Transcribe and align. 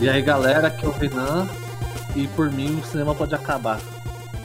E 0.00 0.08
aí, 0.08 0.20
galera, 0.22 0.68
aqui 0.68 0.84
é 0.84 0.88
o 0.88 0.92
Renan. 0.92 1.46
E 2.14 2.28
por 2.28 2.50
mim, 2.50 2.78
o 2.78 2.84
cinema 2.84 3.14
pode 3.14 3.34
acabar. 3.34 3.80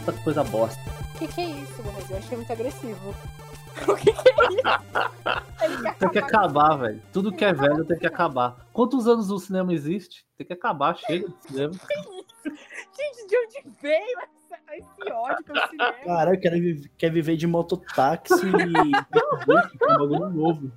Tanta 0.05 0.13
coisa 0.23 0.43
bosta. 0.43 0.79
O 1.15 1.19
que, 1.19 1.27
que 1.27 1.41
é 1.41 1.45
isso, 1.45 1.81
Brasil? 1.83 2.07
Eu 2.11 2.17
achei 2.17 2.37
muito 2.37 2.51
agressivo. 2.51 3.15
O 3.87 3.95
que, 3.95 4.11
que 4.11 4.29
é 4.29 4.33
isso? 4.49 5.95
Tem 5.99 6.09
que 6.09 6.19
acabar, 6.19 6.75
velho. 6.75 7.01
Tudo 7.13 7.31
que 7.31 7.45
é 7.45 7.53
velho 7.53 7.85
tem 7.85 7.97
que 7.97 8.05
acabar. 8.07 8.57
Quantos 8.73 9.07
anos 9.07 9.31
o 9.31 9.39
cinema 9.39 9.73
existe? 9.73 10.25
Tem 10.37 10.45
que 10.45 10.51
acabar, 10.51 10.97
chega 10.97 11.29
de 11.29 11.35
cinema. 11.47 11.71
Gente, 12.43 13.27
de 13.27 13.37
onde 13.37 13.77
veio 13.81 14.19
essa- 14.19 14.38
esse 14.77 15.11
ódio 15.11 15.43
pelo 15.45 15.67
cinema? 15.67 15.93
Cara, 16.05 16.33
eu 16.33 16.39
quero 16.39 16.55
vi- 16.55 16.89
quer 16.97 17.11
viver 17.11 17.35
de 17.37 17.47
mototáxi 17.47 18.33
e 18.33 19.77
que 19.77 19.83
é 19.83 19.93
um 19.93 19.97
bagulho 19.97 20.29
novo. 20.29 20.71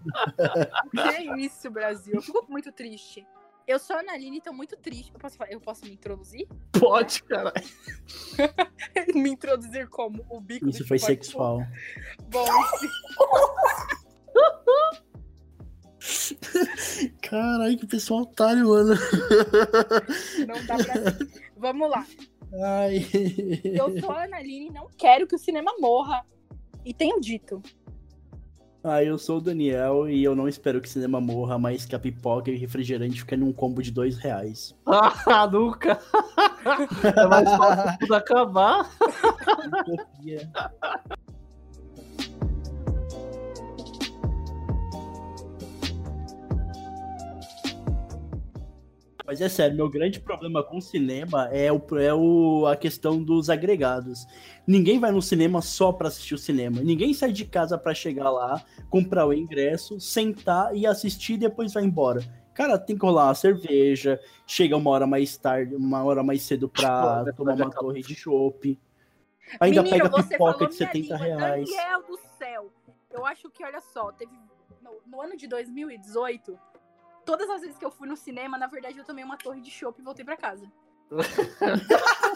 Que 0.90 1.00
é 1.00 1.38
isso, 1.38 1.70
Brasil? 1.70 2.14
Eu 2.14 2.22
fico 2.22 2.44
muito 2.48 2.70
triste. 2.72 3.26
Eu 3.66 3.78
sou 3.78 3.94
a 3.94 4.00
Analine, 4.00 4.40
tô 4.40 4.52
muito 4.52 4.76
triste. 4.76 5.12
Eu 5.14 5.20
posso, 5.20 5.36
eu 5.48 5.60
posso 5.60 5.84
me 5.84 5.92
introduzir? 5.92 6.48
Pode, 6.72 7.22
cara. 7.22 7.52
me 9.14 9.30
introduzir 9.30 9.88
como 9.88 10.26
o 10.28 10.40
bico 10.40 10.68
Isso 10.68 10.80
do 10.82 10.88
foi 10.88 10.98
sexual. 10.98 11.60
Bom, 12.28 12.44
Caralho, 17.22 17.78
que 17.78 17.86
pessoal 17.86 18.22
otário, 18.22 18.68
mano. 18.68 18.94
não 20.46 20.66
dá 20.66 20.76
pra... 20.76 20.94
Vamos 21.56 21.90
lá. 21.90 22.04
Ai. 22.60 23.06
Eu 23.64 24.00
sou 24.00 24.10
a 24.10 24.24
Analine 24.24 24.66
e 24.66 24.70
não 24.70 24.88
quero 24.96 25.26
que 25.26 25.34
o 25.34 25.38
cinema 25.38 25.72
morra. 25.78 26.24
E 26.84 26.92
tenho 26.92 27.20
dito. 27.20 27.62
Ah, 28.84 29.02
eu 29.02 29.16
sou 29.16 29.38
o 29.38 29.40
Daniel 29.40 30.08
e 30.08 30.24
eu 30.24 30.34
não 30.34 30.48
espero 30.48 30.80
que 30.80 30.88
o 30.88 30.90
cinema 30.90 31.20
morra, 31.20 31.56
mas 31.56 31.84
que 31.84 31.94
a 31.94 32.00
pipoca 32.00 32.50
e 32.50 32.56
o 32.56 32.58
refrigerante 32.58 33.20
fiquem 33.20 33.38
num 33.38 33.52
combo 33.52 33.80
de 33.80 33.92
dois 33.92 34.16
reais. 34.16 34.74
Ah, 34.84 35.46
nunca. 35.46 36.00
É 37.16 37.26
mais 37.26 37.48
fácil 37.48 37.98
tudo 38.00 38.14
acabar. 38.14 38.90
Mas 49.32 49.40
é 49.40 49.48
sério, 49.48 49.74
meu 49.74 49.88
grande 49.88 50.20
problema 50.20 50.62
com 50.62 50.76
o 50.76 50.82
cinema 50.82 51.48
é, 51.50 51.72
o, 51.72 51.80
é 51.98 52.12
o, 52.12 52.66
a 52.66 52.76
questão 52.76 53.22
dos 53.22 53.48
agregados. 53.48 54.26
Ninguém 54.66 54.98
vai 55.00 55.10
no 55.10 55.22
cinema 55.22 55.62
só 55.62 55.90
pra 55.90 56.08
assistir 56.08 56.34
o 56.34 56.38
cinema. 56.38 56.82
Ninguém 56.82 57.14
sai 57.14 57.32
de 57.32 57.46
casa 57.46 57.78
pra 57.78 57.94
chegar 57.94 58.30
lá, 58.30 58.62
comprar 58.90 59.26
o 59.26 59.32
ingresso, 59.32 59.98
sentar 59.98 60.76
e 60.76 60.86
assistir 60.86 61.32
e 61.32 61.38
depois 61.38 61.72
vai 61.72 61.82
embora. 61.82 62.20
Cara, 62.52 62.78
tem 62.78 62.94
que 62.94 63.06
rolar 63.06 63.28
uma 63.28 63.34
cerveja, 63.34 64.20
chega 64.46 64.76
uma 64.76 64.90
hora 64.90 65.06
mais 65.06 65.34
tarde, 65.38 65.74
uma 65.76 66.04
hora 66.04 66.22
mais 66.22 66.42
cedo 66.42 66.68
pra 66.68 67.24
Pô, 67.24 67.32
tomar 67.32 67.54
uma 67.54 67.68
acabou. 67.68 67.88
torre 67.88 68.02
de 68.02 68.14
chopp. 68.14 68.78
Ainda 69.58 69.82
Menino, 69.82 70.10
pega 70.10 70.10
você 70.10 70.28
pipoca 70.28 70.52
falou 70.58 70.68
de 70.68 70.76
minha 70.76 70.92
70 70.92 70.98
língua, 70.98 71.16
reais. 71.16 71.70
Daniel 71.70 72.02
do 72.02 72.18
céu. 72.36 72.70
Eu 73.10 73.24
acho 73.24 73.48
que, 73.48 73.64
olha 73.64 73.80
só, 73.80 74.12
teve. 74.12 74.38
No, 74.82 74.90
no 75.06 75.22
ano 75.22 75.38
de 75.38 75.46
2018, 75.46 76.58
todas 77.24 77.48
as 77.48 77.60
vezes 77.60 77.78
que 77.78 77.84
eu 77.84 77.90
fui 77.90 78.08
no 78.08 78.16
cinema, 78.16 78.58
na 78.58 78.66
verdade, 78.66 78.98
eu 78.98 79.04
tomei 79.04 79.24
uma 79.24 79.36
torre 79.36 79.60
de 79.60 79.70
chopp 79.70 80.00
e 80.00 80.04
voltei 80.04 80.24
pra 80.24 80.36
casa. 80.36 80.70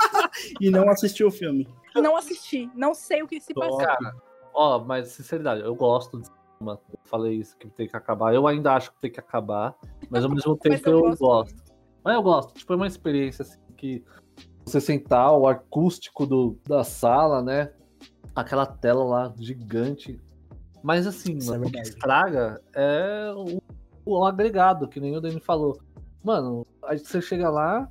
E 0.60 0.70
não 0.70 0.88
assistiu 0.90 1.28
o 1.28 1.30
filme. 1.30 1.66
Não 1.94 2.16
assisti, 2.16 2.70
não 2.74 2.94
sei 2.94 3.22
o 3.22 3.26
que 3.26 3.40
se 3.40 3.54
passou. 3.54 3.78
Cara, 3.78 4.14
ó, 4.52 4.78
mas 4.78 5.08
sinceridade, 5.08 5.62
eu 5.62 5.74
gosto 5.74 6.20
de 6.20 6.26
cinema. 6.26 6.80
Eu 6.90 6.98
falei 7.04 7.36
isso 7.36 7.56
que 7.56 7.68
tem 7.68 7.88
que 7.88 7.96
acabar. 7.96 8.34
Eu 8.34 8.46
ainda 8.46 8.74
acho 8.74 8.92
que 8.92 9.00
tem 9.00 9.10
que 9.10 9.20
acabar, 9.20 9.74
mas 10.10 10.24
ao 10.24 10.30
mesmo 10.30 10.56
tempo 10.58 10.88
eu 10.88 10.92
eu, 10.92 11.02
gosto 11.02 11.20
gosto. 11.20 11.74
Mas 12.04 12.14
eu 12.14 12.22
gosto. 12.22 12.54
Tipo, 12.54 12.72
é 12.72 12.76
uma 12.76 12.86
experiência 12.86 13.42
assim 13.42 13.60
que 13.76 14.04
você 14.64 14.80
sentar, 14.80 15.32
o 15.32 15.46
acústico 15.46 16.26
do, 16.26 16.58
da 16.66 16.82
sala, 16.82 17.42
né? 17.42 17.72
Aquela 18.34 18.66
tela 18.66 19.04
lá 19.04 19.34
gigante. 19.38 20.20
Mas 20.82 21.06
assim, 21.06 21.38
é 21.52 21.58
o 21.58 21.70
que 21.70 21.80
estraga 21.80 22.62
é 22.74 23.32
o, 23.34 23.60
o 24.06 24.24
agregado, 24.24 24.88
que 24.88 25.00
nem 25.00 25.16
o 25.16 25.20
Dani 25.20 25.40
falou. 25.40 25.78
Mano, 26.22 26.64
aí 26.84 26.98
você 26.98 27.20
chega 27.20 27.50
lá, 27.50 27.90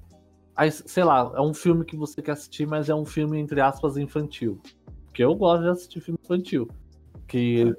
aí, 0.56 0.72
sei 0.72 1.03
lá, 1.03 1.31
é 1.36 1.42
um 1.42 1.53
filme 1.53 1.86
que 1.86 1.96
você 1.96 2.22
quer 2.22 2.31
assistir, 2.31 2.66
mas 2.66 2.90
é 2.90 2.96
um 2.96 3.06
filme, 3.06 3.38
entre 3.38 3.59
aspas, 3.62 3.98
infantil. 3.98 4.59
Porque 5.06 5.24
eu 5.24 5.36
gosto 5.36 5.64
de 5.64 5.70
assistir 5.70 6.02
filme 6.02 6.20
infantil. 6.24 6.68
Que. 7.28 7.74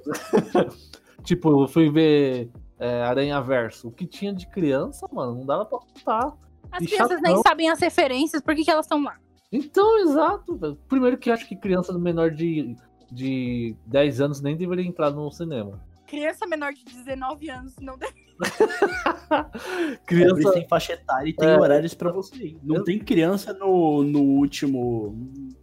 tipo, 1.23 1.63
eu 1.63 1.67
fui 1.67 1.89
ver 1.89 2.49
é, 2.79 3.01
Aranha 3.03 3.41
Verso. 3.41 3.87
O 3.87 3.91
que 3.91 4.05
tinha 4.05 4.33
de 4.33 4.47
criança, 4.47 5.07
mano, 5.11 5.35
não 5.35 5.45
dava 5.45 5.65
pra 5.65 5.79
contar. 5.79 6.33
As 6.71 6.83
E 6.83 6.87
crianças 6.87 7.17
chatão. 7.17 7.33
nem 7.33 7.41
sabem 7.41 7.69
as 7.69 7.79
referências, 7.79 8.41
por 8.41 8.53
que, 8.55 8.63
que 8.63 8.71
elas 8.71 8.85
estão 8.85 9.03
lá? 9.03 9.17
Então, 9.51 9.99
exato. 9.99 10.57
velho. 10.57 10.75
Primeiro 10.87 11.17
que 11.17 11.29
eu 11.29 11.33
acho 11.33 11.47
que 11.47 11.55
criança 11.55 11.97
menor 11.97 12.31
de, 12.31 12.75
de 13.11 13.75
10 13.85 14.21
anos 14.21 14.41
nem 14.41 14.57
deveria 14.57 14.85
entrar 14.85 15.11
no 15.11 15.31
cinema. 15.31 15.79
Criança 16.05 16.45
menor 16.45 16.73
de 16.73 16.83
19 16.83 17.49
anos 17.49 17.75
não 17.79 17.97
deve. 17.97 18.16
Criança. 20.05 20.51
tem 20.53 20.67
faixa 20.67 20.93
etária 20.93 21.29
e 21.29 21.33
tem 21.33 21.49
É. 21.49 21.57
horários 21.59 21.93
pra 21.93 22.11
você 22.11 22.35
ir. 22.35 22.59
Não 22.63 22.77
Eu- 22.77 22.83
tem 22.83 22.99
criança 22.99 23.53
no, 23.53 24.03
no 24.03 24.21
último 24.21 25.15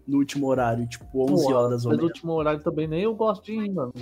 no 0.07 0.19
último 0.19 0.47
horário, 0.49 0.87
tipo 0.87 1.07
11 1.15 1.45
Pô, 1.47 1.55
horas 1.55 1.85
ou 1.87 1.93
Mas 1.93 1.99
no 1.99 2.05
último 2.05 2.33
horário 2.33 2.63
também 2.63 2.87
nem 2.87 3.03
eu 3.03 3.15
gosto 3.15 3.45
de 3.45 3.55
ir, 3.55 3.71
mano. 3.73 3.93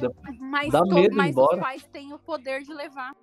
Mas, 0.41 0.73
Dá 0.73 0.81
to- 0.81 0.95
medo 0.95 1.17
mas 1.17 1.31
embora. 1.31 1.57
os 1.59 1.63
pais 1.63 1.85
têm 1.93 2.13
o 2.13 2.19
poder 2.19 2.63
de 2.63 2.75
levar. 2.75 3.15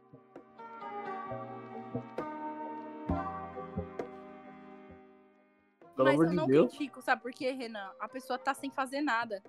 Pelo 5.96 6.08
mas 6.08 6.14
amor 6.16 6.26
eu 6.26 6.30
de 6.30 6.36
não 6.36 6.48
Deus. 6.48 6.70
critico, 6.70 7.02
sabe 7.02 7.22
por 7.22 7.32
quê, 7.32 7.52
Renan? 7.52 7.92
A 8.00 8.08
pessoa 8.08 8.40
tá 8.40 8.54
sem 8.54 8.70
fazer 8.72 9.02
nada. 9.02 9.42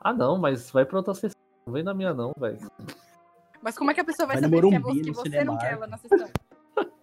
Ah, 0.00 0.12
não, 0.12 0.38
mas 0.38 0.70
vai 0.70 0.84
pra 0.84 0.98
outra 0.98 1.14
sessão. 1.14 1.38
Não 1.66 1.72
vem 1.72 1.82
na 1.82 1.94
minha, 1.94 2.12
não, 2.14 2.32
velho. 2.36 2.58
Mas 3.62 3.76
como 3.76 3.90
é 3.90 3.94
que 3.94 4.00
a 4.00 4.04
pessoa 4.04 4.26
vai, 4.26 4.36
Vai 4.36 4.44
saber 4.44 4.68
que, 4.68 4.74
é 4.74 4.78
você, 4.78 5.00
que 5.00 5.10
você 5.10 5.44
não 5.44 5.58
quer 5.58 5.72
ela 5.72 5.86
na 5.86 5.96
sessão? 5.98 6.28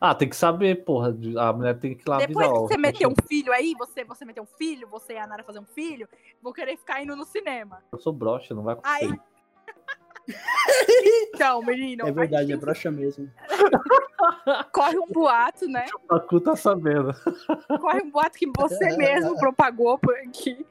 Ah, 0.00 0.16
tem 0.16 0.28
que 0.28 0.34
saber, 0.34 0.84
porra. 0.84 1.16
A 1.38 1.52
mulher 1.52 1.78
tem 1.78 1.94
que 1.94 2.02
ir 2.02 2.10
lá 2.10 2.18
Depois 2.18 2.44
avisar. 2.44 2.66
que 2.66 2.74
você 2.74 2.76
meter 2.76 3.06
um 3.06 3.14
filho 3.28 3.52
aí, 3.52 3.72
você, 3.78 4.02
você 4.02 4.24
meter 4.24 4.40
um 4.40 4.46
filho, 4.46 4.88
você 4.88 5.12
e 5.12 5.18
a 5.18 5.26
Nara 5.28 5.44
fazer 5.44 5.60
um 5.60 5.64
filho, 5.64 6.08
vou 6.42 6.52
querer 6.52 6.76
ficar 6.76 7.00
indo 7.00 7.14
no 7.14 7.24
cinema. 7.24 7.78
Eu 7.92 7.98
sou 8.00 8.12
broxa, 8.12 8.52
não 8.52 8.64
vai 8.64 8.76
Aí. 8.82 9.04
acontecer. 9.04 9.32
Então, 11.34 11.62
menino, 11.62 12.06
É 12.06 12.12
verdade, 12.12 12.46
gente 12.46 12.56
é 12.56 12.60
broxa 12.60 12.90
mesmo. 12.90 13.28
corre 14.72 14.98
um 14.98 15.08
boato, 15.08 15.66
né? 15.66 15.86
O 15.94 16.00
Pacu 16.00 16.40
tá 16.40 16.54
sabendo. 16.54 17.12
Corre 17.80 18.02
um 18.02 18.10
boato 18.10 18.38
que 18.38 18.48
você 18.56 18.96
mesmo 18.96 19.36
propagou 19.36 19.98
por 19.98 20.14
aqui. 20.16 20.64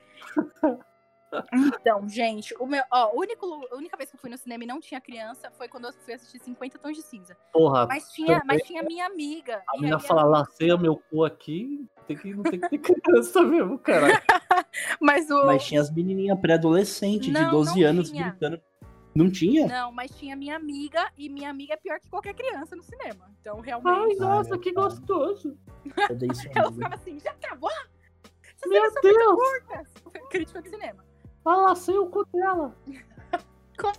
Então, 1.54 2.08
gente, 2.08 2.54
o 2.60 2.66
meu, 2.66 2.84
ó, 2.92 3.12
único, 3.16 3.46
a 3.72 3.76
única 3.76 3.96
vez 3.98 4.10
que 4.10 4.16
eu 4.16 4.20
fui 4.20 4.30
no 4.30 4.38
cinema 4.38 4.64
e 4.64 4.68
não 4.68 4.80
tinha 4.80 5.00
criança 5.00 5.50
foi 5.52 5.68
quando 5.68 5.86
eu 5.88 5.94
fui 5.94 6.14
assistir 6.14 6.40
50 6.40 6.78
Tons 6.80 6.96
de 6.96 7.02
Cinza. 7.04 7.36
Porra, 7.54 7.88
Mas 7.88 8.10
tinha, 8.12 8.40
também- 8.40 8.58
mas 8.58 8.68
tinha 8.68 8.84
minha 8.84 9.06
amiga. 9.06 9.62
a 9.70 9.78
menina 9.78 10.00
fala, 10.00 10.22
ela- 10.22 10.40
laceia 10.40 10.78
meu 10.78 10.98
cu 11.10 11.24
aqui. 11.24 11.86
Tem 12.08 12.18
que, 12.18 12.34
não 12.34 12.44
tem 12.44 12.60
que 12.60 12.70
ter 12.70 12.78
criança 12.80 13.42
mesmo, 13.44 13.78
cara. 13.80 14.08
Mas 15.02 15.30
o. 15.30 15.46
Mas 15.46 15.66
tinha 15.66 15.82
as 15.82 15.92
menininhas 15.94 16.40
pré-adolescentes 16.40 17.28
de 17.28 17.32
Não, 17.34 17.52
12 17.52 17.82
não 17.82 17.88
anos 17.90 18.10
tinha. 18.12 18.30
gritando. 18.30 18.62
Não 19.14 19.30
tinha? 19.30 19.68
Não, 19.68 19.92
mas 19.92 20.10
tinha 20.12 20.38
minha 20.38 20.56
amiga 20.56 21.12
e 21.18 21.28
minha 21.28 21.50
amiga 21.50 21.74
é 21.74 21.78
pior 21.78 22.00
que 22.00 22.10
qualquer 22.10 22.34
criança 22.34 22.76
no 22.78 22.82
cinema. 22.84 23.30
Então, 23.42 23.58
Ai, 23.58 23.64
realmente, 23.66 24.18
nossa, 24.20 24.56
é, 24.56 24.58
que 24.58 24.72
tá. 24.72 24.82
gostoso. 24.82 25.58
Eu 26.10 26.16
dei 26.16 26.30
isso 26.32 26.48
ela 26.56 26.72
ficava 26.72 26.96
assim, 26.96 27.20
já 27.20 27.32
acabou? 27.32 27.70
Essas 28.56 28.70
Meu 28.70 28.82
cenas 28.90 28.94
são 28.94 29.02
muito 29.04 29.18
Deus. 29.20 29.36
curtas. 29.36 29.94
Crítica 30.30 30.62
de 30.62 30.70
cinema. 30.70 31.06
Ah, 31.46 31.56
lacei 31.56 31.98
o 31.98 32.06
cu 32.08 32.26
dela. 32.34 32.76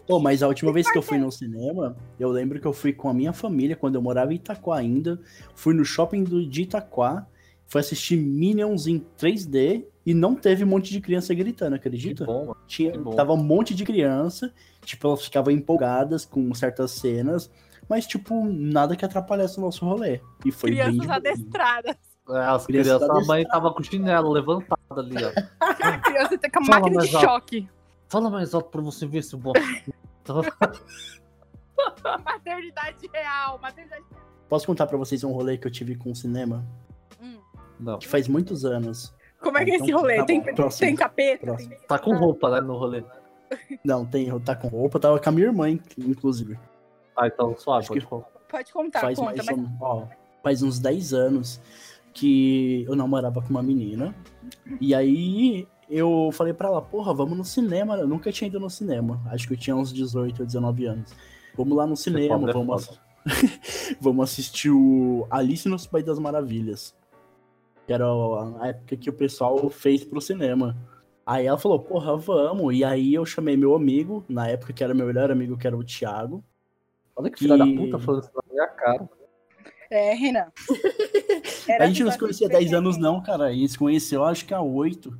Pô, 0.06 0.20
mas 0.20 0.42
a 0.44 0.48
última 0.48 0.72
vez 0.72 0.88
que 0.90 0.96
eu 0.96 1.02
fui 1.02 1.18
no 1.18 1.30
cinema, 1.32 1.96
eu 2.18 2.30
lembro 2.30 2.60
que 2.60 2.66
eu 2.66 2.72
fui 2.72 2.92
com 2.92 3.08
a 3.08 3.14
minha 3.14 3.32
família, 3.32 3.74
quando 3.74 3.96
eu 3.96 4.02
morava 4.02 4.32
em 4.32 4.36
Itaquá 4.36 4.76
ainda. 4.76 5.20
Fui 5.56 5.74
no 5.74 5.84
shopping 5.84 6.22
do, 6.22 6.46
de 6.46 6.62
Itaquá, 6.62 7.26
fui 7.66 7.80
assistir 7.80 8.16
Minions 8.16 8.86
em 8.86 9.04
3D 9.18 9.84
e 10.06 10.14
não 10.14 10.36
teve 10.36 10.62
um 10.62 10.68
monte 10.68 10.92
de 10.92 11.00
criança 11.00 11.34
gritando, 11.34 11.72
Que 11.72 11.88
acredita? 11.88 12.24
bom, 12.24 12.46
mano. 12.46 12.56
Tinha, 12.68 12.92
que 12.92 12.98
bom. 12.98 13.10
tava 13.16 13.32
um 13.32 13.42
monte 13.42 13.74
de 13.74 13.84
criança, 13.84 14.52
tipo, 14.84 15.08
elas 15.08 15.24
ficavam 15.24 15.52
empolgadas 15.52 16.24
com 16.24 16.52
certas 16.54 16.92
cenas, 16.92 17.50
mas, 17.88 18.06
tipo, 18.06 18.44
nada 18.44 18.94
que 18.94 19.04
atrapalhasse 19.04 19.58
o 19.58 19.62
nosso 19.62 19.84
rolê. 19.84 20.20
E 20.44 20.52
foi 20.52 20.70
bem 20.70 20.78
Crianças 20.78 21.00
divertido. 21.00 21.12
adestradas. 21.28 21.96
É, 22.34 22.44
as 22.46 22.66
Criança 22.66 22.98
crianças, 22.98 23.10
a 23.10 23.26
mãe 23.26 23.44
tava 23.46 23.72
com 23.72 23.80
o 23.80 23.84
chinelo 23.84 24.30
levantado 24.32 24.76
ali, 25.00 25.14
ó. 25.24 25.32
A 25.60 25.98
criança 26.00 26.38
tá 26.38 26.50
com 26.50 26.60
a 26.60 26.64
Fala 26.66 26.80
máquina 26.80 27.02
de 27.02 27.12
mais 27.12 27.14
alto. 27.14 27.26
choque. 27.26 27.68
Fala 28.08 28.30
mais 28.30 28.54
alto 28.54 28.70
pra 28.70 28.80
você 28.80 29.06
ver 29.06 29.22
se 29.22 29.34
o 29.34 29.38
bosta. 29.38 29.60
Tava- 30.24 30.42
Maternidade 32.24 33.08
real, 33.12 33.58
maternidade 33.60 34.04
Posso 34.48 34.66
contar 34.66 34.86
pra 34.86 34.96
vocês 34.98 35.24
um 35.24 35.32
rolê 35.32 35.56
que 35.56 35.66
eu 35.66 35.70
tive 35.70 35.96
com 35.96 36.10
o 36.10 36.14
cinema? 36.16 36.64
Hum. 37.20 37.38
Não. 37.80 37.98
Que 37.98 38.06
faz 38.06 38.28
muitos 38.28 38.64
anos. 38.64 39.14
Como 39.40 39.56
é 39.58 39.64
que 39.64 39.70
é 39.72 39.74
Então, 39.76 39.86
esse 39.86 39.92
rolê? 39.94 40.16
tá 40.18 40.24
tem, 40.26 40.40
bom, 40.40 40.54
próximo. 40.54 40.86
tem 40.86 40.94
capeta? 40.96 41.46
Próximo. 41.46 41.70
Tem- 41.70 41.86
Tá 41.88 41.98
com 41.98 42.14
roupa, 42.16 42.50
né, 42.50 42.60
no 42.60 42.76
rolê. 42.76 43.02
Não, 43.84 44.04
tem, 44.06 44.38
tá 44.40 44.54
com 44.54 44.68
roupa, 44.68 45.00
tava 45.00 45.18
com 45.18 45.28
a 45.28 45.32
minha 45.32 45.46
irmã, 45.46 45.68
inclusive. 45.98 46.58
Ah, 47.16 47.26
então 47.26 47.56
suave, 47.56 47.86
pode 47.88 48.00
que- 48.00 48.06
falar. 48.06 48.24
Pode 48.48 48.72
contar, 48.72 49.00
faz 49.00 49.18
conta. 49.18 49.34
mais 49.34 49.46
mas- 49.46 49.58
um- 49.58 49.76
ó, 49.80 50.06
faz 50.42 50.62
uns 50.62 50.78
10 50.78 51.12
anos 51.14 51.60
que 52.12 52.84
eu 52.86 52.94
namorava 52.96 53.40
com 53.42 53.48
uma 53.50 53.62
menina. 53.62 54.14
E 54.80 54.94
aí 54.94 55.66
eu 55.88 56.30
falei 56.32 56.52
pra 56.52 56.68
ela, 56.68 56.82
porra, 56.82 57.12
vamos 57.14 57.36
no 57.36 57.44
cinema. 57.44 57.96
Eu 57.96 58.06
nunca 58.06 58.30
tinha 58.32 58.48
ido 58.48 58.60
no 58.60 58.70
cinema. 58.70 59.20
Acho 59.26 59.46
que 59.48 59.54
eu 59.54 59.58
tinha 59.58 59.74
uns 59.76 59.92
18 59.92 60.40
ou 60.40 60.46
19 60.46 60.86
anos. 60.86 61.12
Vamos 61.56 61.76
lá 61.76 61.86
no 61.86 61.96
cinema, 61.96 62.38
foda, 62.38 62.50
é 62.50 62.54
vamos, 62.54 62.88
ass- 62.88 63.00
vamos 64.00 64.30
assistir 64.30 64.70
o 64.70 65.26
Alice 65.30 65.68
no 65.68 65.76
País 65.88 66.04
das 66.04 66.18
Maravilhas. 66.18 66.94
Que 67.86 67.92
era 67.92 68.06
a 68.60 68.68
época 68.68 68.96
que 68.96 69.10
o 69.10 69.12
pessoal 69.12 69.68
fez 69.68 70.04
pro 70.04 70.20
cinema. 70.20 70.76
Aí 71.26 71.46
ela 71.46 71.58
falou, 71.58 71.78
porra, 71.80 72.16
vamos. 72.16 72.74
E 72.74 72.84
aí 72.84 73.14
eu 73.14 73.24
chamei 73.26 73.56
meu 73.56 73.74
amigo, 73.74 74.24
na 74.28 74.48
época 74.48 74.72
que 74.72 74.82
era 74.82 74.94
meu 74.94 75.06
melhor 75.06 75.30
amigo, 75.30 75.56
que 75.56 75.66
era 75.66 75.76
o 75.76 75.84
Thiago. 75.84 76.42
Olha 77.14 77.30
que 77.30 77.38
filha 77.40 77.54
E- 77.54 77.58
da 77.58 77.66
puta 77.66 77.98
falando 77.98 78.22
isso 78.22 78.32
na 78.34 78.42
minha 78.52 78.66
cara. 78.68 79.08
É, 79.90 80.14
Renan. 80.14 80.46
A 81.68 81.86
gente 81.86 82.04
não 82.04 82.10
se 82.10 82.18
conhecia 82.18 82.46
há 82.46 82.50
10 82.50 82.72
anos, 82.72 82.96
não, 82.96 83.20
cara. 83.20 83.44
A 83.44 83.52
gente 83.52 83.72
se 83.72 83.78
conheceu 83.78 84.24
acho 84.24 84.44
que 84.44 84.54
há 84.54 84.60
8. 84.60 85.16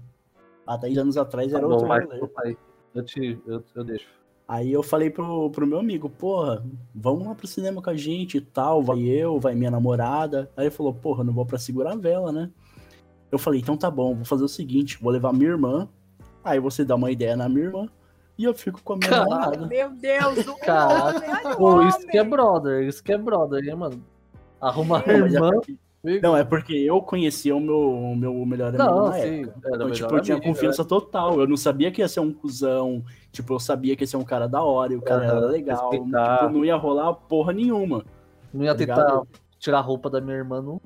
Há 0.67 0.77
10 0.77 0.99
anos 0.99 1.17
atrás 1.17 1.53
Tá 1.53 1.59
era 1.59 1.67
bom, 1.67 1.75
outro 1.75 1.89
rolê. 1.89 2.57
Eu 2.95 3.05
te. 3.05 3.41
Eu, 3.47 3.65
eu 3.75 3.85
deixo. 3.85 4.07
Aí 4.47 4.71
eu 4.71 4.83
falei 4.83 5.09
pro, 5.09 5.51
pro 5.51 5.67
meu 5.67 5.79
amigo, 5.79 6.11
porra, 6.11 6.63
vamos 6.95 7.27
lá 7.27 7.35
pro 7.35 7.47
cinema 7.47 7.81
com 7.81 7.89
a 7.89 7.97
gente 7.97 8.37
e 8.37 8.41
tal. 8.41 8.83
Vai 8.83 9.01
eu, 9.01 9.41
vai 9.41 9.55
minha 9.55 9.71
namorada. 9.71 10.51
Aí 10.57 10.65
ele 10.65 10.71
falou, 10.71 10.93
porra, 10.93 11.25
não 11.25 11.33
vou 11.33 11.47
pra 11.47 11.59
segurar 11.59 11.93
a 11.93 11.97
vela, 11.97 12.31
né? 12.31 12.51
Eu 13.31 13.39
falei, 13.39 13.61
então 13.61 13.79
tá 13.79 13.91
bom, 13.91 14.15
vou 14.15 14.27
fazer 14.27 14.45
o 14.45 14.49
seguinte, 14.49 14.99
vou 15.01 15.11
levar 15.11 15.33
minha 15.33 15.49
irmã. 15.49 15.89
Aí 16.45 16.61
você 16.61 16.85
dá 16.85 16.95
uma 16.95 17.11
ideia 17.11 17.35
na 17.35 17.49
minha 17.49 17.65
irmã. 17.65 17.89
E 18.37 18.45
eu 18.45 18.53
fico 18.53 18.83
com 18.83 18.95
a 18.95 18.97
minha 18.97 19.11
namorada. 19.11 19.67
Meu 19.67 19.91
Deus, 19.91 20.47
o 20.47 20.57
Caraca. 20.57 21.49
homem, 21.49 21.57
Pô, 21.57 21.83
isso 21.83 22.07
que 22.07 22.19
é 22.19 22.25
brother, 22.25 22.83
isso 22.87 23.03
que 23.03 23.13
é 23.13 23.19
brother, 23.19 23.65
hein, 23.65 23.75
mano? 23.75 24.05
Arruma 24.61 24.99
a 24.99 25.11
é 25.11 25.17
irmã. 25.17 25.51
Não, 26.21 26.37
é 26.37 26.43
porque 26.43 26.75
eu 26.75 27.01
conhecia 27.01 27.55
o 27.55 27.61
meu, 27.61 27.79
o 27.79 28.17
meu 28.17 28.35
melhor 28.45 28.71
amigo 28.71 28.83
Não, 28.83 29.07
na 29.09 29.13
sim. 29.15 29.43
época. 29.45 29.61
Era 29.65 29.77
Então, 29.77 29.91
tipo, 29.93 30.15
eu 30.17 30.21
tinha 30.21 30.37
amigo, 30.37 30.53
confiança 30.53 30.85
total. 30.85 31.41
Eu 31.41 31.47
não 31.47 31.57
sabia 31.57 31.93
que 31.93 32.01
ia 32.01 32.09
ser 32.09 32.19
um 32.19 32.33
cuzão. 32.33 33.05
Tipo, 33.31 33.55
eu 33.55 33.61
sabia 33.61 33.95
que 33.95 34.03
ia 34.03 34.07
ser 34.09 34.17
um 34.17 34.25
cara 34.25 34.49
da 34.49 34.65
hora 34.65 34.93
e 34.93 34.97
o 34.97 35.03
cara 35.03 35.25
Aham, 35.25 35.37
era 35.37 35.47
legal. 35.47 35.91
respeitar. 35.91 36.39
Tipo, 36.41 36.53
não 36.53 36.65
ia 36.65 36.75
rolar 36.75 37.15
porra 37.15 37.53
nenhuma. 37.53 38.05
Não 38.53 38.65
ia 38.65 38.73
tá 38.73 38.79
tentar 38.79 38.97
ligado? 39.05 39.29
tirar 39.61 39.79
a 39.79 39.83
roupa 39.83 40.11
da 40.11 40.21
minha 40.21 40.37
irmã 40.37 40.61
no 40.61 40.83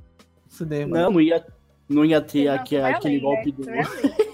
cinema. 0.49 0.99
Não, 0.99 1.13
não 1.13 1.21
ia, 1.21 1.47
não 1.89 2.05
ia 2.05 2.21
ter 2.21 2.45
vai 2.45 2.57
aquele 2.93 3.17
além, 3.17 3.21
golpe 3.21 3.53
né? 3.53 3.57
do. 3.57 3.65
Vai 3.65 3.79
além. 3.81 4.17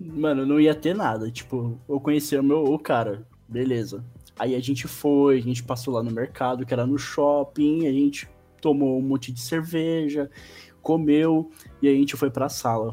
Mano, 0.00 0.44
não 0.44 0.58
ia 0.58 0.74
ter 0.74 0.94
nada. 0.94 1.30
Tipo, 1.30 1.78
eu 1.88 2.00
conhecia 2.00 2.40
o 2.40 2.44
meu 2.44 2.64
o 2.64 2.78
cara. 2.78 3.22
Beleza. 3.48 4.04
Aí 4.42 4.56
a 4.56 4.60
gente 4.60 4.88
foi, 4.88 5.38
a 5.38 5.40
gente 5.40 5.62
passou 5.62 5.94
lá 5.94 6.02
no 6.02 6.10
mercado, 6.10 6.66
que 6.66 6.74
era 6.74 6.84
no 6.84 6.98
shopping, 6.98 7.86
a 7.86 7.92
gente 7.92 8.28
tomou 8.60 8.98
um 8.98 9.00
monte 9.02 9.30
de 9.30 9.40
cerveja, 9.40 10.28
comeu 10.80 11.48
e 11.80 11.86
aí 11.86 11.94
a 11.94 11.96
gente 11.96 12.16
foi 12.16 12.28
pra 12.28 12.48
sala. 12.48 12.92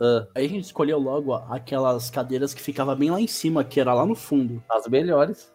Ah, 0.00 0.26
Aí 0.34 0.46
a 0.46 0.48
gente 0.48 0.64
escolheu 0.64 0.98
logo 0.98 1.34
aquelas 1.34 2.10
cadeiras 2.10 2.52
que 2.52 2.60
ficava 2.60 2.96
bem 2.96 3.12
lá 3.12 3.20
em 3.20 3.28
cima, 3.28 3.62
que 3.62 3.78
era 3.78 3.94
lá 3.94 4.04
no 4.04 4.16
fundo. 4.16 4.60
as 4.68 4.88
melhores. 4.88 5.52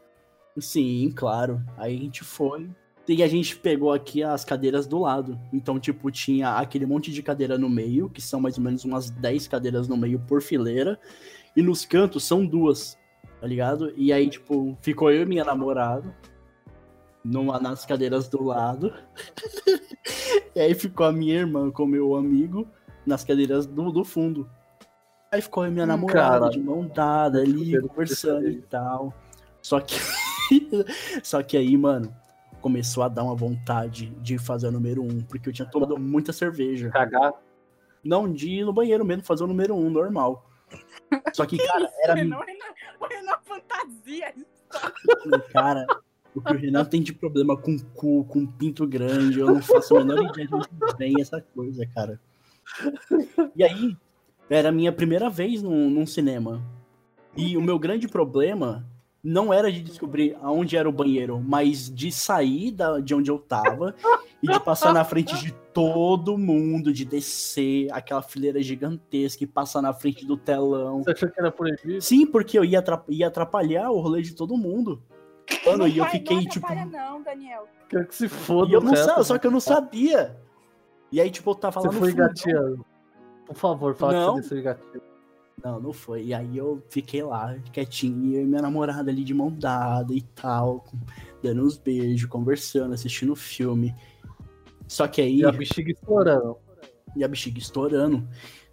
Sim, 0.58 1.12
claro. 1.14 1.62
Aí 1.76 1.94
a 1.94 2.00
gente 2.00 2.24
foi. 2.24 2.70
E 3.06 3.22
a 3.22 3.28
gente 3.28 3.58
pegou 3.58 3.92
aqui 3.92 4.24
as 4.24 4.46
cadeiras 4.46 4.88
do 4.88 4.98
lado. 4.98 5.38
Então, 5.52 5.78
tipo, 5.78 6.10
tinha 6.10 6.52
aquele 6.52 6.86
monte 6.86 7.12
de 7.12 7.22
cadeira 7.22 7.58
no 7.58 7.70
meio, 7.70 8.10
que 8.10 8.22
são 8.22 8.40
mais 8.40 8.58
ou 8.58 8.64
menos 8.64 8.86
umas 8.86 9.10
10 9.10 9.46
cadeiras 9.50 9.90
no 9.90 9.98
meio 9.98 10.22
por 10.22 10.42
fileira. 10.42 10.98
E 11.54 11.62
nos 11.62 11.84
cantos 11.84 12.24
são 12.24 12.46
duas, 12.46 12.98
tá 13.44 13.48
ligado? 13.50 13.92
E 13.98 14.14
aí, 14.14 14.30
tipo, 14.30 14.78
ficou 14.80 15.12
eu 15.12 15.24
e 15.24 15.26
minha 15.26 15.44
namorada 15.44 16.16
numa, 17.22 17.60
nas 17.60 17.86
cadeiras 17.86 18.30
do 18.30 18.42
lado. 18.42 18.94
e 20.56 20.62
aí 20.62 20.74
ficou 20.74 21.06
a 21.06 21.12
minha 21.12 21.40
irmã 21.40 21.70
com 21.70 21.84
o 21.84 21.88
meu 21.88 22.16
amigo 22.16 22.66
nas 23.06 23.26
cadeiras 23.26 23.66
do, 23.66 23.92
do 23.92 24.06
fundo. 24.06 24.50
Aí 25.30 25.42
ficou 25.42 25.66
eu 25.66 25.72
e 25.72 25.74
minha 25.74 25.84
Hum, 25.84 25.90
namorada 25.90 26.40
cara. 26.40 26.52
de 26.52 26.60
mão 26.62 26.88
dada 26.88 27.42
ali, 27.42 27.82
conversando 27.82 28.48
e 28.48 28.62
tal. 28.62 29.14
Só 29.62 29.82
que. 29.82 29.96
Só 31.22 31.44
que 31.44 31.58
aí, 31.58 31.76
mano, 31.76 32.16
começou 32.62 33.04
a 33.04 33.10
dar 33.10 33.24
uma 33.24 33.36
vontade 33.36 34.06
de 34.22 34.38
fazer 34.38 34.68
o 34.68 34.72
número 34.72 35.04
um, 35.04 35.22
porque 35.22 35.50
eu 35.50 35.54
tinha 35.54 35.68
tomado 35.68 36.00
muita 36.00 36.32
cerveja. 36.32 36.90
Cagar. 36.92 37.34
Não 38.02 38.32
de 38.32 38.50
ir 38.52 38.66
no 38.66 38.72
banheiro 38.72 39.04
mesmo, 39.04 39.26
fazer 39.26 39.44
o 39.44 39.48
número 39.48 39.76
um, 39.76 39.90
normal. 39.90 40.50
Só 41.34 41.46
que, 41.46 41.58
cara, 41.58 41.90
era. 42.04 42.14
Renan, 42.14 42.40
Renan, 42.40 42.74
o 43.00 43.06
Renan 43.06 43.38
fantasia. 43.44 44.34
Cara, 45.52 45.86
o 46.36 46.42
que 46.42 46.54
o 46.54 46.58
Renan 46.58 46.86
tem 46.86 47.02
de 47.02 47.14
problema 47.14 47.56
com 47.56 47.78
cu, 47.94 48.26
com 48.26 48.46
pinto 48.46 48.88
grande, 48.88 49.40
eu 49.40 49.48
não 49.48 49.62
faço 49.62 49.96
a 49.96 50.04
menor 50.04 50.30
ideia 50.32 50.48
de 50.48 50.56
onde 50.56 50.70
vem 50.98 51.22
essa 51.22 51.42
coisa, 51.42 51.86
cara. 51.88 52.20
E 53.56 53.64
aí, 53.64 53.96
era 54.50 54.70
a 54.70 54.72
minha 54.72 54.92
primeira 54.92 55.30
vez 55.30 55.62
num, 55.62 55.90
num 55.90 56.06
cinema. 56.06 56.62
E 57.36 57.58
o 57.58 57.62
meu 57.62 57.80
grande 57.80 58.08
problema 58.08 58.86
não 59.24 59.54
era 59.54 59.72
de 59.72 59.82
descobrir 59.82 60.36
aonde 60.42 60.76
era 60.76 60.88
o 60.88 60.92
banheiro, 60.92 61.40
mas 61.40 61.90
de 61.90 62.12
sair 62.12 62.72
da, 62.72 63.00
de 63.00 63.16
onde 63.16 63.32
eu 63.32 63.40
tava 63.40 63.96
e 64.42 64.48
de 64.52 64.60
passar 64.60 64.94
na 64.94 65.06
frente 65.06 65.34
de 65.38 65.54
todo 65.74 66.38
mundo, 66.38 66.92
de 66.92 67.06
descer 67.06 67.88
aquela 67.94 68.22
fileira 68.22 68.62
gigantesca 68.62 69.44
e 69.44 69.48
passar 69.48 69.82
na 69.82 69.94
frente 69.94 70.26
do 70.26 70.36
telão. 70.36 71.02
Você 71.04 71.12
achou 71.12 71.30
que 71.30 71.40
era 71.40 71.52
proibido? 71.52 72.02
Sim, 72.02 72.26
porque 72.26 72.60
eu 72.60 72.66
ia, 72.66 72.80
atra- 72.80 73.04
ia 73.08 73.28
atrapalhar 73.28 73.90
o 73.92 74.00
rolê 74.02 74.22
de 74.22 74.36
todo 74.36 74.58
mundo. 74.58 75.02
Mano, 75.66 75.78
não 75.80 75.88
e 75.88 75.98
eu 75.98 76.04
vai, 76.04 76.12
fiquei 76.12 76.38
não 76.38 76.46
tipo. 76.46 76.68
não, 76.92 77.22
Daniel. 77.24 77.66
Quero 77.88 78.08
que 78.08 78.16
se 78.16 78.28
foda. 78.28 78.72
E 78.72 78.74
eu 78.74 78.82
não 78.82 78.92
resto, 78.92 79.06
sa- 79.06 79.24
só 79.24 79.34
né? 79.36 79.40
que 79.40 79.48
eu 79.48 79.52
não 79.52 79.60
sabia. 79.62 80.38
E 81.12 81.22
aí, 81.22 81.30
tipo, 81.32 81.50
eu 81.52 81.56
tava 81.56 81.80
Você 81.80 81.88
lá 81.88 81.94
no 81.94 82.00
foi 82.00 82.12
fundão. 82.12 82.28
gateando. 82.28 82.86
Por 83.46 83.56
favor, 83.56 83.96
fala 83.96 84.14
Não. 84.14 84.36
que 84.36 84.42
você 84.44 84.56
desceu 84.56 84.64
gatinho. 84.64 85.13
Não, 85.64 85.80
não 85.80 85.94
foi. 85.94 86.26
E 86.26 86.34
aí 86.34 86.58
eu 86.58 86.82
fiquei 86.90 87.24
lá, 87.24 87.56
quietinho, 87.72 88.26
e 88.26 88.36
eu 88.36 88.44
e 88.44 88.46
minha 88.46 88.62
namorada 88.62 89.10
ali 89.10 89.24
de 89.24 89.34
mão 89.34 89.52
dada 89.52 90.14
e 90.14 90.22
tal, 90.22 90.86
dando 91.42 91.64
uns 91.64 91.78
beijos, 91.78 92.30
conversando, 92.30 92.94
assistindo 92.94 93.36
filme. 93.36 93.96
Só 94.88 95.08
que 95.08 95.22
aí. 95.22 95.40
E 95.40 95.46
a 95.46 95.52
bexiga 95.52 95.92
estourando. 95.92 96.58
e 97.16 97.24
a 97.24 97.28
bexiga 97.28 97.60
estourando. 97.60 98.28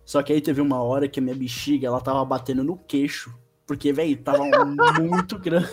Só 0.04 0.22
que 0.22 0.32
aí 0.32 0.40
teve 0.40 0.60
uma 0.60 0.82
hora 0.82 1.08
que 1.08 1.20
a 1.20 1.22
minha 1.22 1.36
bexiga, 1.36 1.86
ela 1.86 2.00
tava 2.00 2.24
batendo 2.24 2.64
no 2.64 2.76
queixo. 2.76 3.32
Porque, 3.66 3.92
velho, 3.92 4.16
tava 4.16 4.42
muito 5.00 5.38
grande. 5.38 5.68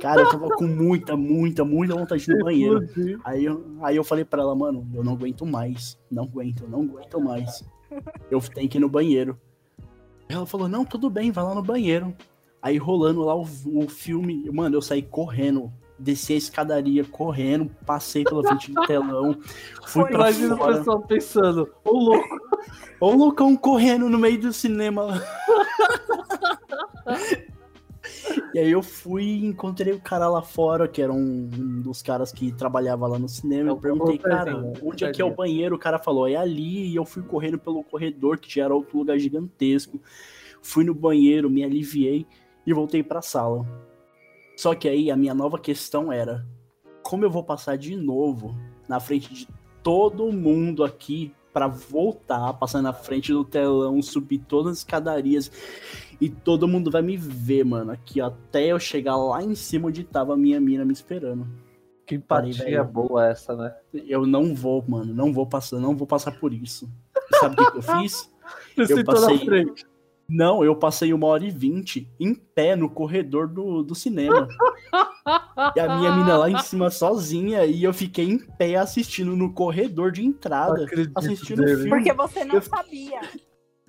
Cara, 0.00 0.20
eu 0.20 0.30
tava 0.30 0.48
com 0.50 0.66
muita, 0.66 1.16
muita, 1.16 1.64
muita 1.64 1.94
vontade 1.94 2.24
de 2.24 2.30
ir 2.30 2.34
no 2.36 2.44
banheiro. 2.44 2.88
Aí 3.24 3.44
eu, 3.44 3.64
aí 3.82 3.96
eu 3.96 4.04
falei 4.04 4.24
pra 4.24 4.42
ela, 4.42 4.54
mano, 4.54 4.88
eu 4.94 5.02
não 5.02 5.14
aguento 5.14 5.44
mais. 5.44 5.98
Não 6.10 6.24
aguento, 6.24 6.62
eu 6.62 6.68
não 6.68 6.82
aguento 6.82 7.20
mais. 7.20 7.64
Eu 8.30 8.40
tenho 8.40 8.68
que 8.68 8.78
ir 8.78 8.80
no 8.80 8.88
banheiro. 8.88 9.36
Ela 10.28 10.46
falou, 10.46 10.68
não, 10.68 10.84
tudo 10.84 11.08
bem, 11.08 11.30
vai 11.30 11.44
lá 11.44 11.54
no 11.54 11.62
banheiro. 11.62 12.14
Aí 12.60 12.78
rolando 12.78 13.22
lá 13.22 13.34
o, 13.34 13.46
o 13.66 13.88
filme, 13.88 14.50
mano, 14.50 14.76
eu 14.76 14.82
saí 14.82 15.02
correndo. 15.02 15.72
Desci 15.98 16.34
a 16.34 16.36
escadaria 16.36 17.04
correndo, 17.04 17.70
passei 17.86 18.22
pela 18.22 18.42
frente 18.46 18.70
do 18.70 18.82
telão, 18.86 19.38
fui 19.86 20.04
pra 20.04 20.30
Imagina 20.30 20.54
o 20.54 20.58
pessoal 20.58 21.00
pensando, 21.00 21.72
ô 21.82 21.90
louco, 21.90 22.28
Ô 22.98 23.12
loucão 23.12 23.54
correndo 23.56 24.08
no 24.08 24.18
meio 24.18 24.40
do 24.40 24.52
cinema. 24.52 25.22
e 28.56 28.58
aí 28.58 28.70
eu 28.70 28.82
fui 28.82 29.22
e 29.22 29.44
encontrei 29.44 29.92
o 29.92 30.00
cara 30.00 30.30
lá 30.30 30.40
fora, 30.40 30.88
que 30.88 31.02
era 31.02 31.12
um, 31.12 31.18
um 31.18 31.82
dos 31.82 32.00
caras 32.00 32.32
que 32.32 32.50
trabalhava 32.50 33.06
lá 33.06 33.18
no 33.18 33.28
cinema. 33.28 33.68
É 33.68 33.72
Eu 33.72 33.76
perguntei, 33.76 34.16
cara, 34.16 34.56
onde 34.82 35.04
é 35.04 35.12
que 35.12 35.20
é 35.20 35.24
o 35.26 35.34
banheiro? 35.34 35.76
O 35.76 35.78
cara 35.78 35.98
falou, 35.98 36.26
é 36.26 36.36
ali. 36.36 36.86
E 36.86 36.96
eu 36.96 37.04
fui 37.04 37.22
correndo 37.22 37.58
pelo 37.58 37.84
corredor, 37.84 38.38
que 38.38 38.50
já 38.50 38.64
era 38.64 38.74
outro 38.74 38.96
lugar 38.96 39.18
gigantesco. 39.18 40.00
Fui 40.62 40.84
no 40.84 40.94
banheiro, 40.94 41.50
me 41.50 41.62
aliviei 41.62 42.26
e 42.66 42.72
voltei 42.72 43.02
pra 43.02 43.20
sala. 43.20 43.66
Só 44.56 44.74
que 44.74 44.88
aí 44.88 45.10
a 45.10 45.16
minha 45.16 45.34
nova 45.34 45.58
questão 45.58 46.10
era: 46.10 46.42
como 47.02 47.26
eu 47.26 47.30
vou 47.30 47.44
passar 47.44 47.76
de 47.76 47.94
novo 47.94 48.56
na 48.88 48.98
frente 48.98 49.34
de 49.34 49.46
todo 49.82 50.32
mundo 50.32 50.82
aqui 50.82 51.30
pra 51.52 51.66
voltar, 51.66 52.54
passar 52.54 52.80
na 52.80 52.94
frente 52.94 53.32
do 53.32 53.44
telão, 53.44 54.00
subir 54.00 54.38
todas 54.38 54.72
as 54.72 54.78
escadarias 54.78 55.50
e 56.20 56.28
todo 56.30 56.66
mundo 56.68 56.90
vai 56.90 57.02
me 57.02 57.16
ver, 57.16 57.64
mano, 57.64 57.92
aqui 57.92 58.20
ó, 58.20 58.26
até 58.26 58.66
eu 58.66 58.78
chegar 58.78 59.16
lá 59.16 59.42
em 59.42 59.54
cima 59.54 59.88
onde 59.88 60.02
tava 60.04 60.34
a 60.34 60.36
minha 60.36 60.60
mina 60.60 60.84
me 60.84 60.92
esperando. 60.92 61.46
que 62.06 62.14
empatia 62.14 62.84
boa 62.84 63.26
essa, 63.26 63.54
né? 63.56 63.74
Eu 63.92 64.24
não 64.26 64.54
vou, 64.54 64.84
mano, 64.86 65.12
não 65.12 65.32
vou 65.32 65.46
passar, 65.46 65.78
não 65.78 65.96
vou 65.96 66.06
passar 66.06 66.32
por 66.38 66.52
isso. 66.54 66.88
Sabe 67.40 67.54
o 67.54 67.56
que, 67.64 67.70
que 67.72 67.78
eu 67.78 67.82
fiz? 67.82 68.30
Você 68.76 68.92
Eu 69.00 69.04
passei- 69.04 69.38
na 69.38 69.44
frente. 69.44 69.84
Não, 70.28 70.64
eu 70.64 70.74
passei 70.74 71.12
uma 71.12 71.26
hora 71.28 71.44
e 71.44 71.50
vinte 71.50 72.08
em 72.18 72.34
pé 72.34 72.74
no 72.74 72.90
corredor 72.90 73.46
do, 73.46 73.84
do 73.84 73.94
cinema. 73.94 74.48
e 75.76 75.80
a 75.80 75.96
minha 75.98 76.16
mina 76.16 76.36
lá 76.36 76.50
em 76.50 76.58
cima 76.58 76.90
sozinha 76.90 77.64
e 77.64 77.84
eu 77.84 77.92
fiquei 77.94 78.28
em 78.28 78.38
pé 78.38 78.74
assistindo 78.76 79.36
no 79.36 79.52
corredor 79.52 80.10
de 80.10 80.24
entrada. 80.24 80.82
Acredito 80.84 81.12
Assistindo 81.16 81.62
o 81.62 81.66
filme. 81.68 81.90
Porque 81.90 82.12
você 82.12 82.44
não 82.44 82.56
Eu- 82.56 82.62
sabia 82.62 83.20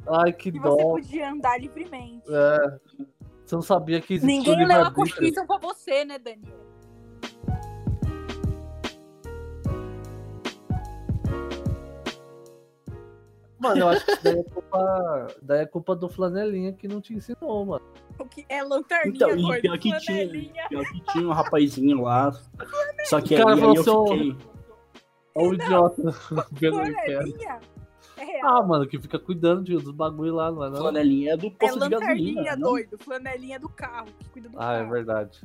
Ai, 0.09 0.31
que 0.33 0.51
que 0.51 0.59
dó. 0.59 0.71
você 0.75 0.83
podia 0.83 1.31
andar 1.31 1.59
livremente. 1.59 2.23
É. 2.29 2.79
Você 3.45 3.55
não 3.55 3.61
sabia 3.61 4.01
que 4.01 4.15
existia 4.15 4.37
Ninguém 4.53 4.65
leu 4.67 4.81
a. 4.81 4.91
Constituição 4.91 5.45
pra 5.47 5.57
você, 5.57 6.03
né, 6.05 6.17
Daniel? 6.19 6.57
Mano, 13.59 13.81
eu 13.81 13.89
acho 13.89 14.05
que 14.05 14.23
daí 14.23 14.39
é 14.39 14.43
culpa, 14.43 15.27
daí 15.41 15.59
é 15.61 15.65
culpa 15.65 15.95
do 15.95 16.07
flanelinha 16.07 16.73
que 16.73 16.87
não 16.87 17.01
te 17.01 17.13
ensinou, 17.15 17.65
mano. 17.65 17.85
O 18.19 18.25
que 18.25 18.45
é 18.49 18.63
lanterninha, 18.63 19.15
Então, 19.15 19.29
e 19.55 19.61
pior 19.61 19.77
que 19.79 19.89
tinha, 19.89 19.99
flanelinha. 19.99 20.67
pior 20.69 20.83
que 20.85 21.01
tinha 21.11 21.27
um 21.27 21.31
rapazinho 21.31 22.01
lá. 22.03 22.31
Só 23.05 23.19
que 23.19 23.33
O 23.35 23.37
cara 23.37 23.49
aí, 23.49 23.55
aí 23.55 23.59
falou 23.59 23.75
eu 23.75 23.81
assim, 23.81 23.89
"Ô, 23.89 24.07
fiquei. 24.07 24.37
Olha 25.35 25.49
o 25.49 25.53
idiota. 25.53 26.11
Flanelinha 26.57 27.59
é 28.17 28.23
real. 28.25 28.57
Ah, 28.57 28.63
mano, 28.65 28.87
que 28.87 28.99
fica 28.99 29.17
cuidando 29.19 29.63
de, 29.63 29.73
dos 29.77 29.91
bagulho 29.91 30.33
lá, 30.35 30.51
não 30.51 30.63
é 30.65 30.69
não? 30.69 30.77
Flanelinha 30.77 31.33
é 31.33 31.37
do 31.37 31.47
É 31.47 31.49
posto 31.51 31.73
de 31.73 31.79
lanterninha, 31.95 32.43
gasolina. 32.43 32.55
não? 32.55 32.69
doido. 32.71 32.97
Flanelinha 32.99 33.59
do 33.59 33.69
carro, 33.69 34.07
que 34.19 34.29
cuida 34.29 34.49
do 34.49 34.59
Ah, 34.59 34.73
é 34.73 34.79
carro. 34.79 34.91
verdade. 34.91 35.41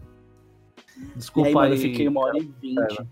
E 0.97 1.00
aí, 1.02 1.11
Desculpa 1.17 1.50
mano, 1.50 1.67
aí. 1.67 1.73
eu 1.73 1.79
fiquei 1.79 2.09
uma 2.09 2.21
hora 2.23 2.38
e 2.38 2.52
vinte. 2.61 3.07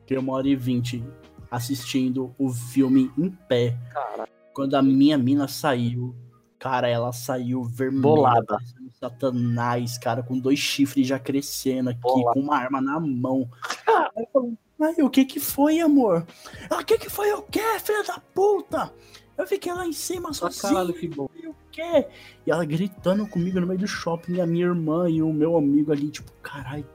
Fiquei 0.00 0.18
uma 0.18 0.32
hora 0.34 0.48
e 0.48 0.56
vinte 0.56 1.04
assistindo 1.50 2.34
o 2.38 2.50
filme 2.50 3.10
em 3.18 3.30
pé. 3.30 3.76
Cara, 3.92 4.28
Quando 4.54 4.74
a 4.74 4.82
minha 4.82 5.16
mina 5.18 5.48
saiu, 5.48 6.14
cara, 6.58 6.88
ela 6.88 7.12
saiu 7.12 7.64
vermelha, 7.64 8.02
Bolada. 8.02 8.58
satanás, 9.00 9.98
cara, 9.98 10.22
com 10.22 10.38
dois 10.38 10.58
chifres 10.58 11.06
já 11.06 11.18
crescendo 11.18 11.90
aqui, 11.90 12.00
Bolada. 12.00 12.32
com 12.34 12.40
uma 12.40 12.56
arma 12.56 12.80
na 12.80 13.00
mão. 13.00 13.48
Aí 14.16 14.22
eu 14.22 14.28
falei, 14.32 14.52
Ai, 14.80 14.94
o 15.02 15.10
que 15.10 15.24
que 15.24 15.38
foi, 15.40 15.80
amor? 15.80 16.26
Ah, 16.70 16.78
o 16.80 16.84
que 16.84 16.96
que 16.98 17.10
foi 17.10 17.30
o 17.32 17.42
quê, 17.42 17.60
filha 17.82 18.02
da 18.02 18.18
puta? 18.34 18.92
Eu 19.36 19.46
fiquei 19.46 19.72
lá 19.72 19.86
em 19.86 19.92
cima 19.92 20.32
sozinho, 20.32 20.72
caralho, 20.74 20.94
que 20.94 21.08
bom. 21.08 21.28
e 21.34 21.46
o 21.46 21.54
quê? 21.70 22.06
E 22.46 22.50
ela 22.50 22.64
gritando 22.64 23.26
comigo 23.26 23.60
no 23.60 23.66
meio 23.66 23.80
do 23.80 23.86
shopping, 23.86 24.40
a 24.40 24.46
minha 24.46 24.66
irmã 24.66 25.08
e 25.08 25.22
o 25.22 25.32
meu 25.32 25.56
amigo 25.56 25.92
ali, 25.92 26.10
tipo, 26.10 26.30
caralho. 26.42 26.86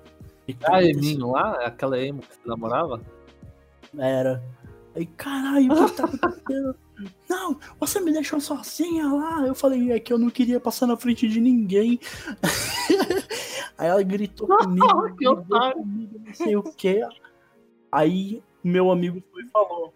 que 0.46 0.54
que 0.54 0.66
Ah, 0.66 0.78
acontecendo?" 0.78 1.00
Eminho 1.00 1.32
lá? 1.32 1.52
Aquela 1.66 2.00
emo 2.00 2.22
que 2.22 2.34
você 2.36 2.40
namorava? 2.48 3.02
Era. 3.98 4.44
Aí, 4.96 5.06
caralho, 5.06 5.72
o 5.74 5.86
que 5.90 5.92
tá 5.96 6.04
acontecendo? 6.06 6.76
Não, 7.30 7.60
você 7.80 8.00
me 8.00 8.12
deixou 8.14 8.40
sozinha 8.40 9.06
lá. 9.08 9.46
Eu 9.46 9.54
falei, 9.54 9.92
é 9.92 10.00
que 10.00 10.14
eu 10.14 10.18
não 10.18 10.30
queria 10.30 10.62
passar 10.62 10.88
na 10.88 10.96
frente 10.96 11.28
de 11.28 11.42
ninguém. 11.42 12.00
Aí 13.78 13.88
ela 13.90 14.02
gritou 14.02 14.48
comigo, 14.60 15.16
Que 15.18 15.28
otário. 15.28 15.78
comigo, 15.82 16.22
não 16.26 16.34
sei 16.34 16.56
o 16.56 16.64
que. 16.64 17.02
Aí 17.96 18.44
meu 18.62 18.92
amigo 18.92 19.24
foi 19.32 19.44
e 19.44 19.48
falou. 19.48 19.94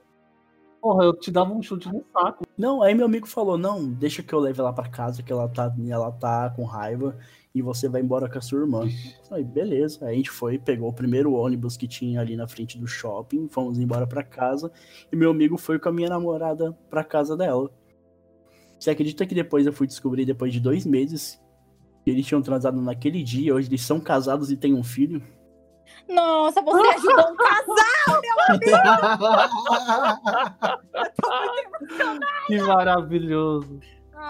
Porra, 0.82 1.04
eu 1.04 1.14
te 1.14 1.30
dava 1.30 1.52
um 1.52 1.62
chute 1.62 1.90
no 1.90 2.02
saco. 2.14 2.46
Não, 2.58 2.82
aí 2.82 2.96
meu 2.96 3.06
amigo 3.06 3.28
falou, 3.28 3.58
não, 3.58 3.92
deixa 3.92 4.24
que 4.24 4.32
eu 4.32 4.40
leve 4.40 4.62
ela 4.62 4.72
pra 4.72 4.88
casa, 4.88 5.22
que 5.22 5.34
ela 5.34 5.50
tá, 5.50 5.76
ela 5.90 6.10
tá 6.10 6.50
com 6.52 6.64
raiva 6.64 7.18
e 7.54 7.62
você 7.62 7.90
vai 7.90 8.00
embora 8.00 8.30
com 8.30 8.38
a 8.38 8.42
sua 8.42 8.62
irmã. 8.62 8.88
Aí, 9.30 9.44
beleza. 9.44 10.06
Aí 10.06 10.14
a 10.14 10.16
gente 10.16 10.30
foi, 10.30 10.58
pegou 10.58 10.88
o 10.88 10.94
primeiro 10.94 11.34
ônibus 11.34 11.76
que 11.76 11.90
tinha 11.90 12.22
ali 12.22 12.38
na 12.38 12.48
frente 12.48 12.78
do 12.80 12.88
shopping, 12.88 13.50
fomos 13.50 13.78
embora 13.78 14.08
pra 14.08 14.24
casa 14.24 14.72
e 15.12 15.16
meu 15.18 15.32
amigo 15.32 15.58
foi 15.58 15.78
com 15.78 15.90
a 15.90 15.92
minha 15.92 16.08
namorada 16.08 16.72
pra 16.90 17.04
casa 17.04 17.36
dela. 17.36 17.70
Você 18.80 18.92
acredita 18.92 19.26
que 19.26 19.36
depois 19.36 19.66
eu 19.66 19.74
fui 19.74 19.88
descobrir, 19.88 20.24
depois 20.24 20.54
de 20.54 20.62
dois 20.62 20.86
meses, 20.86 21.38
que 22.06 22.12
eles 22.12 22.26
tinham 22.26 22.42
transado 22.42 22.82
naquele 22.82 23.22
dia, 23.22 23.54
hoje 23.54 23.68
eles 23.68 23.82
são 23.82 24.00
casados 24.00 24.50
e 24.52 24.56
têm 24.56 24.74
um 24.74 24.84
filho? 24.84 25.22
Nossa, 26.08 26.62
você 26.62 26.88
ajudou 26.88 27.32
um 27.32 27.36
casal, 27.36 28.22
meu 28.22 28.60
Que 32.48 32.62
maravilhoso. 32.62 33.80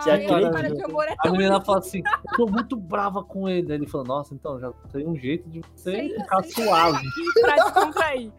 Você 0.01 0.11
Ai, 0.11 0.21
a 0.21 0.23
acredita? 0.23 0.47
história 0.47 0.75
de 0.75 0.83
amor 0.83 1.05
é 1.05 1.15
A 1.17 1.31
menina 1.31 1.59
fala 1.61 1.79
assim, 1.79 2.03
eu 2.05 2.37
tô 2.37 2.45
muito 2.47 2.75
brava 2.75 3.23
com 3.23 3.49
ele. 3.49 3.71
Aí 3.71 3.79
ele 3.79 3.87
falou, 3.87 4.05
nossa, 4.05 4.35
então 4.35 4.59
já 4.59 4.71
tem 4.91 5.07
um 5.07 5.15
jeito 5.15 5.49
de 5.49 5.61
você 5.73 5.91
Senta, 5.91 6.23
ficar 6.23 6.43
senta 6.43 6.63
suave. 6.63 6.97
aqui 6.97 7.41
Pra 7.41 7.55
descontrair. 7.55 8.31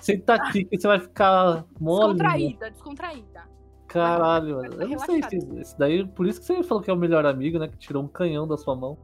Senta 0.00 0.34
aqui 0.34 0.64
que 0.64 0.78
você 0.78 0.86
vai 0.86 1.00
ficar 1.00 1.64
mole. 1.80 2.12
Descontraída, 2.14 2.70
descontraída. 2.70 3.48
Caralho, 3.88 4.56
mano. 4.56 4.82
Eu 4.82 4.88
não 4.88 4.98
sei 4.98 5.22
se 5.22 5.36
isso 5.60 5.74
daí, 5.78 6.06
por 6.06 6.26
isso 6.26 6.40
que 6.40 6.46
você 6.46 6.62
falou 6.62 6.82
que 6.82 6.90
é 6.90 6.92
o 6.92 6.96
melhor 6.96 7.24
amigo, 7.24 7.58
né? 7.58 7.68
Que 7.68 7.78
tirou 7.78 8.02
um 8.02 8.08
canhão 8.08 8.46
da 8.46 8.58
sua 8.58 8.76
mão. 8.76 8.98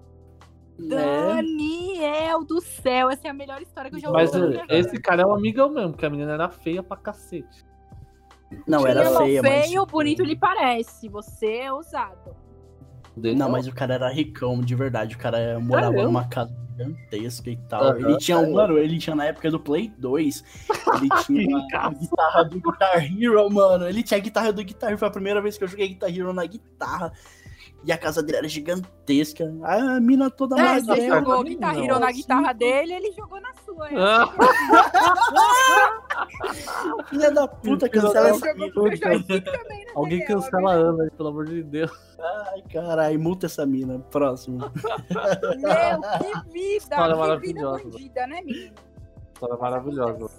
É. 0.78 1.40
Daniel 2.04 2.44
do 2.44 2.60
céu, 2.60 3.10
essa 3.10 3.26
é 3.26 3.30
a 3.30 3.34
melhor 3.34 3.60
história 3.62 3.90
que 3.90 3.96
eu 3.96 4.00
já 4.00 4.08
ouvi. 4.08 4.20
Mas 4.20 4.34
eh, 4.34 4.46
vida. 4.46 4.64
esse 4.68 5.00
cara 5.00 5.22
é 5.22 5.26
um 5.26 5.34
amigão 5.34 5.70
mesmo, 5.70 5.90
porque 5.92 6.06
a 6.06 6.10
menina 6.10 6.32
era 6.32 6.48
feia 6.48 6.82
pra 6.82 6.96
cacete. 6.96 7.64
Não, 8.66 8.86
era 8.86 9.04
Irmão 9.04 9.24
feia, 9.24 9.42
mas. 9.42 9.66
feio, 9.66 9.86
bonito 9.86 10.22
lhe 10.22 10.36
parece. 10.36 11.08
Você 11.08 11.58
é 11.58 11.72
ousado. 11.72 12.36
Não, 13.16 13.48
mas 13.48 13.66
o 13.66 13.74
cara 13.74 13.94
era 13.94 14.08
ricão, 14.08 14.60
de 14.60 14.74
verdade. 14.74 15.14
O 15.14 15.18
cara 15.18 15.58
morava 15.60 15.92
Sério? 15.92 16.04
numa 16.04 16.28
casa 16.28 16.54
gigantesca 16.76 17.50
e 17.50 17.56
tal. 17.56 17.82
Aham, 17.84 17.98
ele 17.98 18.18
tinha, 18.18 18.38
um, 18.38 18.52
mano, 18.52 18.76
ele 18.76 18.98
tinha 18.98 19.14
na 19.14 19.26
época 19.26 19.50
do 19.50 19.60
Play 19.60 19.92
2. 19.98 20.44
Ele 20.96 21.08
tinha 21.24 21.58
a 21.78 21.90
guitarra 21.90 22.42
do 22.44 22.60
Guitar 22.60 23.04
Hero, 23.04 23.50
mano. 23.50 23.88
Ele 23.88 24.02
tinha 24.02 24.18
a 24.18 24.20
guitarra 24.20 24.52
do 24.52 24.64
Guitar 24.64 24.90
Hero. 24.90 24.98
Foi 24.98 25.08
a 25.08 25.12
primeira 25.12 25.40
vez 25.40 25.56
que 25.56 25.64
eu 25.64 25.68
joguei 25.68 25.88
Guitar 25.88 26.10
Hero 26.10 26.32
na 26.32 26.44
guitarra. 26.44 27.12
E 27.86 27.92
a 27.92 27.98
casa 27.98 28.22
dele 28.22 28.38
era 28.38 28.48
gigantesca. 28.48 29.44
A 29.62 30.00
mina 30.00 30.30
toda 30.30 30.58
É, 30.58 30.80
você 30.80 30.86
magrela. 30.86 31.18
jogou 31.18 31.34
não. 31.36 31.44
Guitar 31.44 31.76
Hero 31.78 31.98
na 31.98 32.10
guitarra 32.12 32.52
dele, 32.54 32.94
ele 32.94 33.12
jogou 33.12 33.38
na 33.40 33.52
sua. 33.64 33.88
Ah, 33.92 34.32
Filha 37.10 37.30
da 37.30 37.46
puta, 37.46 37.88
cancela 37.88 38.28
essa 38.30 38.46
o 38.52 38.58
né, 38.58 38.70
Alguém 39.94 40.18
Daniel? 40.20 40.26
cancela 40.40 40.70
a 40.72 40.74
Ana 40.74 41.02
aí, 41.04 41.10
pelo 41.10 41.28
amor 41.28 41.44
de 41.46 41.62
Deus. 41.62 41.92
Ai, 42.18 42.62
caralho, 42.72 43.20
multa 43.20 43.46
essa 43.46 43.66
mina. 43.66 43.98
Próximo. 44.10 44.58
Meu, 45.60 46.00
que 46.18 46.50
vida! 46.52 46.76
História 46.76 47.14
que 47.14 47.46
vida 47.46 47.62
maravilhosa. 47.62 47.84
bandida, 47.84 48.26
né, 48.26 48.40
menino? 48.42 48.74
História 49.34 49.56
maravilhosa. 49.56 50.30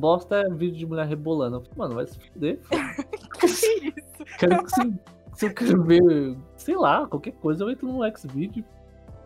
Bosta 0.00 0.36
é 0.36 0.48
vídeo 0.48 0.78
de 0.78 0.86
mulher 0.86 1.06
rebolando. 1.06 1.56
Eu 1.56 1.60
falei, 1.60 1.76
Mano, 1.76 1.94
vai 1.94 2.06
se 2.06 2.18
fuder. 2.18 2.58
Que 3.38 3.46
isso? 3.46 4.24
Quero 4.38 4.64
que 4.64 4.70
se, 4.70 5.00
se 5.34 5.46
eu 5.46 5.54
quero 5.54 5.82
ver, 5.84 6.36
sei 6.56 6.76
lá, 6.76 7.06
qualquer 7.06 7.32
coisa, 7.32 7.64
eu 7.64 7.70
entro 7.70 7.86
no 7.86 8.02
Xvideo. 8.16 8.64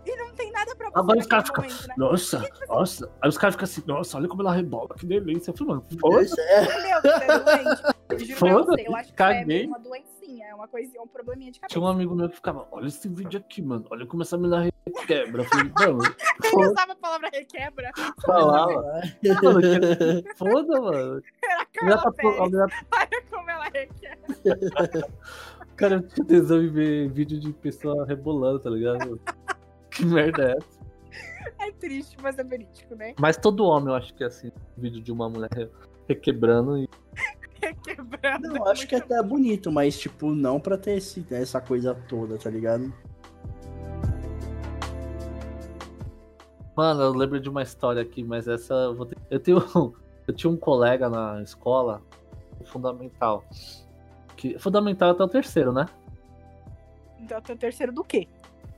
E 0.06 0.16
não 0.16 0.32
tem 0.34 0.52
nada 0.52 0.76
pra 0.76 0.90
você 0.90 0.98
Agora 0.98 1.18
os 1.18 1.26
caras 1.26 1.46
ficam, 1.48 1.64
né? 1.64 1.94
nossa, 1.96 2.48
nossa. 2.68 3.10
Aí 3.22 3.28
os 3.28 3.38
caras 3.38 3.54
ficam 3.54 3.64
assim, 3.64 3.82
nossa, 3.86 4.18
olha 4.18 4.28
como 4.28 4.42
ela 4.42 4.52
rebola, 4.52 4.90
que 4.96 5.06
delícia. 5.06 5.50
Eu 5.50 5.56
falei, 5.56 5.74
mano, 5.74 5.84
foda-se. 5.98 6.36
Meu, 6.36 7.00
você 7.00 7.24
é 7.24 7.38
doente. 7.38 7.82
Eu 8.10 8.18
juro 8.18 8.64
você, 8.64 8.86
eu 8.86 8.96
acho 8.96 9.12
que 9.12 9.22
é 9.22 9.66
uma 9.66 9.78
doencinha, 9.78 10.13
é 10.54 10.56
uma 10.56 10.68
coisinha, 10.68 11.02
um 11.02 11.06
probleminha 11.06 11.50
de 11.52 11.60
cabeça. 11.60 11.72
Tinha 11.78 11.84
um 11.84 11.88
amigo 11.88 12.14
meu 12.14 12.28
que 12.28 12.36
ficava, 12.36 12.66
olha 12.70 12.86
esse 12.86 13.08
vídeo 13.08 13.38
aqui, 13.40 13.60
mano. 13.60 13.84
Olha 13.90 14.06
como 14.06 14.22
essa 14.22 14.36
menina 14.38 14.70
quebra. 15.06 15.42
Eu 15.42 15.48
falei, 15.48 15.72
mano, 15.78 15.98
Ele 16.44 16.66
usava 16.66 16.92
a 16.92 16.96
palavra 16.96 17.28
requebra, 17.32 17.90
falava. 18.24 19.02
Foda, 20.36 20.80
mano. 20.80 21.22
era 21.42 21.62
A 21.62 21.66
Carla 21.66 21.96
tá, 22.02 22.08
a 22.08 22.12
Pérez. 22.12 22.40
menina- 22.40 22.66
Olha 22.94 23.22
como 23.30 23.50
ela 23.50 23.64
requebra. 23.64 25.08
cara, 25.76 25.94
eu 25.96 26.02
tinha 26.08 26.26
tesão 26.26 26.62
em 26.62 26.68
ver 26.68 27.08
vídeo 27.10 27.40
de 27.40 27.52
pessoa 27.52 28.06
rebolando, 28.06 28.60
tá 28.60 28.70
ligado? 28.70 29.20
Que 29.90 30.04
merda 30.04 30.50
é 30.52 30.56
essa? 30.56 30.84
É 31.60 31.70
triste, 31.72 32.16
mas 32.22 32.38
é 32.38 32.44
verídico, 32.44 32.94
né? 32.94 33.14
Mas 33.18 33.36
todo 33.36 33.64
homem 33.64 33.88
eu 33.88 33.94
acho 33.94 34.12
que 34.14 34.24
é 34.24 34.26
assim, 34.26 34.50
vídeo 34.76 35.00
de 35.00 35.12
uma 35.12 35.28
mulher 35.28 35.48
re- 35.52 35.70
requebrando 36.08 36.78
e. 36.78 36.88
Requebrando. 37.86 38.48
Não, 38.48 38.66
acho 38.68 38.86
que 38.86 38.94
até 38.94 39.14
é 39.14 39.22
bonito, 39.22 39.70
mas, 39.70 39.98
tipo, 39.98 40.34
não 40.34 40.58
pra 40.60 40.78
ter 40.78 40.96
esse, 40.98 41.24
essa 41.30 41.60
coisa 41.60 41.94
toda, 42.08 42.38
tá 42.38 42.50
ligado? 42.50 42.92
Mano, 46.76 47.02
eu 47.02 47.12
lembro 47.12 47.38
de 47.38 47.48
uma 47.48 47.62
história 47.62 48.02
aqui, 48.02 48.24
mas 48.24 48.48
essa 48.48 48.74
eu 48.74 48.94
vou 48.94 49.06
ter... 49.06 49.16
Eu 49.30 49.40
tenho. 49.40 49.58
Eu 50.26 50.32
tinha 50.32 50.50
um 50.50 50.56
colega 50.56 51.10
na 51.10 51.42
escola, 51.42 52.00
fundamental. 52.64 53.44
Que... 54.36 54.58
Fundamental 54.58 55.10
até 55.10 55.22
o 55.22 55.28
terceiro, 55.28 55.70
né? 55.70 55.86
Então, 57.20 57.36
até 57.36 57.52
o 57.52 57.56
terceiro 57.58 57.92
do 57.92 58.02
quê? 58.02 58.26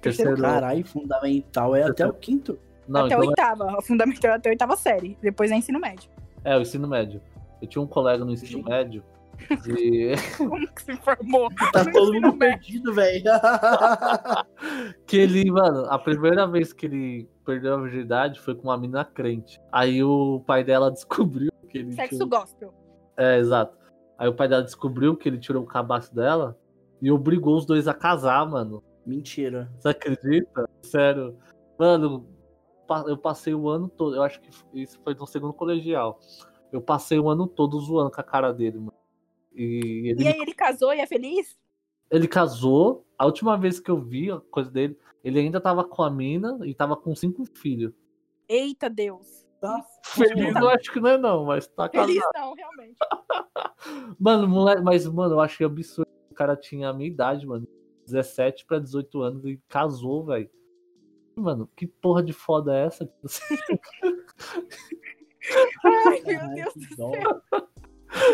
Terceiro. 0.00 0.36
Caralho, 0.40 0.84
fundamental 0.84 1.76
é 1.76 1.84
até 1.84 2.06
o 2.06 2.12
quinto. 2.12 2.58
Não, 2.88 3.04
até 3.04 3.14
então 3.14 3.24
a 3.24 3.28
oitava. 3.28 3.78
O 3.78 3.82
fundamental 3.82 4.32
é 4.32 4.34
até 4.34 4.48
a 4.48 4.52
oitava 4.52 4.76
série. 4.76 5.16
Depois 5.22 5.50
é 5.50 5.56
ensino 5.56 5.80
médio. 5.80 6.10
é 6.44 6.56
o 6.56 6.60
ensino 6.60 6.86
médio. 6.86 7.20
Eu 7.60 7.68
tinha 7.68 7.82
um 7.82 7.86
colega 7.86 8.24
no 8.24 8.32
ensino 8.32 8.58
Gente. 8.58 8.68
médio 8.68 9.04
de- 9.64 10.14
Como 10.36 10.66
que 10.72 10.82
se 10.82 10.96
formou? 10.96 11.48
Tá 11.72 11.84
no 11.84 11.92
todo 11.92 12.12
mundo 12.14 12.38
perdido, 12.38 12.94
velho. 12.94 13.24
que 15.06 15.16
ele, 15.16 15.50
mano, 15.50 15.86
a 15.90 15.98
primeira 15.98 16.46
vez 16.46 16.72
que 16.72 16.86
ele 16.86 17.28
perdeu 17.44 17.74
a 17.74 17.80
virgindade 17.82 18.40
foi 18.40 18.54
com 18.54 18.64
uma 18.68 18.78
mina 18.78 19.04
crente. 19.04 19.60
Aí 19.70 20.02
o 20.02 20.42
pai 20.46 20.64
dela 20.64 20.90
descobriu 20.90 21.50
que 21.68 21.78
ele 21.78 21.92
Sexo 21.92 22.16
tirou... 22.16 22.28
gospel. 22.28 22.74
É, 23.16 23.38
exato. 23.38 23.76
Aí 24.18 24.28
o 24.28 24.34
pai 24.34 24.48
dela 24.48 24.62
descobriu 24.62 25.16
que 25.16 25.28
ele 25.28 25.38
tirou 25.38 25.62
o 25.62 25.66
cabaço 25.66 26.14
dela 26.14 26.58
e 27.00 27.10
obrigou 27.10 27.56
os 27.56 27.66
dois 27.66 27.86
a 27.86 27.94
casar, 27.94 28.46
mano. 28.48 28.82
Mentira. 29.04 29.70
Você 29.78 29.88
acredita? 29.88 30.68
Sério. 30.82 31.36
Mano, 31.78 32.26
eu 33.06 33.16
passei 33.18 33.54
o 33.54 33.68
ano 33.68 33.88
todo. 33.88 34.16
Eu 34.16 34.22
acho 34.22 34.40
que 34.40 34.50
isso 34.74 34.98
foi 35.04 35.14
no 35.14 35.26
segundo 35.26 35.52
colegial. 35.52 36.18
Eu 36.72 36.80
passei 36.80 37.18
o 37.18 37.28
ano 37.28 37.46
todo 37.46 37.78
zoando 37.80 38.10
com 38.10 38.20
a 38.20 38.24
cara 38.24 38.52
dele, 38.52 38.78
mano. 38.78 38.92
E 39.54 40.10
ele, 40.10 40.24
E 40.24 40.28
aí 40.28 40.40
ele 40.40 40.52
casou 40.54 40.92
e 40.92 41.00
é 41.00 41.06
feliz? 41.06 41.58
ele 42.10 42.28
casou. 42.28 43.04
A 43.18 43.24
última 43.24 43.56
vez 43.56 43.80
que 43.80 43.90
eu 43.90 43.98
vi 44.00 44.30
a 44.30 44.38
coisa 44.38 44.70
dele, 44.70 44.98
ele 45.24 45.40
ainda 45.40 45.60
tava 45.60 45.82
com 45.84 46.02
a 46.02 46.10
mina 46.10 46.58
e 46.64 46.74
tava 46.74 46.96
com 46.96 47.14
cinco 47.16 47.44
filhos. 47.44 47.92
Eita 48.48 48.88
Deus. 48.90 49.44
Tá. 49.60 49.82
Feliz 50.04 50.54
eu 50.54 50.68
acho 50.68 50.92
que 50.92 51.00
não 51.00 51.10
é, 51.10 51.18
não, 51.18 51.44
mas 51.46 51.66
tá 51.66 51.88
casado. 51.88 52.08
Feliz 52.08 52.22
não, 52.34 52.54
realmente. 52.54 52.98
Mano, 54.20 54.46
moleque, 54.46 54.82
mas, 54.82 55.06
mano, 55.06 55.34
eu 55.34 55.40
achei 55.40 55.64
absurdo. 55.64 56.08
O 56.30 56.34
cara 56.34 56.54
tinha 56.56 56.90
a 56.90 56.92
minha 56.92 57.08
idade, 57.08 57.46
mano. 57.46 57.66
17 58.04 58.66
pra 58.66 58.78
18 58.78 59.22
anos 59.22 59.44
e 59.46 59.60
casou, 59.68 60.24
velho. 60.24 60.50
Mano, 61.34 61.68
que 61.74 61.86
porra 61.86 62.22
de 62.22 62.32
foda 62.32 62.76
é 62.76 62.86
essa? 62.86 63.10
Ai, 65.84 66.22
meu 66.26 66.54
Deus 66.54 66.74
do 66.74 66.94
céu. 66.94 67.42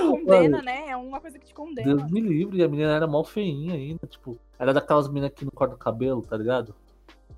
Condena, 0.08 0.62
né? 0.62 0.88
É 0.88 0.96
uma 0.96 1.20
coisa 1.20 1.38
que 1.38 1.46
te 1.46 1.54
condena. 1.54 1.96
Deus 1.96 2.10
me 2.10 2.20
livre. 2.20 2.58
E 2.58 2.62
a 2.62 2.68
menina 2.68 2.94
era 2.94 3.06
mal 3.06 3.24
feinha 3.24 3.74
ainda. 3.74 4.06
Tipo, 4.06 4.38
era 4.58 4.72
daquelas 4.72 5.08
meninas 5.08 5.32
que 5.34 5.44
não 5.44 5.52
corta 5.52 5.74
o 5.74 5.78
cabelo, 5.78 6.22
tá 6.22 6.36
ligado? 6.36 6.74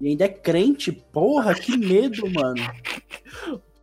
E 0.00 0.08
ainda 0.08 0.24
é 0.24 0.28
crente, 0.28 0.92
porra, 0.92 1.54
que 1.54 1.76
medo, 1.76 2.22
mano. 2.32 2.60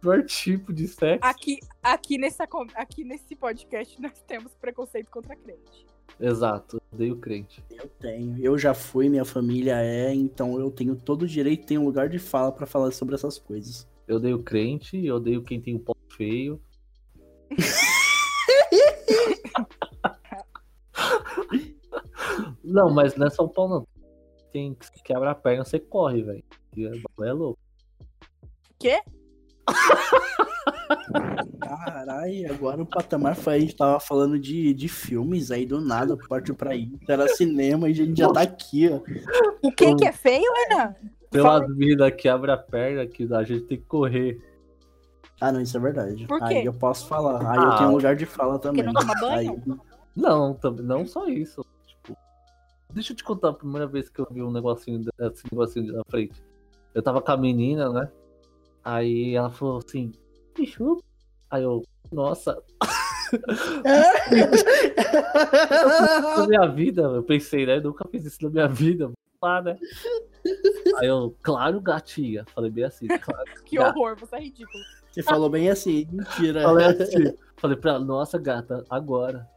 Pior 0.01 0.24
tipo 0.25 0.74
de 0.74 0.88
sexo. 0.88 1.25
Aqui, 1.25 1.60
aqui, 1.81 2.17
nessa, 2.17 2.48
aqui 2.75 3.03
nesse 3.03 3.36
podcast 3.36 4.01
nós 4.01 4.21
temos 4.27 4.53
preconceito 4.55 5.10
contra 5.12 5.36
crente. 5.36 5.86
Exato, 6.19 6.77
eu 6.77 6.81
odeio 6.91 7.17
crente. 7.17 7.63
Eu 7.69 7.88
tenho. 8.00 8.38
Eu 8.43 8.57
já 8.57 8.74
fui, 8.74 9.10
minha 9.10 9.24
família 9.24 9.79
é, 9.81 10.13
então 10.13 10.60
eu 10.60 10.69
tenho 10.71 10.95
todo 10.95 11.24
o 11.24 11.27
direito, 11.27 11.67
tenho 11.67 11.83
lugar 11.83 12.10
de 12.10 12.19
fala 12.19 12.51
pra 12.51 12.65
falar 12.65 12.91
sobre 12.91 13.15
essas 13.15 13.38
coisas. 13.38 13.88
Eu 14.08 14.17
odeio 14.17 14.43
crente, 14.43 15.03
eu 15.05 15.15
odeio 15.15 15.43
quem 15.43 15.62
tem 15.62 15.75
um 15.75 15.79
pau 15.79 15.96
feio. 16.15 16.62
não, 22.63 22.93
mas 22.93 23.15
não 23.15 23.27
é 23.27 23.29
só 23.29 23.43
o 23.43 23.50
pau, 23.50 23.70
não. 23.70 23.88
Tem 24.51 24.74
que 24.74 24.86
se 24.86 25.03
quebra 25.03 25.31
a 25.31 25.36
perna, 25.36 25.63
você 25.63 25.79
corre, 25.79 26.24
velho. 26.24 26.43
O 26.75 27.01
bagulho 27.10 27.29
É 27.29 27.34
louco. 27.34 27.60
Quê? 28.79 29.01
Caralho, 31.60 32.53
agora 32.53 32.81
o 32.81 32.86
patamar 32.86 33.36
foi. 33.36 33.55
A 33.55 33.60
gente 33.60 33.75
tava 33.75 34.00
falando 34.00 34.39
de, 34.39 34.74
de 34.74 34.88
filmes, 34.88 35.51
aí 35.51 35.65
do 35.65 35.79
nada 35.79 36.17
partiu 36.27 36.55
pra 36.55 36.75
isso. 36.75 37.00
Era 37.08 37.27
cinema 37.29 37.88
e 37.88 37.91
a 37.91 37.96
gente 37.96 38.17
já 38.17 38.31
tá 38.31 38.41
aqui, 38.41 38.89
ó. 38.89 39.01
O 39.62 39.72
que 39.72 39.96
que 39.96 40.05
é 40.05 40.12
feio, 40.12 40.51
Renan? 40.67 40.96
Umas 41.33 41.67
minas 41.75 42.11
que 42.15 42.27
abre 42.27 42.51
a 42.51 42.57
perna 42.57 43.05
que 43.07 43.31
a 43.33 43.43
gente 43.43 43.61
tem 43.65 43.77
que 43.77 43.85
correr. 43.85 44.41
Ah, 45.39 45.51
não, 45.51 45.61
isso 45.61 45.77
é 45.77 45.79
verdade. 45.79 46.27
Por 46.27 46.39
quê? 46.39 46.45
Aí 46.55 46.65
eu 46.65 46.73
posso 46.73 47.07
falar. 47.07 47.39
Aí 47.50 47.57
Ah. 47.57 47.63
eu 47.71 47.77
tenho 47.77 47.89
um 47.89 47.93
lugar 47.93 48.15
de 48.15 48.25
fala 48.25 48.59
também. 48.59 48.83
não 48.83 48.93
toma 48.93 49.13
banho? 49.19 49.61
Aí- 49.65 49.77
Não, 50.15 50.53
também, 50.53 50.85
não 50.85 51.05
só 51.05 51.25
isso. 51.27 51.65
Tipo, 51.88 52.15
deixa 52.93 53.13
eu 53.13 53.17
te 53.17 53.23
contar 53.23 53.50
a 53.50 53.53
primeira 53.53 53.88
vez 53.88 54.09
que 54.09 54.19
eu 54.19 54.27
vi 54.29 54.43
um 54.43 54.51
negocinho, 54.51 55.01
esse 55.19 55.43
negocinho 55.51 55.93
na 55.93 56.03
frente. 56.09 56.43
Eu 56.93 57.01
tava 57.01 57.21
com 57.21 57.31
a 57.31 57.38
menina, 57.38 57.89
né? 57.91 58.09
Aí 58.83 59.35
ela 59.35 59.50
falou 59.50 59.77
assim, 59.77 60.11
chupa. 60.67 61.01
Aí 61.50 61.63
eu, 61.63 61.83
nossa, 62.11 62.61
na 66.38 66.47
minha 66.47 66.67
vida, 66.67 67.01
eu 67.03 67.23
pensei, 67.23 67.65
né? 67.65 67.77
Eu 67.77 67.83
nunca 67.83 68.05
fiz 68.09 68.25
isso 68.25 68.38
na 68.43 68.50
minha 68.50 68.67
vida. 68.67 69.05
vamos 69.05 69.15
Lá, 69.41 69.61
né? 69.61 69.77
Aí 70.98 71.07
eu, 71.07 71.36
claro, 71.41 71.79
gatinha. 71.79 72.45
Falei 72.54 72.71
bem 72.71 72.84
assim, 72.84 73.08
claro. 73.08 73.45
Que 73.65 73.77
Gato. 73.77 73.97
horror, 73.97 74.17
você 74.19 74.36
é 74.36 74.39
ridículo. 74.39 74.84
Você 75.12 75.23
falou 75.23 75.49
bem 75.49 75.69
assim, 75.69 76.08
mentira. 76.12 76.62
Falei 76.63 76.86
assim, 76.86 77.34
falei 77.58 77.77
pra 77.77 77.91
ela, 77.91 77.99
nossa, 77.99 78.38
gata, 78.38 78.84
agora. 78.89 79.47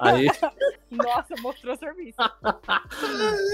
Aí, 0.00 0.26
Nossa, 0.90 1.34
mostrou 1.42 1.76
serviço. 1.76 2.16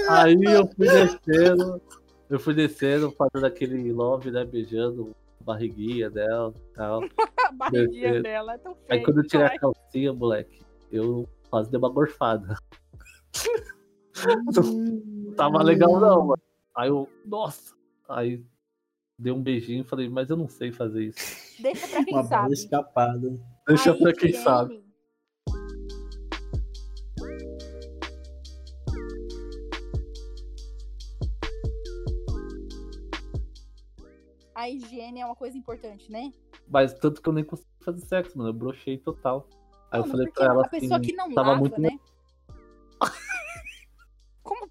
aí 0.09 0.35
eu 0.43 0.67
fui 0.67 0.87
descendo, 0.87 1.81
eu 2.29 2.39
fui 2.39 2.53
descendo, 2.53 3.11
fazendo 3.11 3.45
aquele 3.45 3.91
love, 3.91 4.31
né? 4.31 4.45
Beijando 4.45 5.15
a 5.41 5.43
barriguinha 5.43 6.09
dela 6.09 6.53
e 6.55 6.75
tal. 6.75 7.03
A 7.03 7.51
barriguinha 7.51 8.03
Perfeito. 8.03 8.23
dela 8.23 8.53
é 8.53 8.57
tão 8.57 8.75
feia. 8.75 8.87
Aí 8.89 9.03
quando 9.03 9.17
eu 9.17 9.27
tirei 9.27 9.45
a 9.47 9.59
calcinha, 9.59 10.13
moleque, 10.13 10.61
eu 10.91 11.27
quase 11.49 11.69
dei 11.69 11.77
uma 11.77 11.89
gorfada. 11.89 12.55
Não 14.25 15.33
tava 15.33 15.61
legal 15.63 15.99
não, 15.99 16.27
mano. 16.27 16.41
Aí 16.75 16.89
eu, 16.89 17.07
nossa. 17.25 17.75
Aí 18.09 18.43
dei 19.17 19.31
um 19.31 19.41
beijinho 19.41 19.81
e 19.81 19.87
falei, 19.87 20.09
mas 20.09 20.29
eu 20.29 20.35
não 20.37 20.47
sei 20.47 20.71
fazer 20.71 21.05
isso. 21.05 21.19
Deixa 21.61 21.87
pra 21.87 22.03
quem 22.03 22.13
Uma 22.13 22.23
bala 22.23 22.41
sabe. 22.43 22.53
escapada. 22.53 23.39
Deixa 23.67 23.91
Aí, 23.93 23.99
pra 23.99 24.13
quem 24.13 24.33
sabe. 24.33 24.83
A 34.55 34.69
higiene 34.69 35.19
é 35.19 35.25
uma 35.25 35.35
coisa 35.35 35.57
importante, 35.57 36.11
né? 36.11 36.31
Mas 36.67 36.93
tanto 36.93 37.21
que 37.21 37.27
eu 37.27 37.33
nem 37.33 37.43
consegui 37.43 37.69
fazer 37.83 38.01
sexo, 38.05 38.37
mano. 38.37 38.49
Eu 38.49 38.53
brochei 38.53 38.97
total. 38.97 39.47
Aí 39.91 39.99
Não, 39.99 40.05
eu 40.05 40.11
falei 40.11 40.31
pra 40.31 40.45
ela 40.45 40.65
a 40.65 40.69
pessoa 40.69 40.97
assim, 40.97 41.05
que 41.07 41.13
não 41.15 41.33
tava 41.33 41.49
lava, 41.49 41.59
muito 41.59 41.79
né? 41.81 41.99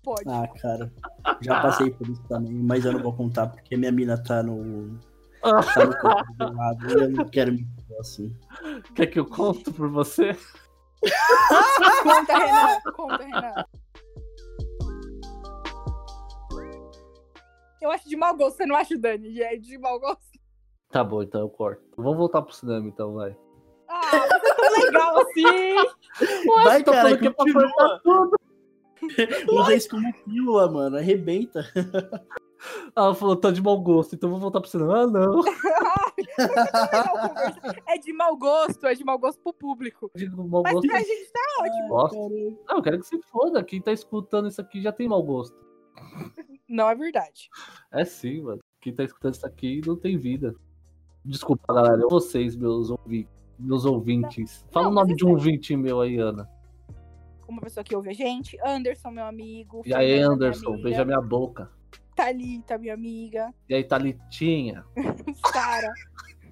Pode? 0.02 0.22
Ah, 0.26 0.48
cara. 0.60 0.92
Já 1.40 1.60
passei 1.62 1.90
por 1.90 2.08
isso 2.08 2.22
também, 2.28 2.52
mas 2.52 2.84
eu 2.84 2.92
não 2.92 3.02
vou 3.02 3.14
contar 3.14 3.46
porque 3.46 3.76
minha 3.76 3.92
mina 3.92 4.22
tá 4.22 4.42
no. 4.42 4.98
Tá 5.40 5.86
no 5.86 5.98
corpo 5.98 6.34
do 6.38 6.56
lado. 6.56 6.88
Eu 6.90 7.10
não 7.10 7.24
quero 7.28 7.52
me 7.52 7.66
assim. 8.00 8.34
Quer 8.94 9.06
que 9.06 9.18
eu 9.18 9.26
conto 9.26 9.72
por 9.72 9.88
você? 9.88 10.36
Conta, 12.02 12.38
Renan. 12.38 12.80
Conta, 12.94 13.24
Renan. 13.24 13.64
Eu 17.80 17.90
acho 17.90 18.08
de 18.08 18.16
mau 18.16 18.36
gosto, 18.36 18.56
você 18.56 18.66
não 18.66 18.76
acha, 18.76 18.96
Dani? 18.96 19.40
É 19.40 19.56
de 19.56 19.76
mau 19.78 19.98
gosto. 19.98 20.32
Tá 20.90 21.02
bom, 21.02 21.22
então 21.22 21.40
eu 21.40 21.48
corto. 21.48 21.82
Vamos 21.96 22.16
voltar 22.16 22.42
pro 22.42 22.54
cinema 22.54 22.86
então, 22.86 23.14
vai. 23.14 23.36
Ah, 23.88 24.28
legal 24.80 25.18
assim. 25.20 25.74
Vai, 26.64 26.84
tô 26.84 26.92
cara, 26.92 27.02
falando 27.02 27.18
que 27.18 27.26
é 27.26 27.30
pra 27.30 27.52
cortar 27.52 28.00
tudo. 28.02 28.41
Usa 29.50 29.74
isso 29.74 29.88
como 29.90 30.12
pílula, 30.24 30.70
mano. 30.70 30.96
Arrebenta. 30.96 31.64
Ela 32.94 33.12
falou, 33.14 33.34
tá 33.34 33.50
de 33.50 33.60
mau 33.60 33.80
gosto, 33.80 34.14
então 34.14 34.28
eu 34.28 34.32
vou 34.32 34.40
voltar 34.40 34.60
pro 34.60 34.70
cinema. 34.70 35.02
Ah, 35.02 35.06
não. 35.06 35.42
É 37.86 37.98
de 37.98 38.12
mau 38.12 38.36
gosto, 38.36 38.86
é 38.86 38.94
de 38.94 39.04
mau 39.04 39.18
gosto 39.18 39.40
pro 39.42 39.52
público. 39.52 40.10
De 40.14 40.28
mau 40.30 40.62
Mas 40.62 40.72
gosto. 40.74 40.86
pra 40.88 40.98
gente 41.00 41.32
tá 41.32 41.40
ótimo. 41.60 42.58
Não, 42.68 42.76
eu 42.76 42.82
quero 42.82 42.98
que 43.00 43.06
se 43.06 43.20
foda. 43.30 43.62
Quem 43.64 43.80
tá 43.80 43.92
escutando 43.92 44.48
isso 44.48 44.60
aqui 44.60 44.80
já 44.80 44.92
tem 44.92 45.08
mau 45.08 45.22
gosto. 45.22 45.56
Não 46.68 46.88
é 46.88 46.94
verdade. 46.94 47.50
É 47.90 48.04
sim, 48.04 48.42
mano. 48.42 48.60
Quem 48.80 48.94
tá 48.94 49.04
escutando 49.04 49.34
isso 49.34 49.46
aqui 49.46 49.80
não 49.86 49.96
tem 49.96 50.16
vida. 50.16 50.54
Desculpa, 51.24 51.72
galera. 51.74 52.06
Vocês, 52.08 52.56
meus 52.56 52.90
ouvintes. 52.90 53.30
Meus 53.58 53.84
ouvintes. 53.84 54.64
Fala 54.70 54.86
Não, 54.86 54.92
o 54.92 54.94
nome 54.94 55.14
de 55.14 55.24
um 55.24 55.28
sério. 55.28 55.34
ouvinte 55.38 55.76
meu 55.76 56.00
aí, 56.00 56.18
Ana. 56.18 56.48
Uma 57.52 57.60
pessoa 57.60 57.84
que 57.84 57.94
ouve 57.94 58.08
a 58.08 58.14
gente. 58.14 58.58
Anderson, 58.64 59.10
meu 59.10 59.26
amigo. 59.26 59.82
E 59.84 59.92
aí, 59.92 60.14
minha 60.14 60.28
Anderson, 60.28 60.68
amiga. 60.70 60.82
beija 60.82 61.04
minha 61.04 61.20
boca. 61.20 61.70
Thalita, 62.16 62.78
minha 62.78 62.94
amiga. 62.94 63.52
E 63.68 63.74
aí, 63.74 63.84
Thalitinha. 63.84 64.84
Sara. 65.52 65.92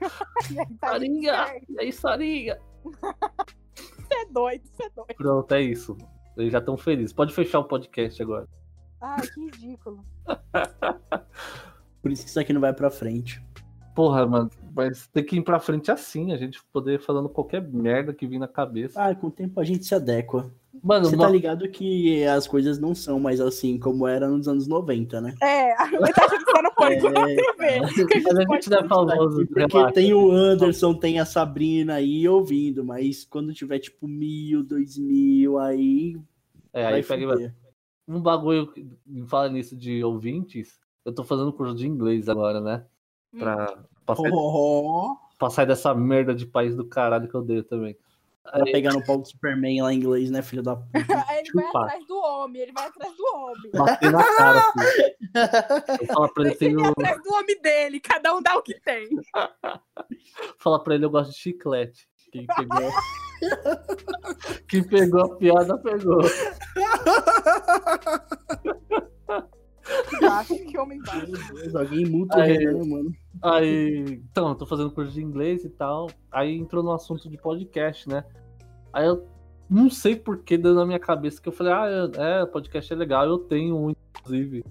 E 0.51 0.59
aí, 0.59 0.67
Sarinha! 0.81 1.47
E 1.69 1.79
aí, 1.79 1.93
Sarinha? 1.93 2.59
Você 2.83 4.15
é 4.15 4.25
doido, 4.31 4.67
você 4.67 4.85
é 4.85 4.91
doido. 4.91 5.15
Pronto, 5.15 5.53
é 5.53 5.61
isso. 5.61 5.95
Eles 6.39 6.51
já 6.53 6.59
estão 6.59 6.75
felizes. 6.79 7.13
Pode 7.13 7.35
fechar 7.35 7.59
o 7.59 7.65
podcast 7.65 8.23
agora. 8.23 8.49
Ai, 8.99 9.21
que 9.27 9.45
ridículo. 9.45 10.03
Por 12.01 12.11
isso 12.11 12.23
que 12.25 12.31
isso 12.31 12.41
aqui 12.41 12.55
não 12.55 12.63
vai 12.63 12.73
pra 12.73 12.91
frente. 12.91 13.45
Porra, 13.95 14.27
mano. 14.27 14.51
Mas 14.75 15.07
tem 15.09 15.25
que 15.25 15.37
ir 15.37 15.43
pra 15.43 15.59
frente 15.61 15.91
assim, 15.91 16.33
a 16.33 16.37
gente 16.37 16.63
poder 16.73 17.01
falando 17.01 17.29
qualquer 17.29 17.61
merda 17.67 18.13
que 18.15 18.27
vir 18.27 18.39
na 18.39 18.49
cabeça. 18.49 19.03
Ah, 19.03 19.15
com 19.15 19.27
o 19.27 19.31
tempo 19.31 19.59
a 19.61 19.65
gente 19.65 19.85
se 19.85 19.95
adequa. 19.95 20.51
Mano, 20.83 21.07
Você 21.07 21.17
tá 21.17 21.29
ligado 21.29 21.69
que 21.69 22.25
as 22.25 22.47
coisas 22.47 22.79
não 22.79 22.95
são 22.95 23.19
mais 23.21 23.41
assim 23.41 23.77
como 23.79 24.07
era 24.07 24.29
nos 24.29 24.47
anos 24.47 24.67
90, 24.69 25.21
né? 25.21 25.35
É, 25.43 25.73
a 25.83 25.87
metade 25.91 26.39
que 26.39 26.45
você 26.51 26.63
não 26.63 26.73
pode 26.75 26.95
É, 26.95 27.11
na 27.11 27.27
TV. 27.27 28.07
Que 28.07 28.19
a 28.19 28.23
mas 28.23 28.37
a 28.37 28.41
gente 28.43 28.53
gente 28.55 28.71
não 28.71 28.79
é 28.79 28.89
famoso. 28.89 29.47
Porque 29.47 29.77
relaxa. 29.77 29.93
tem 29.95 30.15
o 30.15 30.31
Anderson, 30.31 30.95
tem 30.95 31.19
a 31.19 31.25
Sabrina 31.27 31.95
aí 31.95 32.27
ouvindo, 32.29 32.85
mas 32.85 33.25
quando 33.25 33.53
tiver 33.53 33.81
tipo 33.81 34.07
mil, 34.07 34.63
dois 34.63 34.97
mil, 34.97 35.59
aí 35.59 36.17
É, 36.73 36.85
vai 36.85 36.95
aí 36.95 37.03
pega. 37.03 37.55
Um 38.09 38.21
bagulho, 38.21 38.69
que- 38.73 38.87
fala 39.27 39.49
nisso 39.49 39.77
de 39.77 40.03
ouvintes, 40.05 40.79
eu 41.05 41.13
tô 41.13 41.25
fazendo 41.25 41.53
curso 41.53 41.75
de 41.75 41.87
inglês 41.87 42.29
agora, 42.29 42.61
né? 42.61 42.85
Pra, 43.39 43.79
pra, 44.07 44.17
sair, 44.17 44.31
Oh, 44.33 45.17
pra 45.39 45.51
sair 45.51 45.67
dessa 45.67 45.95
merda 45.95 46.35
de 46.35 46.47
país 46.47 46.75
do 46.77 46.85
caralho 46.85 47.29
que 47.29 47.35
eu 47.35 47.41
odeio 47.41 47.63
também. 47.65 47.97
Pra 48.43 48.65
pegar 48.65 48.93
no 48.93 49.05
pau 49.05 49.19
do 49.19 49.29
Superman 49.29 49.83
lá 49.83 49.93
em 49.93 49.99
inglês, 49.99 50.31
né, 50.31 50.43
filho 50.43 50.63
da 50.63 50.75
puta? 50.75 50.91
Ele 51.31 51.53
vai 51.53 51.65
Chupa. 51.65 51.85
atrás 51.85 52.07
do 52.07 52.17
homem, 52.19 52.63
ele 52.63 52.73
vai 52.73 52.87
atrás 52.87 53.17
do 53.17 53.25
homem. 53.37 53.71
Bater 53.73 54.11
na 54.11 54.37
cara, 54.37 54.73
filho. 54.73 55.15
Eu 56.01 56.07
falo 56.07 56.29
pra 56.33 56.43
ele, 56.45 56.51
ele 56.51 56.59
tenho, 56.59 56.85
atrás 56.87 57.23
do 57.23 57.33
homem 57.35 57.61
dele, 57.61 58.01
cada 58.01 58.35
um 58.35 58.43
dá 58.43 58.57
o 58.57 58.63
que 58.63 58.81
tem. 58.81 59.09
fala 60.59 60.83
pra 60.83 60.95
ele, 60.95 61.05
eu 61.05 61.11
gosto 61.11 61.31
de 61.33 61.39
chiclete. 61.39 62.09
Quem 62.33 62.47
pegou, 62.47 62.91
Quem 64.69 64.85
pegou 64.85 65.21
a 65.23 65.37
piada, 65.37 65.79
pegou. 65.79 66.21
Acho 70.31 70.55
que 70.67 70.79
homem. 70.79 71.01
Meu 71.01 71.27
Deus, 71.27 71.75
alguém 71.75 72.07
multa 72.07 72.39
o 72.39 72.41
Aí. 72.41 72.57
Renan, 72.57 72.85
mano. 72.85 73.13
Aí, 73.43 74.23
então, 74.31 74.49
eu 74.49 74.55
tô 74.55 74.67
fazendo 74.67 74.91
curso 74.91 75.13
de 75.13 75.23
inglês 75.23 75.65
e 75.65 75.71
tal. 75.71 76.11
Aí 76.31 76.57
entrou 76.57 76.83
no 76.83 76.93
assunto 76.93 77.29
de 77.29 77.37
podcast, 77.37 78.09
né? 78.09 78.25
Aí 78.93 79.07
eu 79.07 79.27
não 79.69 79.89
sei 79.89 80.17
por 80.17 80.43
que 80.43 80.59
deu 80.59 80.75
na 80.75 80.85
minha 80.85 80.99
cabeça 80.99 81.41
que 81.41 81.49
eu 81.49 81.53
falei, 81.53 81.73
ah, 81.73 82.11
é, 82.17 82.47
podcast 82.47 82.93
é 82.93 82.97
legal, 82.97 83.25
eu 83.25 83.39
tenho 83.39 83.77
um, 83.77 83.91
inclusive. 83.91 84.65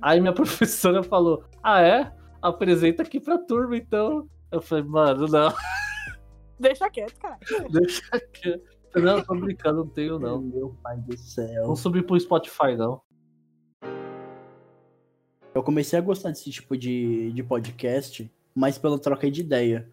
Aí 0.00 0.20
minha 0.20 0.32
professora 0.34 1.02
falou, 1.02 1.44
ah, 1.62 1.82
é? 1.82 2.12
Apresenta 2.40 3.02
aqui 3.02 3.20
pra 3.20 3.38
turma, 3.38 3.76
então. 3.76 4.28
Eu 4.50 4.62
falei, 4.62 4.84
mano, 4.84 5.26
não, 5.26 5.52
Deixa 6.58 6.88
quieto, 6.88 7.18
cara. 7.18 7.38
deixa 7.70 8.02
aqui. 8.12 8.60
Não, 8.94 9.22
tô 9.22 9.34
brincando, 9.34 9.84
não 9.84 9.88
tenho, 9.88 10.18
não. 10.18 10.40
Meu 10.40 10.74
pai 10.82 10.96
do 10.98 11.16
céu. 11.18 11.66
Não 11.66 11.76
subi 11.76 12.02
pro 12.02 12.18
Spotify, 12.18 12.76
não. 12.76 13.02
Eu 15.56 15.62
comecei 15.62 15.98
a 15.98 16.02
gostar 16.02 16.28
desse 16.28 16.50
tipo 16.50 16.76
de, 16.76 17.32
de 17.32 17.42
podcast, 17.42 18.30
mas 18.54 18.76
pela 18.76 18.98
troca 18.98 19.30
de 19.30 19.40
ideia. 19.40 19.88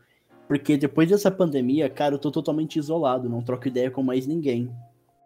Porque 0.46 0.76
depois 0.76 1.08
dessa 1.08 1.32
pandemia, 1.32 1.90
cara, 1.90 2.16
eu 2.16 2.20
tô 2.20 2.30
totalmente 2.30 2.78
isolado, 2.78 3.30
não 3.30 3.42
troco 3.42 3.70
ideia 3.70 3.90
com 3.90 4.04
mais 4.04 4.28
ninguém. 4.28 4.70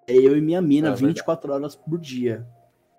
É 0.07 0.13
eu 0.13 0.37
e 0.37 0.41
minha 0.41 0.61
mina, 0.61 0.89
É 0.89 0.91
verdade. 0.91 1.07
24 1.07 1.53
horas 1.53 1.75
por 1.75 1.97
dia. 1.97 2.45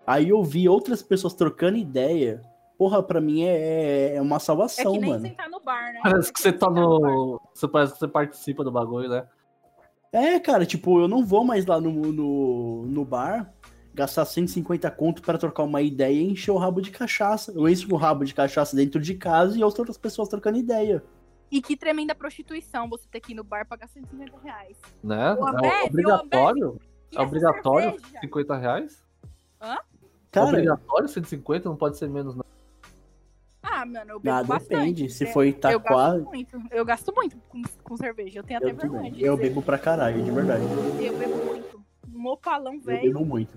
Aí 0.05 0.31
eu 0.31 0.42
vi 0.42 0.68
outras 0.68 1.01
pessoas 1.01 1.33
trocando 1.33 1.79
ideia. 1.79 2.42
Porra, 2.77 3.05
pra 3.05 3.20
mim 3.20 3.44
é, 3.44 4.16
é 4.16 4.20
uma 4.20 4.37
É 4.37 4.40
salvação, 4.40 4.94
que 4.94 4.98
nem 4.98 5.11
mano. 5.11 5.29
sentar 5.29 5.48
no 5.48 5.61
bar, 5.61 5.92
né? 5.92 6.01
Parece 6.03 6.33
que 6.33 6.40
você 6.40 6.53
tá 6.53 6.68
no. 6.68 7.40
Você 7.55 7.68
parece 7.68 7.92
que 7.92 7.98
você 8.01 8.09
participa 8.09 8.64
do 8.64 8.72
bagulho, 8.72 9.09
né? 9.09 9.24
É, 10.12 10.40
cara, 10.40 10.66
tipo, 10.66 10.98
eu 11.01 11.07
não 11.07 11.24
vou 11.24 11.44
mais 11.44 11.66
lá 11.66 11.81
no, 11.81 11.92
no, 11.92 12.87
no 12.87 13.05
bar 13.05 13.55
gastar 13.99 14.25
150 14.25 14.89
conto 14.93 15.21
pra 15.21 15.37
trocar 15.37 15.65
uma 15.65 15.83
ideia 15.83 16.15
e 16.15 16.31
encher 16.31 16.53
o 16.53 16.57
rabo 16.57 16.81
de 16.81 16.91
cachaça. 16.93 17.53
Eu 17.55 17.69
encho 17.69 17.93
o 17.93 17.97
rabo 17.97 18.25
de 18.25 18.33
cachaça 18.33 18.77
dentro 18.77 19.01
de 19.01 19.15
casa 19.15 19.59
e 19.59 19.65
ouço 19.65 19.81
outras 19.81 19.99
pessoas 19.99 20.29
trocando 20.29 20.57
ideia. 20.57 21.03
E 21.51 21.61
que 21.61 21.77
tremenda 21.77 22.15
prostituição 22.15 22.89
você 22.89 23.09
ter 23.11 23.21
que 23.21 23.33
ir 23.33 23.35
no 23.35 23.43
bar 23.43 23.67
pagar 23.67 23.89
150 23.89 24.39
reais. 24.39 24.77
Né? 25.03 25.35
O 25.35 25.65
é 25.65 25.83
obrigatório? 25.85 26.81
É 27.11 27.15
essa 27.17 27.23
obrigatório 27.23 27.91
cerveja? 27.93 28.21
50 28.21 28.57
reais? 28.57 29.03
É 29.61 29.77
Cara, 30.31 30.47
obrigatório 30.49 31.09
150? 31.09 31.69
Não 31.69 31.77
pode 31.77 31.97
ser 31.99 32.09
menos, 32.09 32.37
não. 32.37 32.45
Ah, 33.63 33.85
mano, 33.85 34.13
eu 34.13 34.21
bebo 34.21 34.37
Ah, 34.37 34.43
bastante. 34.45 34.69
depende. 34.69 35.11
Se 35.11 35.25
É, 35.25 35.33
for 35.33 35.43
Eu 35.43 35.49
Itaquá, 35.51 36.13
gasto 36.13 36.25
muito. 36.25 36.63
Eu 36.71 36.85
gasto 36.85 37.13
muito 37.15 37.37
com, 37.49 37.63
com 37.83 37.97
cerveja. 37.97 38.39
Eu 38.39 38.45
tenho 38.45 38.59
até 38.59 38.71
eu 38.71 38.77
vergonha 38.77 39.09
Eu 39.19 39.37
dizer. 39.37 39.49
bebo 39.49 39.63
pra 39.63 39.79
caralho, 39.79 40.23
de 40.23 40.31
verdade. 40.31 40.63
Eu 41.01 41.17
bebo 41.19 41.37
muito. 41.45 41.79
Um 42.14 42.27
opalão 42.29 42.75
Eu 42.75 42.81
velho. 42.81 43.03
bebo 43.12 43.25
muito. 43.25 43.57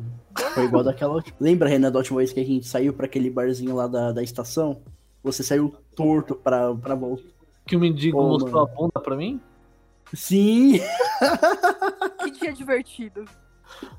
Foi 0.54 0.66
igual 0.66 0.84
daquela. 0.84 1.14
última- 1.16 1.36
Lembra, 1.40 1.68
Renan, 1.70 1.92
da 1.92 2.00
última 2.00 2.18
vez 2.18 2.32
que 2.34 2.40
a 2.40 2.46
gente 2.46 2.68
saiu 2.68 2.94
pra 2.94 3.06
aquele 3.06 3.30
barzinho 3.30 3.76
lá 3.76 3.88
da, 3.88 4.12
da 4.12 4.22
estação? 4.24 4.82
Você 5.24 5.44
saiu 5.44 5.76
torto 5.96 6.36
pra, 6.36 6.74
pra 6.76 6.96
volta. 6.96 7.24
Que 7.68 7.76
o 7.76 7.80
mendigo 7.80 8.20
Ô, 8.20 8.28
mostrou 8.30 8.54
mano. 8.54 8.68
a 8.68 8.76
bunda 8.76 9.00
pra 9.02 9.16
mim? 9.16 9.40
Sim! 10.14 10.80
Que 12.24 12.32
dia 12.32 12.54
divertido. 12.54 13.26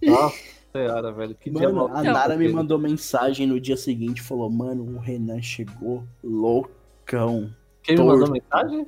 Nossa 0.03 0.37
senhora, 0.73 1.13
velho. 1.13 1.35
Que 1.35 1.51
dia 1.51 1.69
Mano, 1.73 1.87
a. 1.97 2.03
Nara 2.03 2.37
me 2.37 2.49
mandou 2.49 2.79
mensagem 2.79 3.47
no 3.47 3.59
dia 3.61 3.77
seguinte 3.77 4.21
falou: 4.21 4.51
Mano, 4.51 4.97
o 4.97 4.99
Renan 4.99 5.41
chegou 5.41 6.05
loucão. 6.23 7.51
Quem 7.83 7.97
me 7.97 8.03
torto. 8.03 8.19
mandou 8.21 8.33
mensagem? 8.33 8.87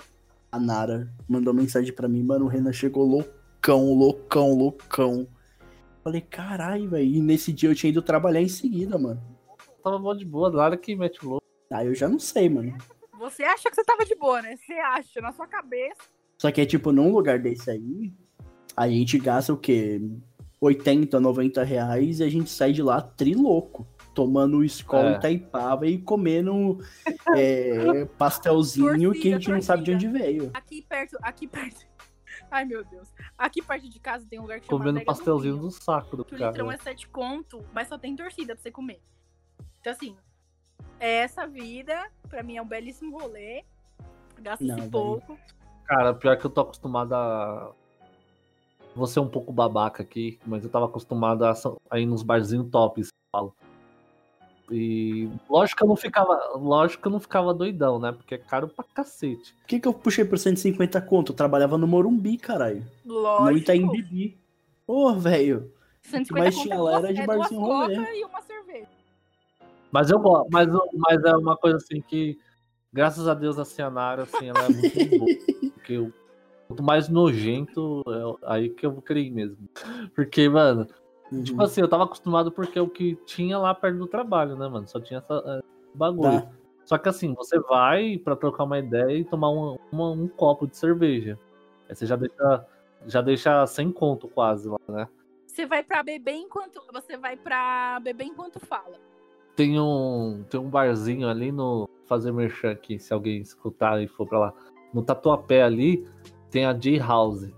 A 0.52 0.60
Nara 0.60 1.08
mandou 1.28 1.54
mensagem 1.54 1.92
pra 1.92 2.08
mim: 2.08 2.22
Mano, 2.22 2.44
o 2.44 2.48
Renan 2.48 2.72
chegou 2.72 3.04
loucão, 3.06 3.94
loucão, 3.94 4.54
loucão. 4.54 5.26
Falei: 6.04 6.20
Caralho, 6.20 6.90
velho. 6.90 7.04
E 7.04 7.20
nesse 7.20 7.50
dia 7.52 7.70
eu 7.70 7.74
tinha 7.74 7.90
ido 7.90 8.02
trabalhar 8.02 8.42
em 8.42 8.48
seguida, 8.48 8.98
mano. 8.98 9.20
Tava 9.82 9.98
mó 9.98 10.14
de 10.14 10.24
boa, 10.24 10.50
Lara 10.50 10.76
que 10.76 10.94
mete 10.94 11.24
o 11.24 11.30
louco. 11.30 11.46
Aí 11.72 11.86
eu 11.86 11.94
já 11.94 12.08
não 12.08 12.18
sei, 12.18 12.48
mano. 12.48 12.76
Você 13.18 13.42
acha 13.42 13.70
que 13.70 13.74
você 13.74 13.84
tava 13.84 14.04
de 14.04 14.14
boa, 14.14 14.42
né? 14.42 14.54
Você 14.56 14.74
acha, 14.74 15.20
na 15.20 15.32
sua 15.32 15.46
cabeça. 15.46 16.02
Só 16.38 16.50
que 16.52 16.60
é 16.60 16.66
tipo, 16.66 16.92
num 16.92 17.10
lugar 17.12 17.38
desse 17.38 17.70
aí, 17.70 18.12
a 18.76 18.86
gente 18.86 19.18
gasta 19.18 19.52
o 19.52 19.56
quê? 19.56 20.00
80, 20.60 21.18
90 21.20 21.62
reais 21.64 22.20
e 22.20 22.24
a 22.24 22.28
gente 22.28 22.50
sai 22.50 22.72
de 22.72 22.82
lá 22.82 23.00
triloco. 23.00 23.86
Tomando 24.14 24.62
escola 24.62 25.14
É. 25.14 25.16
Itaipava 25.16 25.86
e 25.88 25.98
comendo 25.98 26.78
é, 27.36 28.04
pastelzinho 28.16 29.12
que 29.12 29.32
a 29.32 29.38
gente 29.38 29.50
não 29.50 29.60
sabe 29.60 29.82
de 29.82 29.92
onde 29.92 30.06
torcida. 30.06 30.24
veio. 30.24 30.50
Aqui 30.54 30.82
perto, 30.82 31.18
aqui 31.20 31.48
perto. 31.48 31.84
Ai, 32.54 32.64
meu 32.64 32.84
Deus. 32.84 33.12
Aqui 33.36 33.60
perto 33.60 33.88
de 33.88 33.98
casa 33.98 34.24
tem 34.30 34.38
um 34.38 34.42
lugar 34.42 34.60
que 34.60 34.66
chama 34.66 34.78
Comendo 34.78 35.00
do 35.00 35.04
pastelzinho 35.04 35.54
Vinho, 35.54 35.66
do 35.66 35.72
saco 35.72 36.16
do 36.16 36.24
Que 36.24 36.36
o 36.36 36.38
litrão 36.38 36.66
cara. 36.66 36.78
é 36.78 36.82
7 36.84 37.08
conto, 37.08 37.64
mas 37.72 37.88
só 37.88 37.98
tem 37.98 38.14
torcida 38.14 38.54
pra 38.54 38.62
você 38.62 38.70
comer. 38.70 39.02
Então, 39.80 39.92
assim, 39.92 40.16
é 41.00 41.16
essa 41.16 41.48
vida, 41.48 42.08
pra 42.28 42.44
mim 42.44 42.56
é 42.56 42.62
um 42.62 42.66
belíssimo 42.66 43.18
rolê. 43.18 43.64
Gasta-se 44.38 44.88
pouco. 44.88 45.36
Cara, 45.84 46.14
pior 46.14 46.38
que 46.38 46.46
eu 46.46 46.50
tô 46.50 46.60
acostumado 46.60 47.12
a. 47.12 47.72
Vou 48.94 49.08
ser 49.08 49.18
um 49.18 49.28
pouco 49.28 49.52
babaca 49.52 50.04
aqui, 50.04 50.38
mas 50.46 50.62
eu 50.62 50.70
tava 50.70 50.84
acostumado 50.86 51.44
a, 51.44 51.54
a 51.90 51.98
ir 51.98 52.06
nos 52.06 52.22
barzinhos 52.22 52.70
top, 52.70 53.00
em 53.00 53.04
São 53.04 53.10
Paulo. 53.32 53.56
E 54.70 55.28
lógico 55.48 55.78
que 55.78 55.84
eu 55.84 55.88
não 55.88 55.96
ficava. 55.96 56.52
Lógico 56.56 57.02
que 57.02 57.08
eu 57.08 57.12
não 57.12 57.20
ficava 57.20 57.52
doidão, 57.52 57.98
né? 57.98 58.12
Porque 58.12 58.34
é 58.34 58.38
caro 58.38 58.68
pra 58.68 58.84
cacete. 58.94 59.54
Por 59.54 59.66
que, 59.66 59.80
que 59.80 59.88
eu 59.88 59.92
puxei 59.92 60.24
por 60.24 60.38
150 60.38 61.00
conto? 61.02 61.32
Eu 61.32 61.36
trabalhava 61.36 61.76
no 61.76 61.86
Morumbi, 61.86 62.38
caralho. 62.38 62.84
No 63.04 63.14
Lógico. 63.14 63.58
Itaim 63.58 63.88
Bibi. 63.88 64.38
Ô, 64.86 65.12
velho. 65.14 65.70
150 66.02 66.40
mais 66.40 66.54
conto 66.54 66.64
tinha 66.64 66.80
lá 66.80 66.98
era 66.98 67.12
de 67.12 67.20
é 67.20 67.24
duas 67.24 67.38
barzinho 67.38 67.60
rolê. 67.60 68.20
e 68.20 68.24
uma 68.24 68.40
cerveja. 68.40 68.88
Mas 69.90 70.10
eu 70.10 70.18
gosto. 70.18 70.48
Mas, 70.50 70.68
mas 70.94 71.24
é 71.24 71.36
uma 71.36 71.56
coisa 71.56 71.76
assim 71.76 72.00
que, 72.00 72.38
graças 72.92 73.28
a 73.28 73.34
Deus, 73.34 73.58
a 73.58 73.64
Cianara, 73.64 74.22
assim, 74.22 74.48
ela 74.48 74.64
é 74.64 74.68
muito 74.70 75.18
boa. 75.18 75.30
Porque 75.74 75.92
eu, 75.92 76.12
quanto 76.66 76.82
mais 76.82 77.08
nojento, 77.08 78.02
é 78.08 78.52
aí 78.54 78.70
que 78.70 78.86
eu 78.86 78.92
vou 78.92 79.04
ir 79.16 79.30
mesmo. 79.30 79.68
Porque, 80.14 80.48
mano, 80.48 80.88
tipo 81.42 81.58
Uhum. 81.58 81.64
assim, 81.64 81.80
eu 81.80 81.88
tava 81.88 82.04
acostumado 82.04 82.52
porque 82.52 82.78
é 82.78 82.82
o 82.82 82.88
que 82.88 83.16
tinha 83.26 83.58
lá 83.58 83.74
perto 83.74 83.98
do 83.98 84.06
trabalho, 84.06 84.56
né, 84.56 84.68
mano? 84.68 84.86
Só 84.86 85.00
tinha 85.00 85.18
essa 85.18 85.34
é, 85.46 85.60
bagulho. 85.94 86.42
Tá. 86.42 86.48
Só 86.84 86.98
que 86.98 87.08
assim, 87.08 87.32
você 87.34 87.58
vai 87.60 88.18
pra 88.18 88.36
trocar 88.36 88.64
uma 88.64 88.78
ideia 88.78 89.16
e 89.18 89.24
tomar 89.24 89.50
um, 89.50 89.78
uma- 89.90 90.10
um 90.10 90.28
copo 90.28 90.66
de 90.66 90.76
cerveja. 90.76 91.38
Aí 91.88 91.94
você 91.94 92.04
já 92.06 92.16
deixa, 92.16 92.66
já 93.06 93.20
deixa 93.22 93.66
sem 93.66 93.90
conto 93.90 94.28
quase 94.28 94.68
lá, 94.68 94.78
né? 94.88 95.08
Você 95.46 95.64
vai 95.66 95.82
pra 95.82 96.02
beber 96.02 96.34
enquanto. 96.34 96.82
Você 96.92 97.16
vai 97.16 97.36
pra 97.36 97.98
beber 98.02 98.24
enquanto 98.24 98.58
fala. 98.60 98.96
Tem 99.56 99.78
um, 99.80 100.44
tem 100.50 100.58
um 100.60 100.68
barzinho 100.68 101.28
ali 101.28 101.52
no. 101.52 101.88
Fazer 102.06 102.32
merchan 102.32 102.72
aqui, 102.72 102.98
se 102.98 103.14
alguém 103.14 103.40
escutar 103.40 104.02
e 104.02 104.06
for 104.06 104.26
pra 104.26 104.38
lá. 104.38 104.52
No 104.92 105.02
Tatuapé 105.02 105.62
ali, 105.62 106.06
tem 106.50 106.66
a 106.66 106.72
J 106.74 106.98
House. 106.98 107.50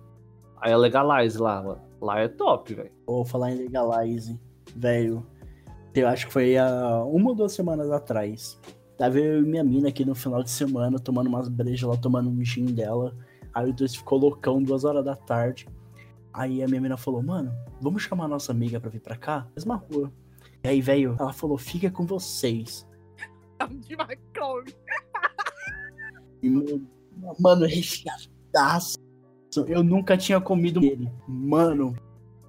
Aí 0.60 0.70
é 0.72 0.76
Legalize 0.76 1.36
lá, 1.38 1.60
mano. 1.62 1.80
Lá 2.00 2.20
é 2.20 2.28
top, 2.28 2.74
velho. 2.74 2.92
Vou 3.06 3.24
falar 3.24 3.52
em 3.52 3.56
Legalize, 3.56 4.38
velho. 4.74 5.26
Eu 5.94 6.08
acho 6.08 6.26
que 6.26 6.32
foi 6.32 6.56
há 6.58 7.02
uma 7.04 7.30
ou 7.30 7.34
duas 7.34 7.52
semanas 7.52 7.90
atrás. 7.90 8.60
Tava 8.98 9.18
eu 9.18 9.40
e 9.40 9.42
minha 9.42 9.64
mina 9.64 9.88
aqui 9.88 10.04
no 10.04 10.14
final 10.14 10.42
de 10.42 10.50
semana, 10.50 10.98
tomando 10.98 11.28
umas 11.28 11.48
brejas 11.48 11.88
lá, 11.88 11.96
tomando 11.96 12.28
um 12.28 12.44
gin 12.44 12.66
dela. 12.66 13.16
Aí 13.54 13.70
o 13.70 13.72
dois 13.72 13.94
ficou 13.94 14.18
loucão, 14.18 14.62
duas 14.62 14.84
horas 14.84 15.04
da 15.04 15.16
tarde. 15.16 15.66
Aí 16.32 16.62
a 16.62 16.68
minha 16.68 16.80
mina 16.80 16.96
falou, 16.96 17.22
mano, 17.22 17.50
vamos 17.80 18.02
chamar 18.02 18.24
a 18.24 18.28
nossa 18.28 18.52
amiga 18.52 18.78
pra 18.78 18.90
vir 18.90 19.00
pra 19.00 19.16
cá? 19.16 19.46
Mesma 19.56 19.76
rua. 19.76 20.12
E 20.62 20.68
aí, 20.68 20.80
velho, 20.82 21.16
ela 21.18 21.32
falou, 21.32 21.56
fica 21.56 21.90
com 21.90 22.04
vocês. 22.06 22.86
De 23.86 23.96
Macron. 23.96 24.64
E, 26.42 26.50
mano, 26.50 26.86
Mano, 27.38 27.66
recheadaço. 27.66 28.98
Eu 29.68 29.82
nunca 29.82 30.16
tinha 30.16 30.40
comido 30.40 30.82
ele. 30.84 31.08
Mano, 31.28 31.94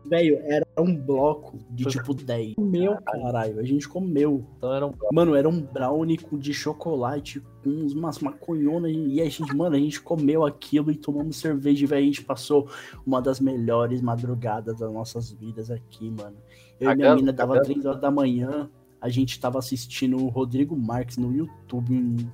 velho, 0.06 0.40
era 0.44 0.66
um 0.80 0.96
bloco 0.96 1.58
de 1.70 1.84
Foi- 1.84 1.92
tipo 1.92 2.14
10. 2.14 2.56
Comeu, 2.56 2.98
caralho. 3.02 3.60
A 3.60 3.64
gente 3.64 3.88
comeu. 3.88 4.46
Então 4.58 4.74
era 4.74 4.86
um. 4.88 4.94
Mano, 5.12 5.36
era 5.36 5.48
um 5.48 5.62
brownie 5.62 6.18
com- 6.18 6.38
de 6.38 6.54
chocolate 6.54 7.42
com 7.64 7.70
uns- 7.70 7.94
umas 7.94 8.20
maconhonas. 8.20 8.92
E 8.96 9.22
a 9.22 9.26
gente, 9.30 9.56
mano, 9.56 9.76
a 9.76 9.80
gente 9.80 10.02
comeu 10.02 10.46
aquilo 10.46 10.92
e 10.92 10.96
tomamos 10.96 11.36
cerveja. 11.38 11.84
E 11.84 11.88
velho, 11.88 12.02
a 12.04 12.06
gente 12.06 12.24
passou 12.24 12.68
uma 13.06 13.22
das 13.22 13.40
melhores 13.40 14.02
madrugadas 14.02 14.80
das 14.80 14.92
nossas 14.92 15.32
vidas 15.32 15.70
aqui, 15.70 16.10
mano. 16.10 16.38
Eu 16.80 16.92
e 16.92 16.96
minha 16.96 17.08
Cagando, 17.08 17.22
mina 17.22 17.34
dava 17.34 17.54
cagando. 17.56 17.74
3 17.74 17.86
horas 17.86 18.02
da 18.02 18.12
manhã. 18.12 18.70
A 19.00 19.10
gente 19.10 19.40
tava 19.40 19.60
assistindo 19.60 20.18
o 20.18 20.28
Rodrigo 20.28 20.76
Marques 20.76 21.18
no 21.18 21.32
YouTube. 21.32 22.28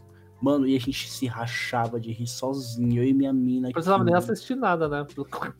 Mano, 0.43 0.67
e 0.67 0.75
a 0.75 0.79
gente 0.79 1.10
se 1.10 1.25
rachava 1.25 1.97
de 2.01 2.12
rir 2.12 2.27
sozinho. 2.27 3.01
Eu 3.01 3.08
e 3.08 3.13
minha 3.13 3.32
mina. 3.32 3.67
Não 3.69 3.71
precisava 3.71 4.03
nem 4.03 4.13
assistir 4.13 4.56
nada, 4.56 4.89
né? 4.89 5.08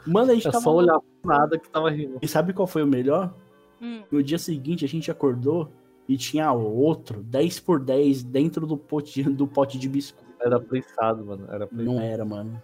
Mano, 0.06 0.32
a 0.32 0.34
gente 0.36 0.46
É 0.46 0.52
tava. 0.52 0.62
só 0.62 0.76
olhar 0.76 1.00
nada 1.24 1.58
que 1.58 1.70
tava 1.70 1.90
rindo. 1.90 2.20
E 2.22 2.28
sabe 2.28 2.52
qual 2.52 2.68
foi 2.68 2.84
o 2.84 2.88
melhor? 2.88 3.34
Hum. 3.82 4.04
No 4.12 4.22
dia 4.22 4.38
seguinte 4.38 4.84
a 4.84 4.88
gente 4.90 5.10
acordou 5.10 5.72
e 6.06 6.18
tinha 6.18 6.52
outro, 6.52 7.24
10 7.24 7.62
por 7.62 7.80
10 7.80 8.24
dentro 8.26 8.68
do 8.68 8.76
pote, 8.76 9.24
do 9.24 9.48
pote 9.48 9.80
de 9.80 9.88
biscoito. 9.88 10.34
Era 10.42 10.60
prensado, 10.60 11.26
mano. 11.26 11.46
Era 11.50 11.66
prensado. 11.66 11.90
Não 11.90 12.02
era, 12.02 12.26
mano. 12.26 12.62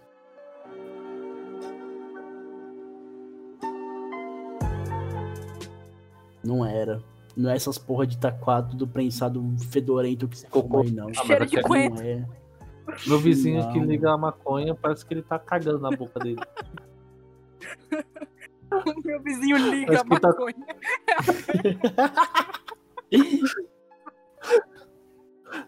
Não 6.42 6.64
era. 6.64 7.02
Não 7.40 7.50
é 7.50 7.56
essas 7.56 7.78
porra 7.78 8.06
de 8.06 8.18
taquado 8.18 8.70
tudo 8.70 8.86
prensado 8.86 9.42
fedorento 9.70 10.28
que 10.28 10.36
você 10.38 10.46
Cocô. 10.48 10.82
aí, 10.82 10.90
não. 10.90 11.08
Ah, 11.08 11.14
Cheiro 11.14 11.46
de 11.46 11.58
aqui 11.58 11.66
coentro. 11.66 12.04
É. 12.04 12.26
Meu 13.06 13.18
vizinho 13.18 13.62
Não. 13.62 13.84
liga 13.84 14.10
a 14.10 14.18
maconha, 14.18 14.74
parece 14.74 15.06
que 15.06 15.14
ele 15.14 15.22
tá 15.22 15.38
cagando 15.38 15.78
na 15.78 15.90
boca 15.90 16.18
dele. 16.20 16.40
Meu 19.04 19.20
vizinho 19.22 19.56
liga 19.56 20.00
a 20.00 20.04
que 20.04 20.20
tá- 20.20 20.28
maconha. 20.28 20.66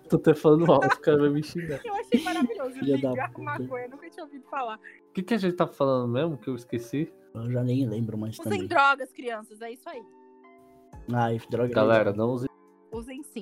Tô 0.09 0.17
até 0.17 0.35
falando 0.35 0.71
alto, 0.71 0.95
o 0.95 1.01
cara 1.01 1.19
vai 1.19 1.31
me 1.31 1.43
xingar. 1.43 1.81
Eu 1.85 1.95
achei 1.95 2.23
maravilhoso. 2.23 2.75
Filha 2.75 2.97
ligar 2.97 3.33
maconha, 3.39 3.89
nunca 3.89 4.09
tinha 4.11 4.25
ouvido 4.25 4.45
falar. 4.49 4.79
O 5.09 5.13
que, 5.13 5.23
que 5.23 5.35
a 5.35 5.39
gente 5.39 5.57
tá 5.57 5.67
falando 5.67 6.13
mesmo 6.13 6.37
que 6.37 6.49
eu 6.49 6.55
esqueci? 6.55 7.13
Eu 7.35 7.51
já 7.51 7.63
nem 7.65 7.89
lembro 7.89 8.17
mais 8.19 8.39
Usem 8.39 8.45
também. 8.53 8.69
drogas, 8.69 9.11
crianças, 9.13 9.61
é 9.61 9.73
isso 9.73 9.89
aí. 9.89 10.03
Ai, 11.13 11.41
droga. 11.51 11.73
Galera, 11.73 12.13
não 12.13 12.31
use. 12.31 12.47
Usem 12.93 13.23
sim. 13.23 13.41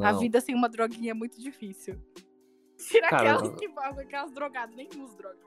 A 0.00 0.12
vida 0.12 0.40
sem 0.40 0.54
uma 0.54 0.68
droguinha 0.68 1.10
é 1.10 1.14
muito 1.14 1.40
difícil. 1.40 1.96
Tira 2.76 3.08
Cara, 3.08 3.34
aquelas 3.34 3.56
que 3.56 3.66
aquelas 4.00 4.32
drogadas, 4.32 4.74
nem 4.74 4.88
uso 4.98 5.16
droga. 5.16 5.38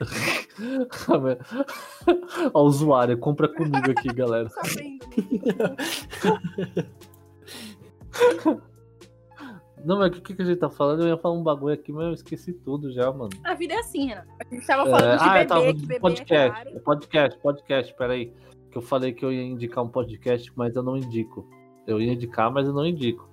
Ó, 2.52 2.62
o 2.62 2.66
usuário, 2.66 3.16
compra 3.18 3.48
comigo 3.48 3.90
aqui, 3.90 4.12
galera. 4.12 4.50
Vendo. 4.76 5.06
Não, 9.84 9.98
mas 9.98 10.16
o 10.16 10.22
que, 10.22 10.34
que 10.34 10.40
a 10.40 10.44
gente 10.44 10.58
tá 10.58 10.70
falando? 10.70 11.02
Eu 11.02 11.08
ia 11.08 11.18
falar 11.18 11.34
um 11.34 11.42
bagulho 11.42 11.74
aqui, 11.74 11.92
mas 11.92 12.06
eu 12.06 12.14
esqueci 12.14 12.54
tudo 12.54 12.90
já, 12.90 13.12
mano. 13.12 13.28
A 13.44 13.54
vida 13.54 13.74
é 13.74 13.78
assim, 13.78 14.08
Renan. 14.08 14.24
A 14.40 14.54
gente 14.54 14.66
tava 14.66 14.84
falando 14.84 15.04
É, 15.04 15.16
de 15.16 15.22
ah, 15.22 15.32
bebê, 15.34 15.46
tava 15.46 15.74
que 15.74 15.80
bebê 15.80 15.94
é 15.94 16.00
podcast, 16.00 16.64
caro. 16.64 16.80
podcast, 16.80 17.38
podcast, 17.40 17.94
peraí. 17.94 18.32
Que 18.74 18.78
eu 18.78 18.82
falei 18.82 19.12
que 19.12 19.24
eu 19.24 19.32
ia 19.32 19.40
indicar 19.44 19.84
um 19.84 19.88
podcast, 19.88 20.52
mas 20.56 20.74
eu 20.74 20.82
não 20.82 20.96
indico. 20.96 21.48
Eu 21.86 22.00
ia 22.00 22.12
indicar, 22.12 22.52
mas 22.52 22.66
eu 22.66 22.74
não 22.74 22.84
indico. 22.84 23.30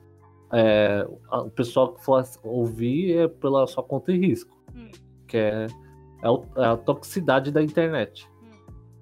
É, 0.54 1.04
a- 1.32 1.42
o 1.42 1.50
pessoal 1.50 1.96
que 1.96 2.06
for 2.06 2.24
ouvir 2.44 3.18
é 3.18 3.28
pela 3.28 3.66
sua 3.66 3.82
conta 3.84 4.12
e 4.12 4.20
risco. 4.20 4.56
Hum. 4.76 4.92
Que 5.28 5.38
é, 5.38 5.66
é, 5.66 6.62
é 6.62 6.66
a 6.66 6.78
toxicidade 6.78 7.52
da 7.52 7.64
internet. 7.64 8.30
Hum. 8.44 8.52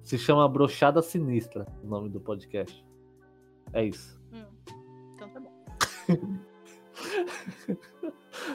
Se 0.02 0.16
chama 0.16 0.48
Brochada 0.48 1.02
Sinistra, 1.02 1.66
o 1.84 1.86
nome 1.86 2.08
do 2.08 2.18
podcast. 2.18 2.82
É 3.74 3.84
isso. 3.84 4.18
Hum. 4.32 4.46
Então 5.12 5.28
tá 5.28 5.40
bom. 5.40 5.52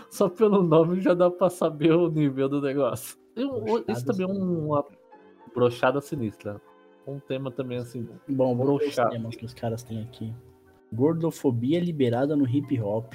Só 0.09 0.27
pelo 0.27 0.63
nome 0.63 1.01
já 1.01 1.13
dá 1.13 1.29
pra 1.29 1.51
saber 1.51 1.91
o 1.91 2.09
nível 2.09 2.49
do 2.49 2.59
negócio. 2.61 3.15
E 3.35 3.45
Brochada 3.45 3.91
Isso 3.91 4.05
também 4.07 4.25
é 4.27 4.33
uma 4.33 4.83
brochada 5.53 6.01
sinistra. 6.01 6.59
Um 7.07 7.19
tema 7.19 7.51
também 7.51 7.77
assim. 7.77 8.07
Bom, 8.27 8.55
vamos 8.55 8.65
ver 8.79 8.87
os 8.89 8.95
Broxar. 8.95 9.09
temas 9.09 9.35
que 9.35 9.45
os 9.45 9.53
caras 9.53 9.83
têm 9.83 10.01
aqui. 10.01 10.33
Gordofobia 10.91 11.79
liberada 11.79 12.35
no 12.35 12.47
hip 12.47 12.79
hop. 12.81 13.13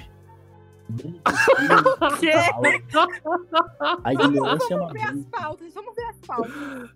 Quê? 2.19 2.31
A 4.03 4.13
ignorância 4.13 4.73
é 4.73 4.77
uma 4.77 4.87
Vamos 4.87 4.93
ver 4.93 5.03
as 5.07 5.13
benção. 5.13 5.29
pautas, 5.31 5.73
vamos 5.73 5.95
ver 5.95 6.03
as 6.03 6.17
pautas. 6.27 6.89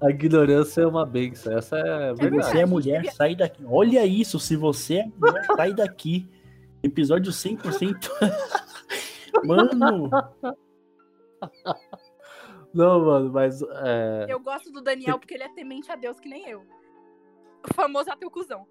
A 0.00 0.10
ignorância 0.10 0.80
é 0.82 0.86
uma 0.86 1.06
benção. 1.06 1.56
Essa 1.56 1.78
é 1.78 2.14
Se 2.14 2.20
verdade. 2.22 2.44
você 2.52 2.58
é 2.58 2.66
mulher, 2.66 3.04
sai 3.12 3.34
daqui. 3.34 3.62
Olha 3.66 4.04
isso, 4.06 4.38
se 4.38 4.56
você 4.56 4.96
é 4.96 5.06
mulher, 5.18 5.44
sai 5.56 5.72
daqui. 5.74 6.28
Episódio 6.82 7.32
100%. 7.32 8.10
Mano, 9.44 10.10
Não, 12.76 13.06
mano, 13.06 13.32
mas. 13.32 13.62
É... 13.62 14.26
Eu 14.28 14.38
gosto 14.38 14.70
do 14.70 14.82
Daniel 14.82 15.18
porque 15.18 15.32
ele 15.32 15.44
é 15.44 15.48
temente 15.48 15.90
a 15.90 15.96
Deus 15.96 16.20
que 16.20 16.28
nem 16.28 16.46
eu. 16.46 16.62
O 17.68 17.74
famoso 17.74 18.10
ateu 18.10 18.30
cuzão. 18.30 18.66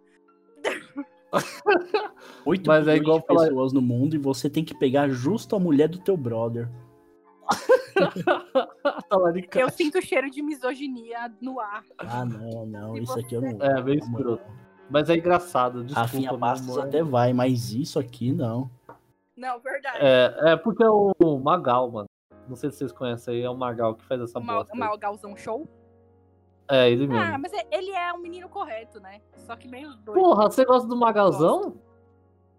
8 2.45 2.67
Mas 2.67 2.87
é 2.87 2.95
igual 2.95 3.19
falar- 3.21 3.47
pessoas 3.47 3.73
no 3.73 3.81
mundo 3.81 4.15
e 4.15 4.19
você 4.19 4.49
tem 4.49 4.63
que 4.63 4.77
pegar 4.77 5.09
justo 5.09 5.55
a 5.55 5.59
mulher 5.59 5.89
do 5.89 5.99
teu 5.99 6.15
brother. 6.15 6.69
tá 9.09 9.59
Eu 9.59 9.69
sinto 9.69 9.97
o 9.97 10.01
cheiro 10.01 10.29
de 10.29 10.41
misoginia 10.41 11.33
no 11.41 11.59
ar. 11.59 11.83
Ah, 11.97 12.23
não, 12.23 12.65
não, 12.65 12.97
E 12.97 13.03
isso 13.03 13.19
aqui 13.19 13.35
eu 13.35 13.41
não. 13.41 13.59
É, 13.59 13.81
bem 13.81 13.97
escroto. 13.97 14.43
Mas 14.89 15.09
é 15.09 15.15
engraçado. 15.15 15.83
Desculpa, 15.83 16.17
meu 16.17 16.37
Bastos 16.37 16.69
humor. 16.69 16.87
até 16.87 17.03
vai, 17.03 17.33
mas 17.33 17.73
isso 17.73 17.99
aqui 17.99 18.31
não. 18.31 18.69
Não, 19.35 19.59
verdade. 19.59 19.97
É, 19.99 20.51
é 20.51 20.55
porque 20.55 20.83
é 20.83 20.89
o 20.89 21.39
Magal, 21.43 21.91
mano. 21.91 22.07
Não 22.47 22.55
sei 22.55 22.69
se 22.71 22.77
vocês 22.77 22.91
conhecem 22.91 23.35
aí, 23.35 23.41
é 23.43 23.49
o 23.49 23.55
Magal 23.55 23.95
que 23.95 24.03
faz 24.05 24.21
essa 24.21 24.39
o 24.39 24.41
bosta. 24.41 24.73
aí. 24.73 24.79
Malgalzão 24.79 25.35
show. 25.35 25.67
É, 26.67 26.89
ele 26.89 27.07
mesmo. 27.07 27.21
Ah, 27.23 27.37
mas 27.37 27.53
é- 27.53 27.67
ele 27.71 27.91
é 27.91 28.11
um 28.13 28.17
menino 28.17 28.49
correto, 28.49 28.99
né? 28.99 29.21
Só 29.37 29.55
que 29.55 29.67
meio 29.67 29.89
doido. 29.97 30.19
Porra, 30.19 30.49
você 30.49 30.65
gosta 30.65 30.87
do 30.87 30.95
Magalzão? 30.95 31.75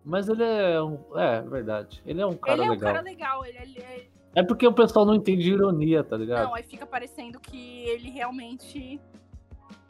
Mas 0.04 0.28
ele 0.28 0.44
é 0.44 0.80
um. 0.80 0.98
É, 1.16 1.40
verdade. 1.42 2.00
Ele 2.06 2.20
é 2.20 2.26
um 2.26 2.36
cara 2.36 2.58
ele 2.58 2.62
é 2.62 2.68
um 2.68 2.70
legal. 2.74 2.92
cara 2.92 3.04
legal. 3.04 3.44
Ele, 3.44 3.58
ele 3.58 3.78
é- 3.80 4.06
É 4.36 4.42
porque 4.44 4.66
o 4.66 4.72
pessoal 4.72 5.04
não 5.04 5.14
entende 5.14 5.50
ironia, 5.50 6.04
tá 6.04 6.16
ligado? 6.16 6.44
Não, 6.44 6.54
aí 6.54 6.62
fica 6.62 6.86
parecendo 6.86 7.40
que 7.40 7.84
ele 7.88 8.10
realmente 8.10 9.00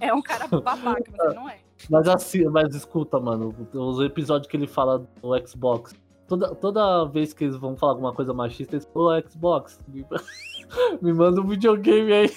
é 0.01 0.15
um 0.15 0.23
cara 0.23 0.47
babaca, 0.47 1.03
mas 1.11 1.27
ele 1.27 1.35
não 1.35 1.49
é. 1.49 1.59
Mas 1.91 2.09
assim, 2.09 2.43
mas 2.47 2.75
escuta, 2.75 3.21
mano, 3.21 3.55
os 3.75 4.01
episódios 4.01 4.51
que 4.51 4.57
ele 4.57 4.67
fala 4.67 5.01
do 5.21 5.47
Xbox. 5.47 5.95
Toda, 6.29 6.55
toda 6.55 7.05
vez 7.05 7.33
que 7.33 7.45
eles 7.45 7.57
vão 7.57 7.77
falar 7.77 7.93
alguma 7.93 8.13
coisa 8.13 8.35
machista, 8.35 8.75
eles 8.75 8.85
falam, 8.93 9.19
ô 9.19 9.31
Xbox, 9.31 9.79
me, 9.89 10.05
me 11.01 11.13
manda 11.13 11.41
um 11.41 11.47
videogame 11.47 12.13
aí. 12.13 12.31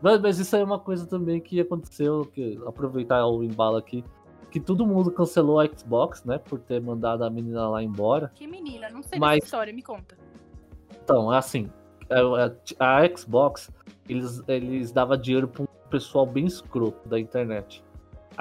mas, 0.01 0.21
mas 0.21 0.39
isso 0.39 0.55
aí 0.55 0.63
é 0.63 0.65
uma 0.65 0.79
coisa 0.79 1.07
também 1.07 1.41
que 1.41 1.61
aconteceu, 1.61 2.25
que 2.33 2.61
aproveitar 2.67 3.27
o 3.27 3.43
embalo 3.43 3.77
aqui, 3.77 4.05
que 4.51 4.61
todo 4.61 4.87
mundo 4.87 5.11
cancelou 5.11 5.59
a 5.59 5.67
Xbox, 5.67 6.25
né, 6.25 6.39
por 6.39 6.61
ter 6.61 6.81
mandado 6.81 7.25
a 7.25 7.31
menina 7.31 7.69
lá 7.69 7.83
embora. 7.83 8.31
Que 8.35 8.47
menina, 8.47 8.89
não 8.91 9.03
sei 9.03 9.19
Mas- 9.19 9.37
dessa 9.41 9.47
história, 9.47 9.73
me 9.73 9.83
conta. 9.83 10.17
Então, 11.03 11.33
é 11.33 11.39
assim, 11.39 11.69
é- 12.09 12.21
é- 12.21 12.57
a 12.79 13.17
Xbox, 13.17 13.71
eles, 14.09 14.43
eles 14.47 14.93
davam 14.93 15.17
dinheiro 15.17 15.49
pra 15.49 15.63
um 15.65 15.67
pessoal 15.89 16.25
bem 16.27 16.47
escroto 16.47 17.09
da 17.09 17.19
internet. 17.19 17.83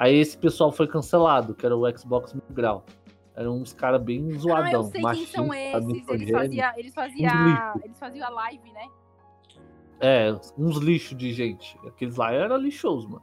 Aí 0.00 0.16
esse 0.16 0.38
pessoal 0.38 0.72
foi 0.72 0.86
cancelado, 0.86 1.54
que 1.54 1.66
era 1.66 1.76
o 1.76 1.82
Xbox 1.98 2.32
Mil 2.32 2.42
Grau. 2.52 2.86
Eram 3.34 3.56
uns 3.58 3.74
caras 3.74 4.00
bem 4.00 4.28
Ah, 4.30 4.32
eu 4.32 4.38
zoadão, 4.38 4.84
sei 4.84 5.02
quem 5.02 5.26
são 5.26 5.52
esses. 5.52 5.74
Eles 6.08 6.30
faziam 6.30 6.72
eles 6.78 6.94
fazia, 6.94 7.74
eles 7.84 7.98
faziam 7.98 8.26
a 8.26 8.30
live, 8.30 8.72
né? 8.72 8.88
É, 10.00 10.34
uns 10.56 10.78
lixos 10.78 11.18
de 11.18 11.32
gente. 11.34 11.78
Aqueles 11.86 12.16
lá 12.16 12.32
eram 12.32 12.56
lixosos, 12.56 13.04
mano. 13.04 13.22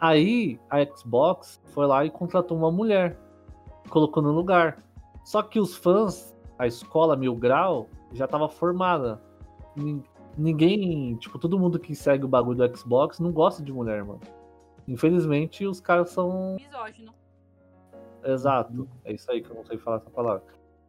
Aí 0.00 0.58
a 0.70 0.82
Xbox 0.86 1.60
foi 1.66 1.86
lá 1.86 2.02
e 2.04 2.10
contratou 2.10 2.56
uma 2.56 2.72
mulher, 2.72 3.18
colocou 3.90 4.22
no 4.22 4.32
lugar. 4.32 4.82
Só 5.22 5.42
que 5.42 5.60
os 5.60 5.76
fãs, 5.76 6.34
a 6.58 6.66
escola 6.66 7.14
Mil 7.14 7.34
Grau, 7.34 7.88
já 8.14 8.26
tava 8.26 8.48
formada. 8.48 9.20
Nin- 9.76 10.02
Ninguém, 10.38 11.16
tipo, 11.16 11.38
todo 11.38 11.58
mundo 11.58 11.78
que 11.78 11.94
segue 11.94 12.24
o 12.24 12.28
bagulho 12.28 12.58
do 12.66 12.76
Xbox 12.78 13.18
não 13.20 13.32
gosta 13.32 13.62
de 13.62 13.72
mulher, 13.72 14.04
mano. 14.04 14.20
Infelizmente, 14.88 15.66
os 15.66 15.80
caras 15.80 16.10
são. 16.10 16.56
Misógino. 16.56 17.12
Exato. 18.24 18.88
É 19.04 19.12
isso 19.12 19.30
aí 19.30 19.40
que 19.42 19.50
eu 19.50 19.54
não 19.56 19.64
sei 19.64 19.78
falar 19.78 19.98
essa 19.98 20.10
palavra. 20.10 20.42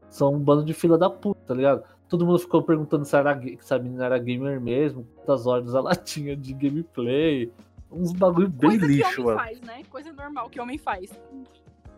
São 0.09 0.33
um 0.33 0.39
bando 0.39 0.63
de 0.63 0.73
fila 0.73 0.97
da 0.97 1.09
puta, 1.09 1.39
tá 1.45 1.53
ligado? 1.53 1.83
Todo 2.07 2.25
mundo 2.25 2.39
ficou 2.39 2.63
perguntando 2.63 3.03
se, 3.05 3.15
era, 3.15 3.39
se 3.59 3.73
a 3.73 3.79
menina 3.79 4.05
era 4.05 4.17
gamer 4.17 4.61
mesmo, 4.61 5.05
quantas 5.15 5.45
horas 5.45 5.73
ela 5.75 5.93
tinha 5.95 6.35
de 6.35 6.53
gameplay. 6.53 7.51
Uns 7.91 8.11
bagulho 8.13 8.49
bem 8.49 8.71
Coisa 8.71 8.85
lixo, 8.87 9.09
que 9.15 9.21
homem 9.21 9.25
mano. 9.25 9.39
faz, 9.39 9.61
né? 9.61 9.83
Coisa 9.89 10.13
normal 10.13 10.49
que 10.49 10.59
homem 10.59 10.77
faz. 10.77 11.11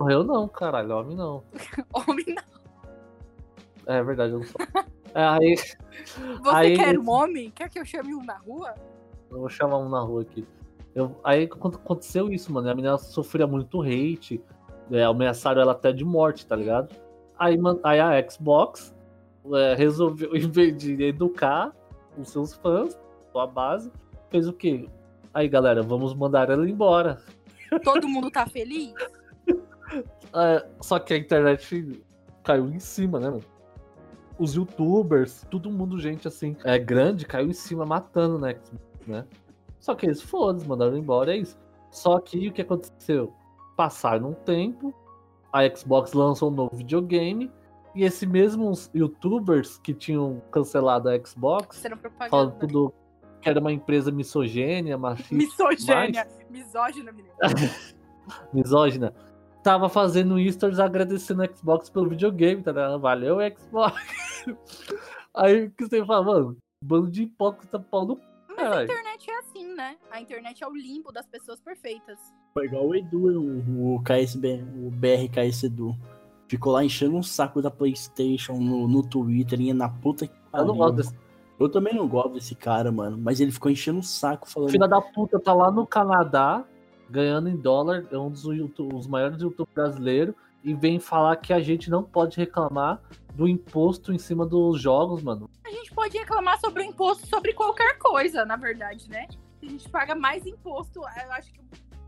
Eu 0.10 0.24
não, 0.24 0.48
caralho, 0.48 0.96
homem 0.98 1.16
não. 1.16 1.44
Homem 1.94 2.26
não. 2.28 2.44
É 3.86 4.02
verdade, 4.04 4.34
eu 4.34 4.40
não 4.40 4.46
sou. 4.46 4.62
É, 5.14 5.24
aí, 5.24 5.56
Você 5.58 6.50
Aí- 6.50 6.76
quer 6.78 6.98
um 6.98 7.10
homem? 7.10 7.50
Quer 7.52 7.70
que 7.70 7.80
eu 7.80 7.86
chame 7.86 8.14
um 8.14 8.24
na 8.24 8.38
rua? 8.38 8.76
eu 9.32 9.40
vou 9.40 9.50
chamar 9.50 9.78
um 9.80 9.90
na 9.90 10.00
rua 10.02 10.22
aqui. 10.22 10.48
Eu, 11.00 11.20
aí 11.24 11.48
quando 11.48 11.76
aconteceu 11.76 12.32
isso, 12.32 12.52
mano, 12.52 12.70
a 12.70 12.76
menina 12.76 12.98
sofria 12.98 13.48
muito 13.48 13.82
hate, 13.82 14.42
é, 14.92 15.04
ameaçaram 15.04 15.62
ela 15.62 15.72
até 15.72 15.92
de 15.92 16.04
morte, 16.04 16.46
tá 16.46 16.56
ligado? 16.56 16.94
Aí, 17.38 17.58
man- 17.58 17.80
aí 17.84 18.00
a 18.00 18.30
Xbox 18.30 18.94
é, 19.54 19.76
resolveu, 19.76 20.36
em 20.36 20.50
vez 20.50 20.78
de 20.78 21.02
educar 21.04 21.72
os 22.18 22.30
seus 22.30 22.54
fãs, 22.54 23.00
sua 23.32 23.48
base, 23.48 23.92
fez 24.30 24.48
o 24.48 24.54
quê? 24.54 24.90
Aí, 25.34 25.48
galera, 25.48 25.82
vamos 25.82 26.14
mandar 26.14 26.50
ela 26.50 26.68
embora. 26.70 27.20
Todo 27.84 28.08
mundo 28.08 28.30
tá 28.30 28.46
feliz? 28.46 28.94
É, 30.32 30.68
só 30.80 31.00
que 31.00 31.16
a 31.16 31.18
internet 31.18 32.00
caiu 32.44 32.70
em 32.70 32.80
cima, 32.80 33.20
né, 33.20 33.28
mano? 33.28 33.44
Os 34.38 34.54
youtubers, 34.54 35.44
todo 35.50 35.72
mundo, 35.72 35.98
gente 36.00 36.28
assim, 36.28 36.56
é 36.64 36.78
grande, 36.78 37.26
caiu 37.26 37.48
em 37.48 37.54
cima 37.54 37.88
matando, 37.88 38.38
né? 38.38 38.56
né? 39.08 39.26
Só 39.80 39.96
que 39.96 40.06
eles 40.06 40.22
foram, 40.22 40.60
mandaram 40.66 40.98
embora, 40.98 41.34
é 41.34 41.38
isso. 41.38 41.58
Só 41.90 42.20
que 42.20 42.50
o 42.50 42.54
que 42.54 42.62
aconteceu? 42.62 43.34
Passaram 43.76 44.30
um 44.30 44.34
tempo, 44.34 44.94
a 45.52 45.68
Xbox 45.68 46.14
lançou 46.14 46.52
um 46.52 46.54
novo 46.54 46.76
videogame, 46.76 47.52
e 47.96 48.04
esses 48.04 48.28
mesmos 48.28 48.90
youtubers 48.94 49.78
que 49.78 49.94
tinham 49.94 50.42
cancelado 50.52 51.10
a 51.10 51.18
Xbox, 51.18 51.84
falando 52.30 52.60
tudo 52.60 52.94
que 53.42 53.50
era 53.50 53.60
uma 53.60 53.72
empresa 53.72 54.12
misogênia, 54.12 54.98
machista, 54.98 55.34
Misogênia. 55.34 56.28
Misógina, 56.50 57.12
menino. 57.12 57.34
misógina, 58.54 59.14
tava 59.64 59.90
fazendo 59.90 60.38
stories 60.52 60.80
agradecendo 60.80 61.44
a 61.44 61.48
Xbox 61.48 61.90
pelo 61.90 62.10
videogame, 62.10 62.62
tá 62.62 62.72
ligado? 62.72 63.00
Valeu, 63.00 63.38
Xbox. 63.58 63.96
Aí 65.34 65.70
que 65.70 65.88
você 65.88 66.06
fala, 66.06 66.24
mano, 66.24 66.58
bando 66.84 67.10
de 67.10 67.24
hipócrita 67.24 67.80
pau 67.80 68.06
no 68.06 68.20
Mas 68.60 68.72
a 68.78 68.84
internet 68.84 69.30
é 69.30 69.40
assim, 69.40 69.76
né? 69.76 69.98
A 70.12 70.22
internet 70.22 70.64
é 70.64 70.68
o 70.68 70.76
limbo 70.76 71.12
das 71.12 71.26
pessoas 71.28 71.60
perfeitas. 71.60 72.18
Foi 72.54 72.66
igual 72.66 72.88
o 72.88 72.96
Edu, 72.96 73.42
o, 73.42 73.96
o 73.96 74.04
KSB, 74.04 74.64
o 74.76 74.90
BRKS 74.92 75.64
Edu. 75.66 75.96
Ficou 76.48 76.74
lá 76.74 76.84
enchendo 76.84 77.16
um 77.16 77.24
saco 77.24 77.62
da 77.62 77.70
Playstation 77.70 78.54
no, 78.60 78.88
no 78.88 79.04
Twitter, 79.08 79.62
ia 79.62 79.74
na 79.74 79.88
puta 79.88 80.26
que 80.28 80.34
Eu 80.54 80.66
não 80.66 80.68
pariu. 80.68 80.76
gosto 80.76 80.96
desse 80.96 81.16
Eu 81.60 81.70
também 81.70 81.94
não 81.94 82.08
gosto 82.08 82.34
desse 82.34 82.56
cara, 82.56 82.92
mano. 82.92 83.18
Mas 83.18 83.40
ele 83.40 83.52
ficou 83.52 83.72
enchendo 83.72 84.00
o 84.00 84.04
saco 84.04 84.50
falando. 84.50 84.72
filho 84.72 84.88
da 84.88 85.00
puta, 85.02 85.40
tá 85.40 85.54
lá 85.54 85.72
no 85.72 85.86
Canadá, 85.86 86.66
ganhando 87.10 87.50
em 87.50 87.56
dólar, 87.56 88.08
é 88.12 88.18
um 88.18 88.32
dos 88.32 88.44
YouTube- 88.46 88.96
os 88.96 89.06
maiores 89.08 89.42
youtubers 89.42 89.74
brasileiros, 89.76 90.34
e 90.64 90.74
vem 90.74 91.00
falar 91.00 91.36
que 91.38 91.54
a 91.54 91.60
gente 91.60 91.90
não 91.90 92.04
pode 92.04 92.38
reclamar 92.38 93.02
do 93.34 93.48
imposto 93.48 94.12
em 94.12 94.18
cima 94.18 94.46
dos 94.46 94.82
jogos, 94.82 95.22
mano. 95.24 95.50
A 95.66 95.70
gente 95.70 95.94
pode 95.94 96.18
reclamar 96.18 96.60
sobre 96.60 96.84
o 96.84 96.86
imposto 96.86 97.26
sobre 97.28 97.54
qualquer 97.54 97.98
coisa, 97.98 98.44
na 98.46 98.56
verdade, 98.56 99.10
né? 99.10 99.28
A 99.62 99.66
gente 99.66 99.90
paga 99.90 100.16
mais 100.16 100.46
imposto, 100.46 101.00
eu 101.00 101.32
acho 101.34 101.52
que 101.54 101.60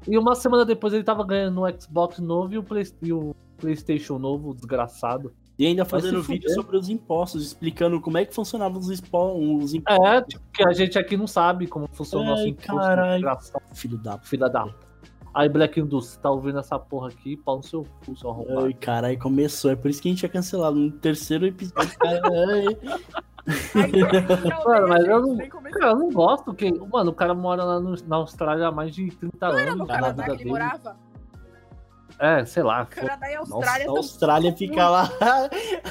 E 0.08 0.18
uma 0.18 0.36
semana 0.36 0.66
depois 0.66 0.94
ele 0.94 1.04
tava 1.04 1.24
ganhando 1.26 1.62
um 1.64 1.80
Xbox 1.82 2.20
novo 2.20 2.54
e 2.54 2.58
o, 2.58 2.64
Play- 2.64 2.92
e 3.02 3.14
o 3.14 3.36
PlayStation 3.58 4.18
novo, 4.18 4.54
desgraçado. 4.54 5.34
E 5.60 5.66
ainda 5.68 5.86
fazendo 5.86 6.24
vídeo 6.24 6.50
fuder. 6.50 6.56
sobre 6.56 6.76
os 6.78 6.90
impostos, 6.90 7.46
explicando 7.46 8.02
como 8.02 8.18
é 8.18 8.26
que 8.26 8.34
funcionavam 8.34 8.80
os, 8.80 8.90
expo- 8.90 9.34
os 9.34 9.74
impostos. 9.76 10.06
É, 10.08 10.22
tipo, 10.24 10.44
que 10.52 10.64
a 10.68 10.72
gente 10.74 10.98
aqui 10.98 11.16
não 11.16 11.28
sabe 11.28 11.68
como 11.68 11.88
funciona 11.94 12.26
o 12.26 12.30
nosso 12.30 12.48
imposto. 12.48 12.76
caralho. 12.76 13.38
Filho 13.74 13.98
da 14.00 14.18
filha 14.18 14.50
da. 14.50 14.66
Aí, 15.34 15.48
Black 15.48 15.80
Indus, 15.80 16.08
você 16.08 16.20
tá 16.20 16.30
ouvindo 16.30 16.60
essa 16.60 16.78
porra 16.78 17.08
aqui, 17.08 17.38
pau 17.38 17.58
no 17.58 17.64
seu 17.64 17.86
cu, 18.06 18.16
seu 18.18 18.30
arrombado. 18.30 18.66
Ai, 18.66 18.74
caralho, 18.74 19.18
começou. 19.18 19.72
É 19.72 19.76
por 19.76 19.90
isso 19.90 20.02
que 20.02 20.10
a 20.10 20.12
gente 20.12 20.26
é 20.26 20.30
cancelado 20.30 20.76
no 20.76 20.92
terceiro 20.92 21.46
episódio. 21.46 21.98
Caralho. 21.98 22.78
a 23.76 23.80
internet 23.88 24.48
já 24.48 24.64
Mano, 24.66 24.88
mas 24.90 25.00
odeia 25.00 25.16
a 25.16 25.18
eu 25.18 25.22
não-. 25.22 25.38
Cara, 25.72 25.92
eu 25.92 25.96
não 25.96 26.10
gosto 26.12 26.54
que. 26.54 26.72
Mano, 26.72 27.12
o 27.12 27.14
cara 27.14 27.34
mora 27.34 27.64
lá 27.64 27.80
no- 27.80 27.96
na 28.08 28.18
Austrália 28.18 28.68
há 28.68 28.72
mais 28.72 28.94
de 28.94 29.10
30 29.10 29.48
Não 29.50 29.58
era 29.58 29.68
anos. 29.72 29.80
no 29.80 29.88
cara, 29.88 30.02
Canadá 30.02 30.24
que 30.24 30.30
ele 30.32 30.38
dele. 30.40 30.50
morava? 30.50 30.96
É, 32.22 32.46
sei 32.46 32.62
lá. 32.62 32.86
Canadá 32.86 33.32
e 33.32 33.36
Nossa, 33.36 33.56
Austrália 33.56 33.84
a 33.84 33.88
tão- 33.88 33.98
Austrália 33.98 34.54
fica 34.56 34.90
lá. 34.90 35.10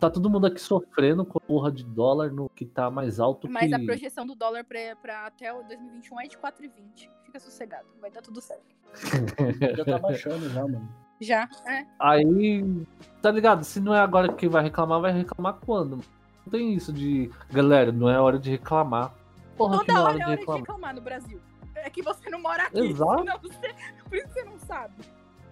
Tá 0.00 0.10
todo 0.10 0.28
mundo 0.30 0.46
aqui 0.46 0.60
sofrendo 0.60 1.24
com 1.24 1.38
a 1.38 1.40
porra 1.40 1.70
de 1.70 1.84
dólar 1.84 2.32
no 2.32 2.48
que 2.48 2.64
tá 2.64 2.90
mais 2.90 3.20
alto 3.20 3.48
Mas 3.48 3.68
que. 3.68 3.74
a 3.74 3.78
projeção 3.84 4.26
do 4.26 4.34
dólar 4.34 4.64
pra, 4.64 4.96
pra 5.00 5.26
até 5.26 5.52
o 5.52 5.62
2021 5.64 6.20
é 6.20 6.24
de 6.24 6.36
4,20. 6.38 7.08
Fica 7.24 7.38
sossegado, 7.38 7.86
vai 8.00 8.10
dar 8.10 8.22
tudo 8.22 8.40
certo. 8.40 8.64
Já 9.76 9.84
tá 9.84 9.98
baixando 9.98 10.48
já, 10.50 10.62
mano. 10.62 10.88
Já, 11.20 11.48
é. 11.66 11.86
Aí, 12.00 12.84
tá 13.22 13.30
ligado? 13.30 13.64
Se 13.64 13.80
não 13.80 13.94
é 13.94 14.00
agora 14.00 14.32
que 14.32 14.48
vai 14.48 14.62
reclamar, 14.62 15.00
vai 15.00 15.12
reclamar 15.12 15.54
quando? 15.64 15.98
Não 16.44 16.50
tem 16.50 16.74
isso 16.74 16.92
de. 16.92 17.30
Galera, 17.50 17.92
não 17.92 18.08
é 18.10 18.20
hora 18.20 18.38
de 18.38 18.50
reclamar. 18.50 19.14
Porra, 19.56 19.78
Toda 19.78 19.92
é 19.92 19.96
hora 19.96 20.04
hora 20.04 20.12
é 20.12 20.16
de 20.16 20.22
hora 20.24 20.32
de 20.34 20.38
reclamar. 20.40 20.60
reclamar 20.62 20.94
no 20.94 21.00
Brasil. 21.00 21.40
É 21.82 21.90
que 21.90 22.02
você 22.02 22.30
não 22.30 22.40
mora 22.40 22.64
aqui. 22.64 22.78
Exato. 22.80 23.18
senão 23.18 23.38
você- 23.40 23.74
Por 24.08 24.16
isso 24.16 24.26
que 24.28 24.32
você 24.34 24.44
não 24.44 24.58
sabe. 24.58 24.94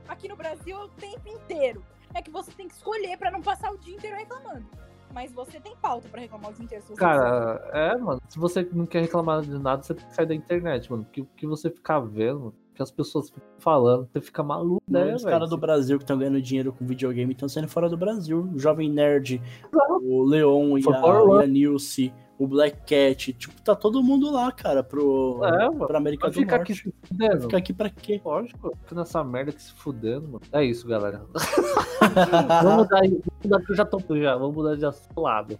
Aqui 0.09 0.29
no 0.29 0.37
Brasil 0.37 0.77
é 0.77 0.85
o 0.85 0.89
tempo 0.89 1.29
inteiro. 1.29 1.83
É 2.15 2.21
que 2.23 2.31
você 2.31 2.51
tem 2.53 2.67
que 2.69 2.75
escolher 2.75 3.17
pra 3.19 3.31
não 3.31 3.41
passar 3.43 3.71
o 3.73 3.79
dia 3.79 3.95
inteiro 3.95 4.17
reclamando. 4.17 4.65
Mas 5.13 5.33
você 5.33 5.59
tem 5.61 5.75
pauta 5.77 6.09
pra 6.09 6.21
reclamar 6.21 6.51
o 6.51 6.55
dia 6.55 6.65
inteiro. 6.65 6.83
Se 6.85 6.89
você 6.91 6.95
quiser. 6.95 7.07
Cara, 7.19 7.71
é, 7.73 7.97
mano. 7.97 8.21
Se 8.29 8.39
você 8.39 8.69
não 8.73 8.87
quer 8.87 9.01
reclamar 9.03 9.43
de 9.43 9.59
nada, 9.59 9.83
você 9.83 9.93
tem 9.95 10.07
que 10.07 10.15
sair 10.15 10.27
da 10.27 10.35
internet, 10.35 10.91
mano. 10.91 11.05
Porque 11.05 11.21
o 11.21 11.27
que 11.37 11.47
você 11.47 11.69
ficar 11.69 11.99
vendo, 12.01 12.55
que 12.75 12.83
as 12.83 12.91
pessoas 12.93 13.29
ficam 13.29 13.43
falando, 13.59 14.09
você 14.13 14.21
fica 14.21 14.43
maluco, 14.43 14.83
né, 14.89 15.13
os 15.15 15.23
velho? 15.23 15.33
caras 15.35 15.51
do 15.51 15.57
Brasil 15.59 15.99
que 15.99 16.05
estão 16.05 16.17
ganhando 16.17 16.41
dinheiro 16.41 16.73
com 16.73 16.87
videogame 16.87 17.33
estão 17.33 17.49
saindo 17.49 17.69
fora 17.69 17.89
do 17.89 17.97
Brasil. 17.97 18.49
O 18.55 18.59
Jovem 18.59 18.89
Nerd, 18.91 19.43
o 20.03 20.23
Leon 20.23 20.79
e 20.79 20.83
Foi 20.83 20.95
a, 20.95 21.41
e 21.41 21.45
a 21.45 21.47
Nilce, 21.47 22.15
o 22.41 22.47
Black 22.49 22.79
Cat. 22.87 23.35
Tipo, 23.35 23.61
tá 23.63 23.77
todo 23.77 24.03
mundo 24.03 24.33
lá, 24.33 24.51
cara, 24.51 24.83
pro, 24.83 25.41
É, 25.45 25.67
mano. 25.69 25.87
pra 25.87 25.99
América 25.99 26.29
do 26.29 26.33
ficar 26.33 26.57
Norte. 26.57 26.73
aqui 26.73 26.83
se 26.83 26.95
fudendo. 27.07 27.41
Fica 27.43 27.57
aqui 27.59 27.73
pra 27.75 27.91
quê? 27.91 28.21
Lógico, 28.25 28.73
fica 28.83 28.95
nessa 28.95 29.23
merda 29.23 29.53
que 29.53 29.63
se 29.63 29.73
fudendo, 29.75 30.23
mano. 30.27 30.41
É 30.51 30.65
isso, 30.65 30.89
galera. 30.89 31.23
vamos 32.63 32.77
mudar 32.85 33.03
aí. 33.03 33.11
Vamos 33.11 33.25
mudar 33.45 33.61
que 33.67 33.73
eu 33.73 33.77
já 33.77 33.85
tô. 33.85 34.01
Já, 34.17 34.37
vamos 34.37 34.57
mudar 34.57 34.75
de 34.77 34.87
assunto 34.87 35.21
lado. 35.21 35.59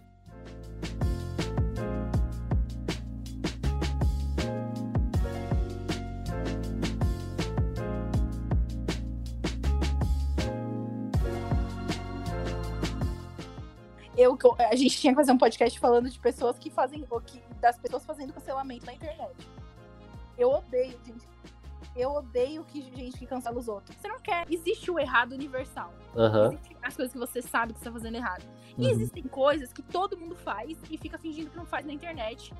A 14.69 14.75
gente 14.75 14.99
tinha 14.99 15.13
que 15.13 15.17
fazer 15.17 15.31
um 15.31 15.37
podcast 15.37 15.79
falando 15.79 16.09
de 16.09 16.19
pessoas 16.19 16.57
que 16.57 16.69
fazem. 16.69 17.05
ou 17.09 17.21
que- 17.21 17.41
das 17.59 17.77
pessoas 17.77 18.05
fazendo 18.05 18.33
cancelamento 18.33 18.85
na 18.85 18.93
internet. 18.93 19.47
Eu 20.37 20.51
odeio, 20.51 20.97
gente. 21.05 21.27
Eu 21.95 22.11
odeio 22.11 22.63
que 22.63 22.81
gente 22.81 23.17
que 23.19 23.27
cancela 23.27 23.59
os 23.59 23.67
outros. 23.67 23.95
Você 23.97 24.07
não 24.07 24.19
quer. 24.19 24.45
Existe 24.49 24.89
o 24.89 24.97
errado 24.97 25.33
universal. 25.33 25.93
Aham. 26.15 26.53
Existem 26.53 26.77
as 26.81 26.95
coisas 26.95 27.11
que 27.13 27.19
você 27.19 27.41
sabe 27.41 27.73
que 27.73 27.79
você 27.79 27.85
tá 27.85 27.91
fazendo 27.91 28.15
errado. 28.15 28.43
E 28.77 28.85
uhum. 28.85 28.89
existem 28.89 29.23
coisas 29.23 29.73
que 29.73 29.81
todo 29.81 30.17
mundo 30.17 30.35
faz 30.35 30.77
e 30.89 30.97
fica 30.97 31.17
fingindo 31.17 31.49
que 31.49 31.57
não 31.57 31.65
faz 31.65 31.85
na 31.85 31.91
internet. 31.91 32.53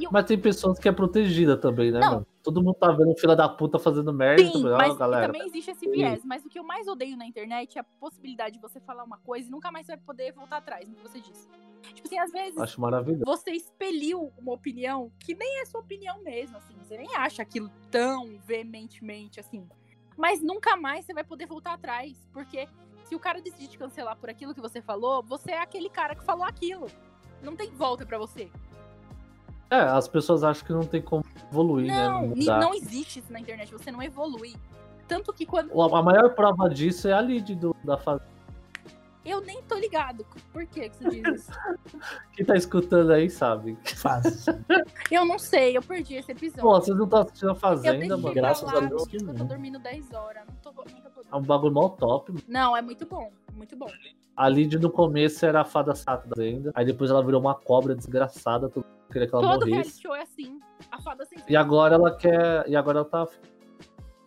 Eu 0.00 0.10
Mas 0.12 0.24
tem 0.24 0.38
pessoas 0.38 0.78
que 0.78 0.88
é 0.88 0.92
protegida 0.92 1.56
também, 1.56 1.90
né, 1.90 2.00
Não. 2.00 2.10
mano? 2.12 2.26
Todo 2.42 2.62
mundo 2.62 2.74
tá 2.74 2.90
vendo 2.92 3.14
fila 3.16 3.36
da 3.36 3.48
puta 3.48 3.78
fazendo 3.78 4.12
merda. 4.12 4.42
Sim, 4.42 4.52
também. 4.52 4.72
Ó, 4.72 4.76
mas 4.78 4.96
galera. 4.96 5.26
também 5.26 5.46
existe 5.46 5.70
esse 5.70 5.88
viés. 5.90 6.24
Mas 6.24 6.44
o 6.44 6.48
que 6.48 6.58
eu 6.58 6.64
mais 6.64 6.88
odeio 6.88 7.16
na 7.16 7.26
internet 7.26 7.76
é 7.76 7.80
a 7.80 7.84
possibilidade 7.84 8.54
de 8.54 8.60
você 8.60 8.80
falar 8.80 9.04
uma 9.04 9.18
coisa 9.18 9.48
e 9.48 9.50
nunca 9.50 9.70
mais 9.70 9.86
você 9.86 9.96
vai 9.96 10.04
poder 10.04 10.32
voltar 10.32 10.58
atrás 10.58 10.88
no 10.88 10.94
que 10.94 11.02
você 11.02 11.20
disse. 11.20 11.46
Tipo 11.94 12.08
assim, 12.08 12.18
às 12.18 12.32
vezes 12.32 12.58
Acho 12.58 12.80
maravilhoso. 12.80 13.24
você 13.26 13.50
expeliu 13.50 14.32
uma 14.38 14.52
opinião 14.52 15.12
que 15.18 15.34
nem 15.34 15.60
é 15.60 15.66
sua 15.66 15.80
opinião 15.80 16.22
mesmo, 16.22 16.56
assim. 16.56 16.74
Você 16.82 16.96
nem 16.96 17.14
acha 17.16 17.42
aquilo 17.42 17.70
tão 17.90 18.38
veementemente, 18.46 19.38
assim. 19.40 19.68
Mas 20.16 20.42
nunca 20.42 20.76
mais 20.76 21.04
você 21.04 21.12
vai 21.12 21.24
poder 21.24 21.46
voltar 21.46 21.74
atrás. 21.74 22.28
Porque 22.32 22.66
se 23.04 23.14
o 23.14 23.18
cara 23.18 23.40
decidir 23.40 23.68
te 23.68 23.78
cancelar 23.78 24.16
por 24.16 24.30
aquilo 24.30 24.54
que 24.54 24.60
você 24.60 24.80
falou, 24.80 25.22
você 25.22 25.52
é 25.52 25.60
aquele 25.60 25.90
cara 25.90 26.14
que 26.14 26.24
falou 26.24 26.44
aquilo. 26.44 26.86
Não 27.42 27.54
tem 27.54 27.70
volta 27.70 28.04
pra 28.06 28.18
você. 28.18 28.50
É, 29.70 29.76
as 29.76 30.08
pessoas 30.08 30.42
acham 30.42 30.66
que 30.66 30.72
não 30.72 30.84
tem 30.84 31.02
como 31.02 31.24
evoluir, 31.50 31.88
né? 31.88 32.08
Não, 32.08 32.26
Não, 32.28 32.60
não 32.60 32.74
existe 32.74 33.18
isso 33.20 33.32
na 33.32 33.40
internet. 33.40 33.70
Você 33.72 33.90
não 33.90 34.02
evolui. 34.02 34.54
Tanto 35.06 35.32
que 35.32 35.44
quando. 35.46 35.70
A 35.80 36.02
maior 36.02 36.34
prova 36.34 36.68
disso 36.68 37.08
é 37.08 37.12
a 37.12 37.20
lead 37.20 37.54
do, 37.54 37.74
da 37.84 37.96
fase. 37.96 38.22
Eu 39.24 39.42
nem 39.42 39.62
tô 39.62 39.74
ligado. 39.76 40.24
Por 40.52 40.64
que 40.64 40.88
que 40.88 40.96
você 40.96 41.20
diz 41.20 41.40
isso? 41.42 41.50
Quem 42.32 42.46
tá 42.46 42.56
escutando 42.56 43.12
aí 43.12 43.28
sabe. 43.28 43.76
Faz. 43.84 44.46
Eu 45.10 45.26
não 45.26 45.38
sei, 45.38 45.76
eu 45.76 45.82
perdi 45.82 46.14
esse 46.14 46.32
episódio. 46.32 46.62
Pô, 46.62 46.70
vocês 46.80 46.96
não 46.96 47.04
estão 47.04 47.20
assistindo 47.20 47.50
a 47.50 47.54
Fazenda, 47.54 48.16
mano. 48.16 48.34
Graças 48.34 48.68
a 48.68 48.80
Deus 48.80 49.06
que 49.06 49.16
Eu 49.16 49.24
não. 49.24 49.34
tô 49.34 49.44
dormindo 49.44 49.78
10 49.78 50.12
horas. 50.12 50.44
Não 50.46 50.54
tô, 50.54 50.72
não 50.72 50.84
tô 50.84 51.20
É 51.30 51.36
um 51.36 51.42
bagulho 51.42 51.74
mó 51.74 51.88
top. 51.90 52.32
mano. 52.32 52.44
Não, 52.48 52.76
é 52.76 52.80
muito 52.80 53.06
bom. 53.06 53.30
Muito 53.52 53.76
bom. 53.76 53.88
A 54.38 54.48
Lid 54.48 54.78
no 54.78 54.88
começo 54.88 55.44
era 55.44 55.62
a 55.62 55.64
fada 55.64 55.96
sata 55.96 56.28
da 56.28 56.36
Fazenda. 56.36 56.70
Aí 56.72 56.86
depois 56.86 57.10
ela 57.10 57.24
virou 57.24 57.40
uma 57.40 57.56
cobra 57.56 57.92
desgraçada. 57.92 58.68
Todo 58.68 58.84
mundo 58.84 59.08
queria 59.10 59.26
que 59.26 59.34
ela 59.34 59.42
Todo 59.42 59.64
reality 59.64 59.70
morresse. 59.70 60.00
show 60.00 60.14
é 60.14 60.22
assim. 60.22 60.60
A 60.92 61.02
fada 61.02 61.26
sempre. 61.26 61.52
E 61.52 61.56
agora 61.56 61.96
ela 61.96 62.16
quer. 62.16 62.64
E 62.68 62.76
agora 62.76 63.00
ela 63.00 63.08
tá. 63.08 63.26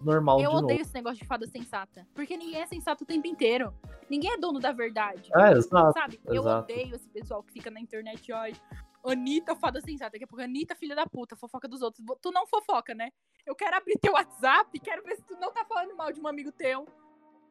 normal 0.02 0.42
Eu 0.42 0.50
de 0.50 0.56
odeio 0.58 0.70
novo. 0.80 0.82
esse 0.82 0.94
negócio 0.94 1.20
de 1.20 1.26
fada 1.26 1.48
sensata. 1.48 2.06
Porque 2.14 2.36
ninguém 2.36 2.62
é 2.62 2.66
sensato 2.68 3.06
o 3.06 3.08
tempo 3.08 3.26
inteiro. 3.26 3.74
Ninguém 4.10 4.34
é 4.34 4.38
dono 4.38 4.60
da 4.60 4.74
verdade. 4.74 5.30
É, 5.34 5.54
exato. 5.54 5.94
Sabe? 5.98 6.20
Eu 6.26 6.42
exato. 6.42 6.74
odeio 6.74 6.94
esse 6.94 7.08
pessoal 7.08 7.42
que 7.42 7.54
fica 7.54 7.72
na 7.72 7.80
internet, 7.80 8.34
ó. 8.34 8.44
Anitta, 9.10 9.56
fada 9.56 9.80
sensata. 9.80 10.12
Daqui 10.12 10.26
a 10.26 10.28
pouco, 10.28 10.44
Anitta, 10.44 10.76
filha 10.76 10.94
da 10.94 11.08
puta, 11.08 11.38
fofoca 11.38 11.70
dos 11.70 11.82
outros. 11.82 12.06
Tu 12.22 12.32
não 12.32 12.46
fofoca, 12.46 12.94
né? 12.94 13.12
Eu 13.46 13.56
quero 13.56 13.78
abrir 13.78 13.98
teu 13.98 14.12
WhatsApp, 14.12 14.78
quero 14.82 15.04
ver 15.04 15.16
se 15.16 15.24
tu 15.24 15.38
não 15.40 15.54
tá 15.54 15.64
falando 15.64 15.96
mal 15.96 16.12
de 16.12 16.20
um 16.20 16.28
amigo 16.28 16.52
teu. 16.52 16.86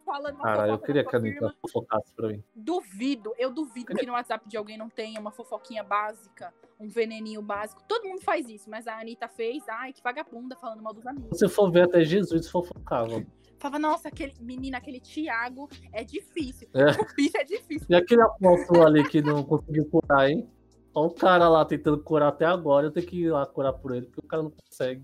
Falando 0.05 0.35
uma 0.37 0.45
Cara, 0.45 0.69
eu 0.69 0.79
queria 0.79 1.05
que 1.05 1.15
a 1.15 1.19
Anitta 1.19 1.55
fofocasse 1.61 2.13
pra 2.15 2.29
mim. 2.29 2.43
Duvido, 2.55 3.35
eu 3.39 3.53
duvido 3.53 3.95
que 3.95 4.07
no 4.07 4.13
WhatsApp 4.13 4.49
de 4.49 4.57
alguém 4.57 4.77
não 4.77 4.89
tenha 4.89 5.21
uma 5.21 5.31
fofoquinha 5.31 5.83
básica, 5.83 6.53
um 6.79 6.89
veneninho 6.89 7.43
básico. 7.43 7.83
Todo 7.87 8.09
mundo 8.09 8.23
faz 8.23 8.49
isso, 8.49 8.69
mas 8.69 8.87
a 8.87 8.99
Anitta 8.99 9.29
fez, 9.29 9.63
ai, 9.69 9.93
que 9.93 10.03
vagabunda 10.03 10.57
falando 10.57 10.83
mal 10.83 10.93
dos 10.93 11.07
amigos. 11.07 11.39
Se 11.39 11.47
você 11.47 11.49
for 11.49 11.71
ver 11.71 11.85
até 11.85 12.03
Jesus 12.03 12.49
fofocava. 12.49 13.25
Falava, 13.59 13.79
nossa, 13.79 14.09
aquele 14.09 14.35
menino, 14.41 14.77
aquele 14.77 15.01
Thiago 15.01 15.69
é 15.93 16.03
difícil. 16.03 16.69
É. 16.75 16.91
O 16.93 17.15
bicho 17.15 17.37
é 17.37 17.45
difícil. 17.45 17.87
E 17.91 17.95
aquele 17.95 18.23
apóstolo 18.23 18.87
ali 18.87 19.07
que 19.07 19.21
não 19.21 19.45
conseguiu 19.45 19.85
curar, 19.91 20.31
hein? 20.31 20.49
Olha 20.95 21.07
o 21.07 21.15
cara 21.15 21.49
lá 21.49 21.65
tentando 21.65 22.03
curar 22.03 22.29
até 22.29 22.47
agora, 22.47 22.87
eu 22.87 22.91
tenho 22.91 23.07
que 23.07 23.21
ir 23.21 23.31
lá 23.31 23.47
curar 23.47 23.75
por 23.75 23.95
ele, 23.95 24.07
porque 24.07 24.21
o 24.21 24.29
cara 24.29 24.43
não 24.43 24.51
consegue. 24.51 25.03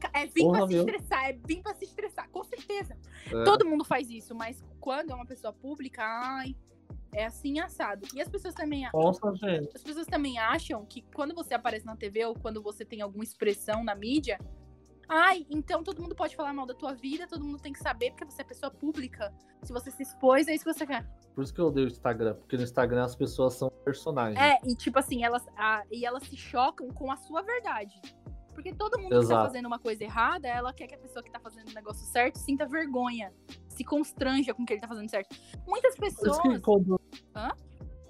Ca- 0.00 0.10
É 0.14 0.26
vir 0.26 0.42
Porra, 0.42 0.58
pra 0.58 0.66
se 0.68 0.72
meu. 0.74 0.84
estressar, 0.86 1.24
é 1.28 1.32
vir 1.32 1.62
pra 1.62 1.74
se 1.74 1.84
estressar, 1.84 2.28
com 2.30 2.42
certeza. 2.44 2.96
É. 3.26 3.44
Todo 3.44 3.66
mundo 3.66 3.84
faz 3.84 4.08
isso, 4.10 4.34
mas 4.34 4.62
quando 4.80 5.10
é 5.10 5.14
uma 5.14 5.26
pessoa 5.26 5.52
pública, 5.52 6.02
ai, 6.02 6.56
é 7.12 7.26
assim 7.26 7.60
assado. 7.60 8.06
E 8.14 8.20
as 8.20 8.28
pessoas 8.28 8.54
também 8.54 8.88
Nossa, 8.92 9.34
gente. 9.36 9.70
as 9.76 9.82
pessoas 9.82 10.06
também 10.06 10.38
acham 10.38 10.84
que 10.86 11.02
quando 11.14 11.34
você 11.34 11.54
aparece 11.54 11.84
na 11.86 11.96
TV 11.96 12.24
ou 12.24 12.34
quando 12.34 12.62
você 12.62 12.84
tem 12.84 13.00
alguma 13.02 13.22
expressão 13.22 13.84
na 13.84 13.94
mídia, 13.94 14.38
ai, 15.08 15.46
então 15.50 15.84
todo 15.84 16.00
mundo 16.02 16.14
pode 16.14 16.34
falar 16.34 16.52
mal 16.54 16.66
da 16.66 16.74
tua 16.74 16.94
vida, 16.94 17.26
todo 17.26 17.44
mundo 17.44 17.58
tem 17.60 17.72
que 17.72 17.78
saber 17.78 18.10
porque 18.10 18.24
você 18.24 18.40
é 18.40 18.44
pessoa 18.44 18.70
pública. 18.70 19.32
Se 19.62 19.72
você 19.72 19.90
se 19.90 20.02
expôs, 20.02 20.48
é 20.48 20.54
isso 20.54 20.64
que 20.64 20.72
você 20.72 20.86
quer. 20.86 21.06
Por 21.34 21.44
isso 21.44 21.52
que 21.52 21.60
eu 21.60 21.66
odeio 21.66 21.86
o 21.86 21.90
Instagram, 21.90 22.34
porque 22.36 22.56
no 22.56 22.62
Instagram 22.62 23.04
as 23.04 23.14
pessoas 23.14 23.54
são 23.54 23.68
personagens. 23.84 24.40
É, 24.40 24.58
e 24.64 24.74
tipo 24.74 24.98
assim, 24.98 25.22
elas, 25.24 25.46
a- 25.56 25.84
e 25.90 26.04
elas 26.06 26.22
se 26.24 26.36
chocam 26.36 26.88
com 26.88 27.10
a 27.12 27.16
sua 27.16 27.42
verdade. 27.42 28.00
Porque 28.54 28.72
todo 28.72 28.96
mundo 28.98 29.10
que 29.10 29.16
tá 29.16 29.22
Exato. 29.22 29.46
fazendo 29.48 29.66
uma 29.66 29.78
coisa 29.78 30.04
errada, 30.04 30.48
ela 30.48 30.72
quer 30.72 30.86
que 30.86 30.94
a 30.94 30.98
pessoa 30.98 31.22
que 31.22 31.30
tá 31.30 31.40
fazendo 31.40 31.68
o 31.70 31.74
negócio 31.74 32.06
certo 32.06 32.38
sinta 32.38 32.66
vergonha, 32.66 33.32
se 33.68 33.84
constranja 33.84 34.54
com 34.54 34.62
o 34.62 34.66
que 34.66 34.74
ele 34.74 34.80
tá 34.80 34.88
fazendo 34.88 35.10
certo. 35.10 35.36
Muitas 35.66 35.94
Por 35.96 36.04
pessoas. 36.04 36.38
isso 36.38 36.42
que 36.42 36.60
quando. 36.60 37.00
Hã? 37.34 37.50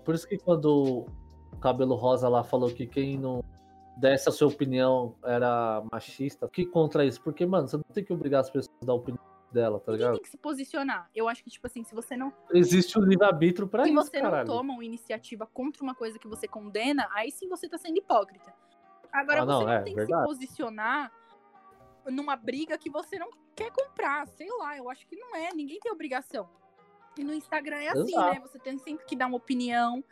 Por 0.05 0.15
isso 0.15 0.29
que 0.29 0.37
quando 0.39 1.07
o 1.53 1.57
cabelo 1.59 1.95
rosa 1.95 2.29
lá 2.29 2.45
falou 2.45 2.71
que 2.73 2.87
quem 2.87 3.17
não 3.19 3.43
desse 3.97 4.29
a 4.29 4.33
sua 4.33 4.49
opinião 4.49 5.17
era 5.25 5.83
machista, 5.91 6.49
que 6.49 6.67
contra 6.67 7.05
isso? 7.05 7.23
Porque, 7.23 7.47
mano, 7.47 7.67
você 7.69 7.77
não 7.77 7.85
tem 7.93 8.05
que 8.05 8.13
obrigar 8.13 8.41
as 8.41 8.51
pessoas 8.51 8.77
a 8.83 8.87
dar 8.87 8.93
a 8.93 8.97
opinião 8.97 9.25
dela, 9.53 9.79
tá 9.81 9.93
ligado? 9.93 10.15
tem 10.15 10.23
que 10.23 10.29
se 10.29 10.37
posicionar. 10.37 11.09
Eu 11.15 11.29
acho 11.29 11.43
que, 11.43 11.49
tipo 11.49 11.67
assim, 11.67 11.85
se 11.85 11.95
você 11.95 12.17
não 12.17 12.33
Existe 12.53 12.99
o 12.99 13.03
livre-arbítrio 13.03 13.69
pra 13.69 13.85
se 13.85 13.91
isso, 13.91 14.03
você 14.03 14.21
caralho. 14.21 14.49
não 14.49 14.57
toma 14.57 14.75
uma 14.75 14.85
iniciativa 14.85 15.47
contra 15.47 15.83
uma 15.83 15.95
coisa 15.95 16.19
que 16.19 16.27
você 16.27 16.49
condena, 16.49 17.09
aí 17.13 17.31
sim 17.31 17.49
você 17.49 17.69
tá 17.69 17.79
sendo 17.79 17.97
hipócrita. 17.97 18.53
Agora 19.15 19.43
Ah, 19.43 19.45
você 19.45 19.53
não, 19.53 19.61
não 19.63 19.73
é, 19.73 19.83
tem 19.83 19.95
verdade. 19.95 20.13
que 20.13 20.29
se 20.29 20.35
posicionar 20.35 21.13
numa 22.07 22.37
briga 22.37 22.77
que 22.77 22.91
você 22.91 23.19
não 23.19 23.31
quer 23.55 23.71
comprar. 23.71 24.27
Sei 24.27 24.49
lá, 24.59 24.77
eu 24.77 24.91
acho 24.91 25.07
que 25.07 25.17
não 25.17 25.35
é. 25.37 25.53
Ninguém 25.55 25.79
tem 25.81 25.93
obrigação. 25.93 26.49
E 27.17 27.23
no 27.23 27.33
Instagram 27.33 27.77
é 27.77 27.89
assim, 27.91 28.13
Exato. 28.13 28.35
né? 28.35 28.41
Você 28.41 28.59
tem 28.59 28.77
sempre 28.79 29.07
que 29.07 29.15
dar 29.15 29.27
uma 29.29 29.37
opinião. 29.37 30.03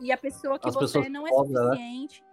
E 0.00 0.10
a 0.12 0.16
pessoa 0.18 0.58
que 0.58 0.68
As 0.68 0.74
você 0.74 1.08
não 1.08 1.26
é 1.26 1.30
né? 1.30 1.36
suficiente. 1.36 2.24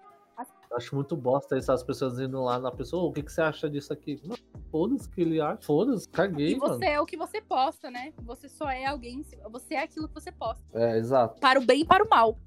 Eu 0.70 0.78
acho 0.78 0.96
muito 0.96 1.16
bosta 1.16 1.58
isso, 1.58 1.72
as 1.72 1.84
pessoas 1.84 2.20
indo 2.20 2.42
lá 2.44 2.60
na 2.60 2.70
pessoa, 2.72 3.04
"Ô, 3.04 3.08
o 3.10 3.14
que, 3.14 3.22
que 3.24 3.32
você 3.32 3.42
acha 3.42 3.70
disso 3.70 3.94
aqui? 3.94 4.20
Não, 4.26 4.36
foda-se 4.72 5.08
que 5.10 5.22
ele 5.22 5.40
acha, 5.40 5.62
foda-se, 5.62 6.10
caguei, 6.10 6.54
E 6.54 6.56
você 6.56 6.72
mano. 6.80 6.84
é 6.84 7.00
o 7.00 7.06
que 7.06 7.16
você 7.16 7.40
posta, 7.40 7.90
né? 7.90 8.12
Você 8.24 8.50
só 8.50 8.70
é 8.70 8.86
alguém. 8.86 9.24
Você 9.52 9.76
é 9.76 9.84
aquilo 9.84 10.08
que 10.10 10.14
você 10.16 10.32
posta. 10.32 10.66
É, 10.74 10.98
exato. 10.98 11.40
para 11.40 11.60
o 11.60 11.66
bem 11.66 11.82
e 11.82 11.86
para 11.86 12.04
o 12.04 12.10
mal. 12.10 12.38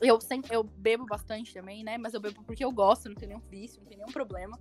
Eu, 0.00 0.20
sempre, 0.20 0.54
eu 0.54 0.62
bebo 0.62 1.06
bastante 1.06 1.52
também, 1.54 1.82
né? 1.82 1.96
Mas 1.98 2.14
eu 2.14 2.20
bebo 2.20 2.42
porque 2.44 2.64
eu 2.64 2.70
gosto, 2.72 3.08
não 3.08 3.14
tem 3.16 3.28
nenhum 3.28 3.40
vício, 3.40 3.80
não 3.80 3.86
tem 3.88 3.96
nenhum 3.96 4.12
problema. 4.12 4.58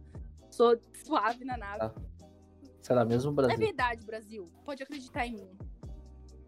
Sou 0.49 0.79
suave 1.05 1.43
na 1.43 1.57
nave. 1.57 1.79
Ah, 1.81 1.93
Será 2.81 3.03
mesmo, 3.03 3.31
É 3.31 3.33
Brasil? 3.33 3.57
verdade, 3.57 4.05
Brasil. 4.05 4.49
Pode 4.63 4.81
acreditar 4.81 5.27
em 5.27 5.33
mim. 5.35 5.57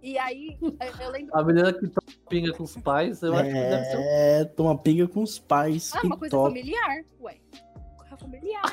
E 0.01 0.17
aí, 0.17 0.57
eu- 0.61 0.77
eu 1.05 1.11
lembro. 1.11 1.37
A 1.37 1.43
menina 1.43 1.73
que 1.73 1.85
toma 1.89 2.07
pinga 2.29 2.53
com 2.53 2.63
os 2.63 2.77
pais, 2.77 3.21
eu 3.21 3.35
acho 3.35 3.49
que 3.49 3.53
deve 3.53 3.83
ser 3.85 3.97
um 3.97 4.01
É, 4.01 4.45
toma 4.45 4.77
pinga 4.77 5.07
com 5.09 5.21
os 5.21 5.37
pais. 5.37 5.91
Ah, 5.93 5.99
uma 6.05 6.17
coisa 6.17 6.31
toca. 6.37 6.47
familiar. 6.49 7.03
Ué. 7.19 7.37
Familiar. 8.29 8.63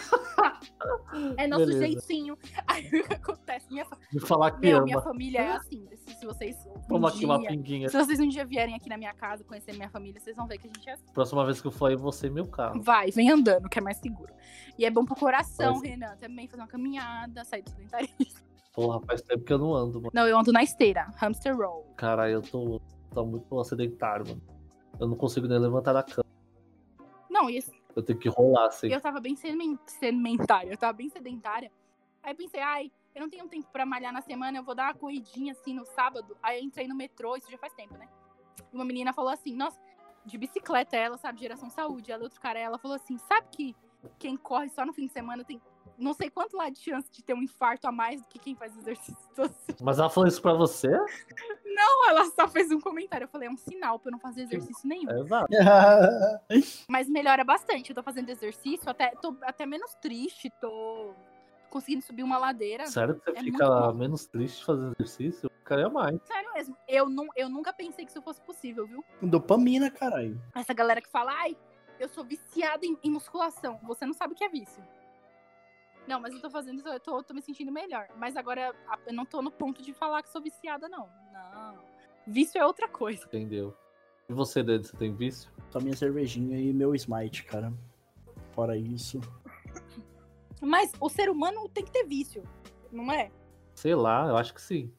é 1.36 1.46
nosso 1.46 1.66
Beleza. 1.66 1.86
jeitinho. 1.86 2.36
Aí 2.66 2.86
o 2.88 3.04
que 3.08 3.14
acontece? 3.14 3.66
Minha, 3.70 3.84
fa- 3.84 3.96
de 4.12 4.20
falar 4.20 4.50
que 4.52 4.60
meu, 4.60 4.76
ama. 4.78 4.84
minha 4.84 5.00
família 5.00 5.40
é 5.40 5.52
assim. 5.52 5.86
Se, 5.96 6.14
se 6.18 6.26
vocês. 6.26 6.56
um 6.66 6.80
Toma 6.88 7.08
aqui 7.08 7.24
uma 7.24 7.38
dia- 7.38 7.48
pinguinha. 7.50 7.88
Se 7.88 7.96
vocês 7.96 8.20
um 8.20 8.28
dia 8.28 8.44
vierem 8.44 8.74
aqui 8.74 8.88
na 8.88 8.96
minha 8.98 9.14
casa 9.14 9.42
conhecer 9.44 9.72
minha 9.72 9.88
família, 9.90 10.20
vocês 10.20 10.36
vão 10.36 10.46
ver 10.46 10.58
que 10.58 10.68
a 10.68 10.70
gente 10.72 10.88
é 10.88 10.92
assim. 10.92 11.04
Próxima 11.12 11.44
vez 11.44 11.60
que 11.60 11.66
eu 11.66 11.72
for 11.72 11.86
aí, 11.86 11.96
você 11.96 12.26
e 12.26 12.30
meu 12.30 12.46
carro. 12.46 12.82
Vai, 12.82 13.10
vem 13.10 13.30
andando, 13.30 13.68
que 13.68 13.78
é 13.78 13.82
mais 13.82 13.96
seguro. 13.98 14.32
E 14.78 14.84
é 14.84 14.90
bom 14.90 15.04
pro 15.04 15.14
coração, 15.16 15.74
Mas- 15.74 15.82
Renan. 15.82 16.16
Também 16.16 16.46
fazer 16.46 16.62
uma 16.62 16.68
caminhada, 16.68 17.44
sair 17.44 17.62
do 17.62 17.70
sedentarismo. 17.70 18.16
Porra, 18.74 19.00
faz 19.06 19.22
tempo 19.22 19.42
que 19.42 19.52
eu 19.52 19.58
não 19.58 19.74
ando, 19.74 19.94
mano. 20.00 20.10
Não, 20.12 20.26
eu 20.26 20.38
ando 20.38 20.52
na 20.52 20.62
esteira. 20.62 21.10
Hamster 21.16 21.56
roll. 21.56 21.84
Caralho, 21.96 22.34
eu 22.34 22.42
tô, 22.42 22.78
tô 23.14 23.24
muito 23.24 23.64
sedentário, 23.64 24.26
mano. 24.28 24.42
Eu 25.00 25.08
não 25.08 25.16
consigo 25.16 25.46
nem 25.46 25.58
levantar 25.58 25.94
da 25.94 26.02
cama. 26.02 26.26
Não, 27.30 27.48
e 27.50 27.56
esse- 27.56 27.72
Eu 27.96 28.02
tenho 28.02 28.18
que 28.18 28.28
rolar, 28.28 28.66
assim. 28.66 28.88
eu 28.88 29.00
tava 29.00 29.18
bem 29.20 29.34
sedentária. 29.34 30.70
Eu 30.70 30.76
tava 30.76 30.92
bem 30.92 31.08
sedentária. 31.08 31.72
Aí 32.22 32.34
pensei, 32.34 32.60
ai, 32.60 32.92
eu 33.14 33.22
não 33.22 33.30
tenho 33.30 33.48
tempo 33.48 33.66
pra 33.72 33.86
malhar 33.86 34.12
na 34.12 34.20
semana, 34.20 34.58
eu 34.58 34.62
vou 34.62 34.74
dar 34.74 34.88
uma 34.88 34.94
corridinha 34.94 35.52
assim 35.52 35.72
no 35.72 35.86
sábado. 35.86 36.36
Aí 36.42 36.58
eu 36.58 36.64
entrei 36.64 36.86
no 36.86 36.94
metrô, 36.94 37.34
isso 37.36 37.50
já 37.50 37.56
faz 37.56 37.72
tempo, 37.72 37.96
né? 37.96 38.06
E 38.70 38.76
uma 38.76 38.84
menina 38.84 39.12
falou 39.14 39.30
assim, 39.30 39.56
nossa, 39.56 39.80
de 40.24 40.36
bicicleta 40.36 40.96
ela, 40.96 41.16
sabe, 41.16 41.40
geração 41.40 41.70
saúde. 41.70 42.12
Ela, 42.12 42.24
outro 42.24 42.38
cara, 42.38 42.58
ela 42.58 42.78
falou 42.78 42.96
assim, 42.96 43.16
sabe 43.16 43.46
que 43.50 43.76
quem 44.18 44.36
corre 44.36 44.68
só 44.68 44.84
no 44.84 44.92
fim 44.92 45.06
de 45.06 45.12
semana 45.12 45.42
tem 45.44 45.60
não 45.98 46.12
sei 46.14 46.30
quanto 46.30 46.56
lá 46.56 46.68
de 46.68 46.78
chance 46.78 47.10
de 47.10 47.22
ter 47.22 47.34
um 47.34 47.42
infarto 47.42 47.86
a 47.86 47.92
mais 47.92 48.20
do 48.22 48.28
que 48.28 48.38
quem 48.38 48.54
faz 48.54 48.76
exercício 48.76 49.16
Mas 49.80 49.98
ela 49.98 50.10
falou 50.10 50.28
isso 50.28 50.40
pra 50.42 50.52
você? 50.54 50.88
Não, 51.64 52.08
ela 52.08 52.24
só 52.30 52.48
fez 52.48 52.70
um 52.70 52.80
comentário. 52.80 53.24
Eu 53.24 53.28
falei, 53.28 53.48
é 53.48 53.50
um 53.50 53.56
sinal 53.56 53.98
pra 53.98 54.08
eu 54.08 54.12
não 54.12 54.18
fazer 54.18 54.42
exercício 54.42 54.88
nenhum. 54.88 55.10
É 55.10 55.20
exato. 55.20 55.46
Mas 56.88 57.08
melhora 57.08 57.44
bastante. 57.44 57.90
Eu 57.90 57.94
tô 57.96 58.02
fazendo 58.02 58.28
exercício, 58.30 58.88
até, 58.88 59.10
tô 59.20 59.36
até 59.42 59.66
menos 59.66 59.94
triste, 59.96 60.50
tô 60.60 61.12
conseguindo 61.70 62.02
subir 62.04 62.22
uma 62.22 62.38
ladeira. 62.38 62.86
Sério 62.86 63.16
que 63.16 63.24
você 63.30 63.38
É 63.38 63.42
fica 63.42 63.92
menos 63.92 64.26
triste 64.26 64.64
fazendo 64.64 64.94
exercício? 64.98 65.46
Eu 65.46 65.50
ficaria 65.58 65.88
mais. 65.90 66.18
Sério 66.24 66.50
mesmo. 66.54 66.76
Eu, 66.88 67.08
nu- 67.08 67.28
eu 67.36 67.48
nunca 67.48 67.72
pensei 67.72 68.04
que 68.04 68.10
isso 68.10 68.22
fosse 68.22 68.40
possível, 68.40 68.86
viu? 68.86 69.04
Dopamina, 69.20 69.90
caralho. 69.90 70.40
Essa 70.54 70.72
galera 70.72 71.02
que 71.02 71.10
fala, 71.10 71.32
ai, 71.32 71.56
eu 72.00 72.08
sou 72.08 72.24
viciada 72.24 72.86
em, 72.86 72.96
em 73.02 73.10
musculação. 73.10 73.78
Você 73.82 74.06
não 74.06 74.14
sabe 74.14 74.32
o 74.32 74.36
que 74.36 74.44
é 74.44 74.48
vício. 74.48 74.82
Não, 76.06 76.20
mas 76.20 76.34
eu 76.34 76.40
tô 76.40 76.48
fazendo 76.48 76.78
isso, 76.78 76.88
eu 76.88 77.00
tô, 77.00 77.22
tô 77.22 77.34
me 77.34 77.42
sentindo 77.42 77.72
melhor. 77.72 78.08
Mas 78.16 78.36
agora 78.36 78.74
eu 79.06 79.12
não 79.12 79.24
tô 79.24 79.42
no 79.42 79.50
ponto 79.50 79.82
de 79.82 79.92
falar 79.92 80.22
que 80.22 80.28
sou 80.28 80.40
viciada, 80.40 80.88
não. 80.88 81.08
Não. 81.32 81.78
Vício 82.26 82.60
é 82.60 82.66
outra 82.66 82.88
coisa. 82.88 83.24
Entendeu? 83.24 83.76
E 84.28 84.32
você, 84.32 84.62
Dedo, 84.62 84.86
você 84.86 84.96
tem 84.96 85.14
vício? 85.14 85.50
Só 85.70 85.80
minha 85.80 85.96
cervejinha 85.96 86.58
e 86.58 86.72
meu 86.72 86.94
Smite, 86.94 87.44
cara. 87.44 87.72
Fora 88.52 88.76
isso. 88.76 89.20
Mas 90.60 90.92
o 91.00 91.08
ser 91.08 91.28
humano 91.28 91.68
tem 91.68 91.84
que 91.84 91.90
ter 91.90 92.04
vício, 92.04 92.42
não 92.90 93.12
é? 93.12 93.30
Sei 93.74 93.94
lá, 93.94 94.26
eu 94.26 94.36
acho 94.36 94.54
que 94.54 94.62
sim. 94.62 94.92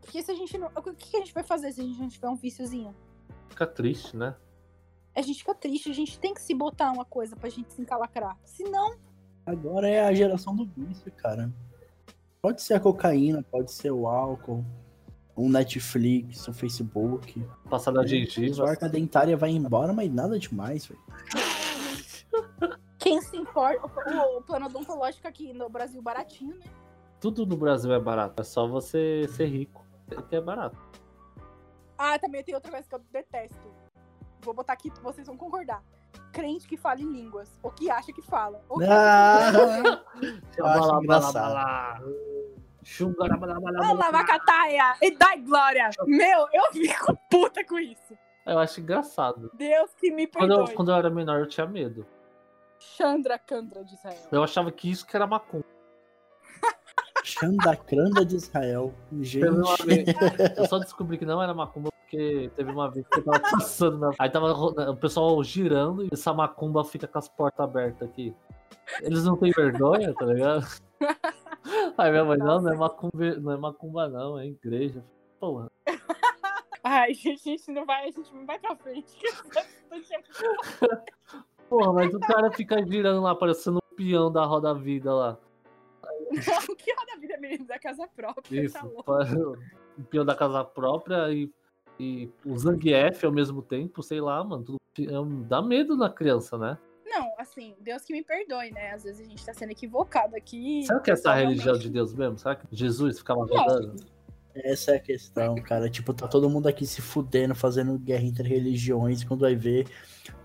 Porque 0.00 0.22
se 0.22 0.30
a 0.30 0.34
gente 0.34 0.56
não. 0.56 0.68
O 0.68 0.82
que 0.82 1.10
que 1.10 1.16
a 1.16 1.20
gente 1.20 1.34
vai 1.34 1.44
fazer 1.44 1.72
se 1.72 1.80
a 1.80 1.84
gente 1.84 2.00
não 2.00 2.08
tiver 2.08 2.28
um 2.28 2.34
viciozinho? 2.34 2.96
Fica 3.50 3.66
triste, 3.66 4.16
né? 4.16 4.34
A 5.14 5.22
gente 5.22 5.38
fica 5.38 5.54
triste, 5.54 5.90
a 5.90 5.94
gente 5.94 6.18
tem 6.18 6.34
que 6.34 6.40
se 6.40 6.54
botar 6.54 6.90
uma 6.90 7.04
coisa 7.04 7.36
pra 7.36 7.48
gente 7.48 7.72
se 7.72 7.80
encalacrar. 7.80 8.36
Senão, 8.44 8.98
Agora 9.46 9.88
é 9.88 10.00
a 10.04 10.12
geração 10.12 10.54
do 10.56 10.64
vício, 10.66 11.10
cara. 11.12 11.50
Pode 12.42 12.60
ser 12.62 12.74
a 12.74 12.80
cocaína, 12.80 13.42
pode 13.42 13.70
ser 13.72 13.92
o 13.92 14.06
álcool, 14.08 14.64
um 15.36 15.48
Netflix, 15.48 16.46
um 16.48 16.52
Facebook. 16.52 17.42
Passar 17.70 17.92
da 17.92 18.00
A 18.00 18.06
gengiva. 18.06 18.68
arca 18.68 18.88
dentária 18.88 19.36
vai 19.36 19.50
embora, 19.50 19.92
mas 19.92 20.12
nada 20.12 20.38
demais, 20.38 20.86
velho. 20.86 21.00
quem 22.98 23.20
se 23.20 23.36
importa. 23.36 23.86
O, 23.86 24.38
o 24.38 24.42
plano 24.42 24.66
odontológico 24.66 25.28
aqui 25.28 25.52
no 25.52 25.68
Brasil 25.68 26.02
baratinho, 26.02 26.56
né? 26.56 26.64
Tudo 27.20 27.46
no 27.46 27.56
Brasil 27.56 27.92
é 27.92 28.00
barato. 28.00 28.42
É 28.42 28.44
só 28.44 28.66
você 28.66 29.26
ser 29.28 29.46
rico. 29.46 29.84
Que 30.28 30.36
é 30.36 30.40
barato. 30.40 30.76
Ah, 31.98 32.18
também 32.18 32.44
tem 32.44 32.54
outra 32.54 32.70
coisa 32.70 32.86
que 32.88 32.94
eu 32.94 33.00
detesto. 33.12 33.56
Vou 34.42 34.54
botar 34.54 34.74
aqui, 34.74 34.90
vocês 35.02 35.26
vão 35.26 35.36
concordar. 35.36 35.82
Crente 36.32 36.66
que 36.68 36.76
fala 36.76 37.00
em 37.00 37.10
línguas. 37.10 37.58
Ou 37.62 37.70
que 37.70 37.90
acha 37.90 38.12
que 38.12 38.22
fala. 38.22 38.60
Ou 38.68 38.78
que 38.78 38.84
Ah, 38.88 39.50
Eu 40.56 40.66
acho 40.66 41.02
engraçado. 41.02 42.12
Macataia! 44.12 44.94
E 45.02 45.10
dai 45.16 45.40
glória! 45.40 45.90
Meu, 46.06 46.46
eu 46.52 46.72
fico 46.72 47.16
puta 47.30 47.64
com 47.64 47.78
isso. 47.78 48.16
Eu 48.44 48.58
acho 48.58 48.80
engraçado. 48.80 49.50
Deus 49.54 49.90
que 49.94 50.10
me 50.10 50.26
Quando 50.26 50.48
perdoe. 50.50 50.70
eu, 50.70 50.76
quando 50.76 50.90
eu 50.92 50.96
era 50.96 51.10
menor, 51.10 51.40
eu 51.40 51.48
tinha 51.48 51.66
medo. 51.66 52.06
Chandra 52.78 53.38
Candra 53.38 53.84
de 53.84 53.94
Israel. 53.94 54.28
Eu 54.30 54.44
achava 54.44 54.70
que 54.70 54.90
isso 54.90 55.06
que 55.06 55.16
era 55.16 55.26
macumba. 55.26 55.64
Xandacranda 57.24 58.24
de 58.24 58.36
Israel. 58.36 58.94
Gente. 59.20 59.44
Eu 60.56 60.66
só 60.66 60.78
descobri 60.78 61.18
que 61.18 61.26
não 61.26 61.42
era 61.42 61.52
macumba 61.52 61.90
porque 62.06 62.50
teve 62.54 62.70
uma 62.70 62.90
vez 62.90 63.06
que 63.08 63.18
eu 63.18 63.24
tava 63.24 63.40
passando 63.50 63.98
na... 63.98 64.10
Aí 64.18 64.30
tava 64.30 64.52
o 64.52 64.96
pessoal 64.96 65.42
girando 65.42 66.04
e 66.04 66.08
essa 66.12 66.32
macumba 66.32 66.84
fica 66.84 67.06
com 67.06 67.18
as 67.18 67.28
portas 67.28 67.60
abertas 67.60 68.08
aqui. 68.08 68.34
Eles 69.02 69.24
não 69.24 69.36
têm 69.36 69.50
vergonha, 69.50 70.14
tá 70.14 70.24
ligado? 70.24 70.64
Aí 71.98 72.10
minha 72.10 72.24
mãe, 72.24 72.38
não, 72.38 72.62
não 72.62 72.72
é 72.72 72.76
macumba, 72.76 73.34
não 73.40 73.52
é 73.52 73.56
macumba 73.56 74.08
não, 74.08 74.38
é 74.38 74.46
igreja. 74.46 75.04
Porra. 75.40 75.70
Ai, 76.84 77.12
gente, 77.12 77.48
a 77.48 77.52
gente 77.52 77.72
não 77.72 77.84
vai, 77.84 78.04
a 78.08 78.12
gente 78.12 78.32
não 78.32 78.46
vai 78.46 78.58
pra 78.60 78.76
frente. 78.76 79.18
Porra, 81.68 81.92
mas 81.92 82.14
o 82.14 82.20
cara 82.20 82.52
fica 82.52 82.86
girando 82.86 83.20
lá, 83.20 83.34
parecendo 83.34 83.78
um 83.78 83.96
peão 83.96 84.30
da 84.30 84.44
roda 84.44 84.72
vida 84.72 85.12
lá. 85.12 85.36
Não, 86.30 86.76
que 86.76 86.94
roda 86.94 87.18
vida 87.18 87.36
menino 87.38 87.66
da 87.66 87.80
casa 87.80 88.06
própria, 88.06 88.62
Isso, 88.62 88.74
tá 88.74 88.84
louco. 88.84 89.58
um 89.98 90.04
peão 90.04 90.24
da 90.24 90.36
casa 90.36 90.64
própria 90.64 91.32
e, 91.32 91.50
e 91.98 92.30
o 92.44 92.56
Zangief 92.56 93.24
ao 93.24 93.32
mesmo 93.32 93.62
tempo, 93.62 94.02
sei 94.02 94.20
lá, 94.20 94.42
mano. 94.42 94.64
Tudo, 94.64 94.78
é 94.98 95.46
dá 95.46 95.60
medo 95.60 95.96
na 95.96 96.08
criança, 96.08 96.56
né? 96.56 96.78
Não, 97.04 97.32
assim, 97.38 97.74
Deus 97.80 98.02
que 98.02 98.12
me 98.12 98.22
perdoe, 98.22 98.70
né? 98.72 98.92
Às 98.92 99.04
vezes 99.04 99.24
a 99.24 99.28
gente 99.28 99.44
tá 99.44 99.54
sendo 99.54 99.70
equivocado 99.70 100.34
aqui. 100.34 100.84
Será 100.84 101.00
que 101.00 101.10
essa 101.10 101.30
é 101.30 101.32
a 101.32 101.34
religião 101.36 101.78
de 101.78 101.88
Deus 101.88 102.12
mesmo? 102.12 102.38
Será 102.38 102.56
que 102.56 102.66
Jesus 102.72 103.18
ficava 103.18 103.40
rodando? 103.40 103.96
Essa 104.54 104.92
é 104.92 104.96
a 104.96 105.00
questão, 105.00 105.54
cara. 105.56 105.88
Tipo, 105.88 106.14
tá 106.14 106.26
todo 106.26 106.48
mundo 106.48 106.66
aqui 106.66 106.86
se 106.86 107.02
fudendo, 107.02 107.54
fazendo 107.54 107.98
guerra 107.98 108.24
entre 108.24 108.48
religiões. 108.48 109.22
Quando 109.22 109.40
vai 109.40 109.54
ver, 109.54 109.86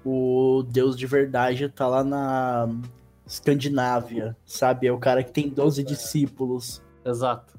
o 0.06 0.64
Deus 0.68 0.98
de 0.98 1.08
verdade 1.08 1.70
tá 1.70 1.88
lá 1.88 2.04
na 2.04 2.68
Escandinávia, 3.26 4.36
sabe? 4.46 4.88
É 4.88 4.92
o 4.92 5.00
cara 5.00 5.24
que 5.24 5.32
tem 5.32 5.50
12 5.50 5.84
discípulos. 5.84 6.82
Exato. 7.06 7.58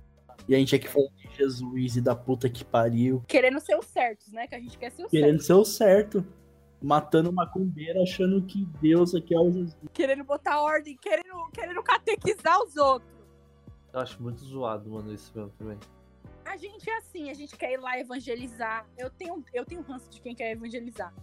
E 0.48 0.54
a 0.54 0.58
gente 0.58 0.74
aqui 0.74 0.88
falando 0.88 1.12
de 1.16 1.36
Jesus 1.36 1.96
e 1.96 2.00
da 2.00 2.14
puta 2.14 2.48
que 2.48 2.64
pariu. 2.64 3.22
Querendo 3.28 3.60
ser 3.60 3.76
os 3.76 3.86
certos, 3.86 4.32
né? 4.32 4.46
Que 4.46 4.54
a 4.54 4.60
gente 4.60 4.76
quer 4.76 4.90
ser 4.90 5.04
os 5.04 5.10
Querendo 5.10 5.40
certos. 5.40 5.46
ser 5.46 5.52
o 5.54 5.64
certo. 5.64 6.26
Matando 6.82 7.30
uma 7.30 7.44
macumbeira, 7.44 8.02
achando 8.02 8.42
que 8.42 8.64
Deus 8.80 9.14
aqui 9.14 9.34
é 9.34 9.38
o 9.38 9.50
Jesus. 9.52 9.76
Querendo 9.92 10.24
botar 10.24 10.60
ordem, 10.60 10.96
querendo, 10.96 11.48
querendo 11.52 11.80
catequizar 11.82 12.60
os 12.60 12.76
outros. 12.76 13.08
Eu 13.92 14.00
acho 14.00 14.20
muito 14.20 14.40
zoado, 14.40 14.90
mano, 14.90 15.12
isso 15.12 15.30
mesmo 15.34 15.52
também. 15.58 15.78
A 16.44 16.56
gente 16.56 16.90
é 16.90 16.96
assim, 16.96 17.30
a 17.30 17.34
gente 17.34 17.56
quer 17.56 17.72
ir 17.72 17.76
lá 17.76 17.98
evangelizar. 17.98 18.84
Eu 18.98 19.08
tenho, 19.10 19.44
eu 19.54 19.64
tenho 19.64 19.80
ranço 19.82 20.10
de 20.10 20.20
quem 20.20 20.34
quer 20.34 20.50
evangelizar. 20.50 21.14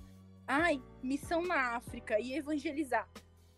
Ai, 0.48 0.82
missão 1.04 1.42
na 1.44 1.76
África 1.76 2.20
e 2.20 2.34
evangelizar. 2.34 3.08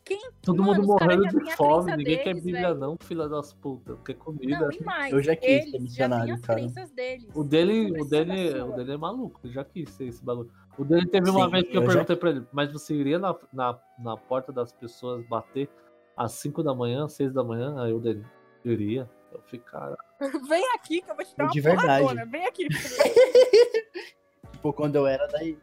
Quem? 0.03 0.19
Todo 0.41 0.63
Mano, 0.63 0.81
mundo 0.81 0.87
morrendo 0.87 1.23
já 1.23 1.29
de 1.29 1.55
fome, 1.55 1.95
ninguém 1.95 2.23
quer 2.23 2.33
Bíblia 2.33 2.69
velho. 2.69 2.75
não, 2.75 2.97
filha 3.01 3.29
das 3.29 3.53
putas, 3.53 3.97
quer 4.03 4.15
comida. 4.15 4.59
Não, 4.59 4.71
e 4.71 4.83
mais. 4.83 5.13
Eu 5.13 5.21
já 5.21 5.35
quis 5.35 5.63
ser 5.65 5.71
já 5.71 5.79
missionário, 5.79 6.33
as 6.33 6.41
cara. 6.41 6.59
crenças 6.59 6.91
deles. 6.91 7.27
O 7.35 7.43
dele, 7.43 8.01
o 8.01 8.05
dele, 8.05 8.59
o 8.61 8.71
dele 8.75 8.91
é 8.93 8.97
maluco, 8.97 9.39
eu 9.43 9.51
já 9.51 9.63
quis 9.63 9.89
ser 9.91 10.05
esse 10.07 10.23
bagulho. 10.23 10.49
O 10.77 10.83
dele 10.83 11.05
teve 11.07 11.29
uma 11.29 11.45
Sim, 11.45 11.51
vez 11.51 11.63
que 11.67 11.77
eu, 11.77 11.81
eu 11.81 11.87
já- 11.87 11.91
perguntei 11.93 12.15
pra 12.15 12.29
ele, 12.31 12.45
mas 12.51 12.71
você 12.73 12.95
iria 12.95 13.19
na, 13.19 13.35
na, 13.53 13.79
na 13.99 14.17
porta 14.17 14.51
das 14.51 14.71
pessoas 14.73 15.23
bater 15.27 15.69
às 16.17 16.31
5 16.33 16.63
da 16.63 16.73
manhã, 16.73 17.07
6 17.07 17.31
da 17.31 17.43
manhã? 17.43 17.79
Aí 17.83 17.93
o 17.93 17.99
dele, 17.99 18.25
iria. 18.65 19.07
Eu 19.31 19.39
fiquei, 19.43 19.59
cara, 19.59 19.95
Vem 20.49 20.65
aqui 20.75 21.01
que 21.01 21.11
eu 21.11 21.15
vou 21.15 21.23
te 21.23 21.35
dar 21.37 21.43
uma 21.45 21.51
De 21.51 21.61
verdade. 21.61 22.01
porradona. 22.03 22.25
Vem 22.25 22.45
aqui. 22.47 22.67
Tipo, 24.51 24.73
quando 24.73 24.95
eu 24.95 25.07
era 25.07 25.27
daí. 25.27 25.57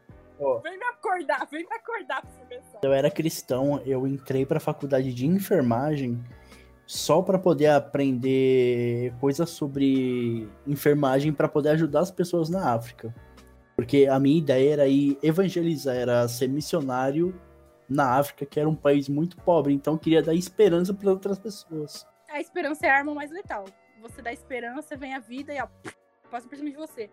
Vem 0.62 0.78
me 0.78 0.84
acordar. 0.84 1.46
Vem 1.50 1.64
me 1.64 1.74
acordar 1.74 2.22
pra 2.22 2.30
você 2.30 2.44
pensar. 2.44 2.72
quando 2.72 2.84
eu 2.84 2.92
era 2.92 3.10
cristão, 3.10 3.82
eu 3.84 4.06
entrei 4.06 4.46
pra 4.46 4.60
faculdade 4.60 5.12
de 5.12 5.26
enfermagem 5.26 6.22
só 6.86 7.20
pra 7.20 7.38
poder 7.38 7.66
aprender 7.66 9.12
coisas 9.20 9.50
sobre 9.50 10.48
enfermagem 10.66 11.32
pra 11.32 11.48
poder 11.48 11.70
ajudar 11.70 12.00
as 12.00 12.10
pessoas 12.10 12.48
na 12.48 12.72
África. 12.72 13.14
Porque 13.76 14.06
a 14.06 14.18
minha 14.18 14.38
ideia 14.38 14.72
era 14.72 14.88
ir 14.88 15.18
evangelizar, 15.22 15.94
era 15.94 16.26
ser 16.26 16.48
missionário 16.48 17.38
na 17.88 18.16
África, 18.16 18.46
que 18.46 18.58
era 18.58 18.68
um 18.68 18.74
país 18.74 19.08
muito 19.08 19.36
pobre, 19.36 19.72
então 19.72 19.94
eu 19.94 19.98
queria 19.98 20.22
dar 20.22 20.34
esperança 20.34 20.92
para 20.92 21.10
outras 21.10 21.38
pessoas. 21.38 22.06
A 22.30 22.40
esperança 22.40 22.86
é 22.86 22.90
a 22.90 22.96
arma 22.96 23.14
mais 23.14 23.30
letal. 23.30 23.64
Você 24.00 24.20
dá 24.20 24.32
esperança, 24.32 24.96
vem 24.96 25.14
a 25.14 25.18
vida 25.18 25.54
e 25.54 25.60
ó, 25.60 25.68
passa 26.30 26.48
por 26.48 26.56
cima 26.56 26.70
de 26.70 26.76
você. 26.76 27.10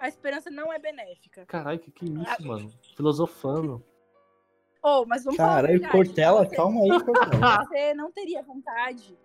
A 0.00 0.08
esperança 0.08 0.50
não 0.50 0.72
é 0.72 0.78
benéfica. 0.78 1.44
caralho, 1.46 1.78
que 1.78 1.90
que 1.92 2.06
é 2.06 2.08
Ah. 2.26 2.32
isso, 2.32 2.46
mano? 2.48 2.72
Filosofando. 2.96 3.84
Oh, 4.82 5.04
mas 5.06 5.22
vamos 5.24 5.36
falar 5.36 5.56
Caralho, 5.56 5.72
verdade. 5.80 5.92
Cortella, 5.92 6.44
Você- 6.46 6.56
calma 6.56 6.80
aí, 6.82 6.88
Cortella. 7.04 7.10
Você 7.68 7.94
não 7.94 8.10
teria 8.10 8.42
vontade 8.42 9.16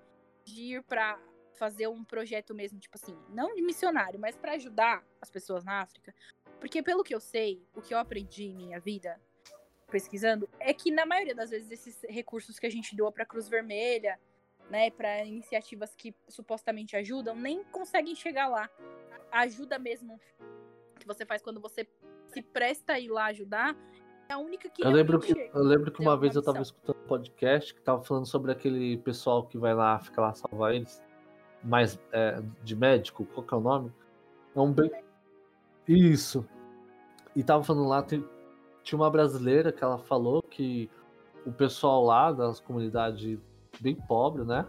de 0.44 0.62
ir 0.76 0.84
pra 0.84 1.18
fazer 1.54 1.88
um 1.88 2.04
projeto 2.04 2.54
mesmo, 2.54 2.78
tipo 2.78 2.98
assim, 3.02 3.18
não 3.30 3.56
de 3.56 3.62
missionário, 3.62 4.20
mas 4.20 4.36
pra 4.36 4.52
ajudar 4.54 5.02
as 5.22 5.30
pessoas 5.32 5.64
na 5.64 5.80
África? 5.82 6.14
Porque 6.60 6.84
pelo 6.84 7.04
que 7.04 7.16
eu 7.16 7.22
sei, 7.22 7.66
o 7.74 7.82
que 7.82 7.94
eu 7.94 7.98
aprendi 7.98 8.44
em 8.48 8.54
minha 8.56 8.80
vida 8.82 9.20
pesquisando 9.88 10.50
é 10.60 10.74
que 10.74 10.92
na 10.92 11.06
maioria 11.06 11.34
das 11.34 11.52
vezes 11.52 11.72
esses 11.72 12.02
recursos 12.10 12.60
que 12.60 12.66
a 12.66 12.70
gente 12.70 12.94
doa 12.96 13.12
pra 13.14 13.26
Cruz 13.26 13.48
Vermelha, 13.48 14.20
né, 14.70 14.90
para 14.92 15.24
iniciativas 15.24 15.96
que 15.96 16.14
supostamente 16.28 16.98
ajudam, 16.98 17.34
nem 17.36 17.64
conseguem 17.66 18.14
chegar 18.16 18.48
lá. 18.50 18.70
A 19.32 19.42
ajuda 19.42 19.80
mesmo 19.80 20.20
que 21.06 21.14
você 21.14 21.26
faz 21.26 21.42
quando 21.42 21.60
você 21.62 21.88
se 22.28 22.42
presta 22.42 22.94
a 22.94 23.00
ir 23.00 23.10
lá 23.10 23.26
ajudar 23.28 23.76
é 24.28 24.34
a 24.34 24.38
única 24.40 24.68
que 24.70 24.84
Eu 24.84 24.90
lembro 24.90 25.20
que, 25.20 25.28
chega. 25.28 25.52
eu 25.54 25.64
lembro 25.64 25.92
que 25.92 26.00
Tem 26.00 26.08
uma 26.08 26.18
vez 26.18 26.36
eu 26.36 26.42
tava 26.42 26.62
escutando 26.62 26.98
um 26.98 27.08
podcast 27.08 27.74
que 27.76 27.82
tava 27.82 28.04
falando 28.04 28.26
sobre 28.26 28.52
aquele 28.52 28.98
pessoal 28.98 29.46
que 29.46 29.58
vai 29.58 29.76
na 29.76 29.94
África 29.94 30.20
lá 30.20 30.34
salvar 30.34 30.74
eles, 30.74 31.02
mais 31.64 32.00
é, 32.12 32.42
de 32.64 32.76
médico, 32.76 33.24
qual 33.26 33.46
que 33.46 33.54
é 33.54 33.58
o 33.58 33.62
nome? 33.62 33.94
É 34.56 34.60
um 34.60 34.72
bem. 34.74 34.92
Isso. 35.88 36.48
E 37.36 37.44
tava 37.44 37.64
falando 37.64 37.88
lá, 37.88 38.02
tem- 38.02 38.26
tinha 38.82 38.98
uma 38.98 39.10
brasileira 39.12 39.72
que 39.72 39.84
ela 39.84 40.00
falou 40.00 40.42
que 40.42 40.90
o 41.46 41.52
pessoal 41.52 42.04
lá 42.04 42.32
das 42.32 42.60
comunidades 42.60 43.40
bem 43.80 43.96
pobres, 43.96 44.48
né? 44.48 44.66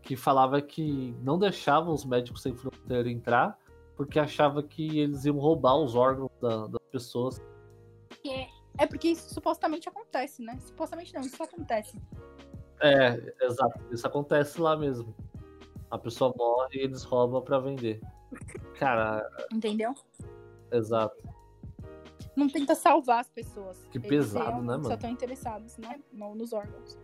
Que 0.00 0.16
falava 0.16 0.60
que 0.62 1.14
não 1.22 1.38
deixavam 1.38 1.92
os 1.92 2.04
médicos 2.06 2.40
sem 2.40 2.54
fronteira 2.54 3.10
entrar 3.10 3.58
porque 3.96 4.18
achava 4.18 4.62
que 4.62 5.00
eles 5.00 5.24
iam 5.24 5.38
roubar 5.38 5.76
os 5.76 5.94
órgãos 5.94 6.30
da- 6.40 6.66
das 6.66 6.82
pessoas. 6.92 7.42
É 8.78 8.86
porque 8.86 9.08
isso 9.08 9.32
supostamente 9.32 9.88
acontece, 9.88 10.42
né? 10.42 10.58
Supostamente 10.60 11.14
não, 11.14 11.22
isso 11.22 11.42
acontece. 11.42 12.00
É, 12.80 13.34
exato. 13.42 13.80
Isso 13.90 14.06
acontece 14.06 14.60
lá 14.60 14.76
mesmo. 14.76 15.14
A 15.90 15.96
pessoa 15.98 16.34
morre 16.36 16.78
e 16.78 16.82
eles 16.82 17.02
roubam 17.02 17.40
pra 17.40 17.58
vender. 17.58 18.00
Cara, 18.78 19.26
Entendeu? 19.50 19.94
exato. 20.70 21.16
Não 22.36 22.48
tenta 22.50 22.74
salvar 22.74 23.20
as 23.20 23.30
pessoas. 23.30 23.82
Que 23.90 23.96
Eles 23.96 24.08
pesado, 24.08 24.58
né, 24.60 24.72
mano? 24.76 24.84
Só 24.84 24.94
estão 24.94 25.08
interessados 25.08 25.78
né, 25.78 25.98
no- 26.12 26.34
nos 26.34 26.52
órgãos. 26.52 26.98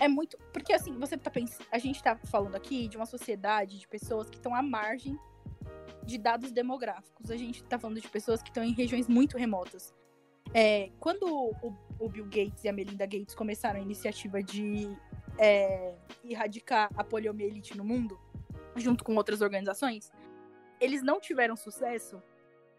É 0.00 0.08
muito. 0.08 0.38
Porque 0.50 0.72
assim, 0.72 0.98
você 0.98 1.16
tá 1.16 1.30
pensando. 1.30 1.66
A 1.70 1.78
gente 1.78 2.02
tá 2.02 2.16
falando 2.24 2.56
aqui 2.56 2.88
de 2.88 2.96
uma 2.96 3.04
sociedade 3.04 3.78
de 3.78 3.86
pessoas 3.86 4.30
que 4.30 4.36
estão 4.36 4.54
à 4.54 4.62
margem 4.62 5.16
de 6.02 6.16
dados 6.16 6.50
demográficos. 6.50 7.30
A 7.30 7.36
gente 7.36 7.62
tá 7.64 7.78
falando 7.78 8.00
de 8.00 8.08
pessoas 8.08 8.42
que 8.42 8.48
estão 8.48 8.64
em 8.64 8.72
regiões 8.72 9.06
muito 9.06 9.36
remotas. 9.36 9.94
É, 10.54 10.90
quando 10.98 11.24
o, 11.24 11.76
o 11.98 12.08
Bill 12.08 12.24
Gates 12.24 12.64
e 12.64 12.68
a 12.68 12.72
Melinda 12.72 13.04
Gates 13.04 13.34
começaram 13.34 13.78
a 13.78 13.82
iniciativa 13.82 14.42
de 14.42 14.88
é, 15.38 15.94
erradicar 16.24 16.90
a 16.96 17.04
poliomielite 17.04 17.76
no 17.76 17.84
mundo, 17.84 18.18
junto 18.76 19.04
com 19.04 19.14
outras 19.16 19.42
organizações, 19.42 20.10
eles 20.80 21.02
não 21.02 21.20
tiveram 21.20 21.56
sucesso. 21.56 22.22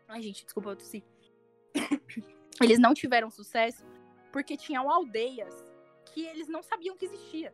Ai, 0.08 0.24
gente, 0.24 0.44
desculpa, 0.44 0.72
eu 0.72 0.76
tossi. 0.76 1.04
eles 2.60 2.80
não 2.80 2.96
tiveram 2.96 3.30
sucesso 3.30 3.86
porque 4.32 4.58
tinham 4.58 4.90
aldeias 4.90 5.71
que 6.14 6.26
eles 6.26 6.48
não 6.48 6.62
sabiam 6.62 6.96
que 6.96 7.06
existia. 7.06 7.54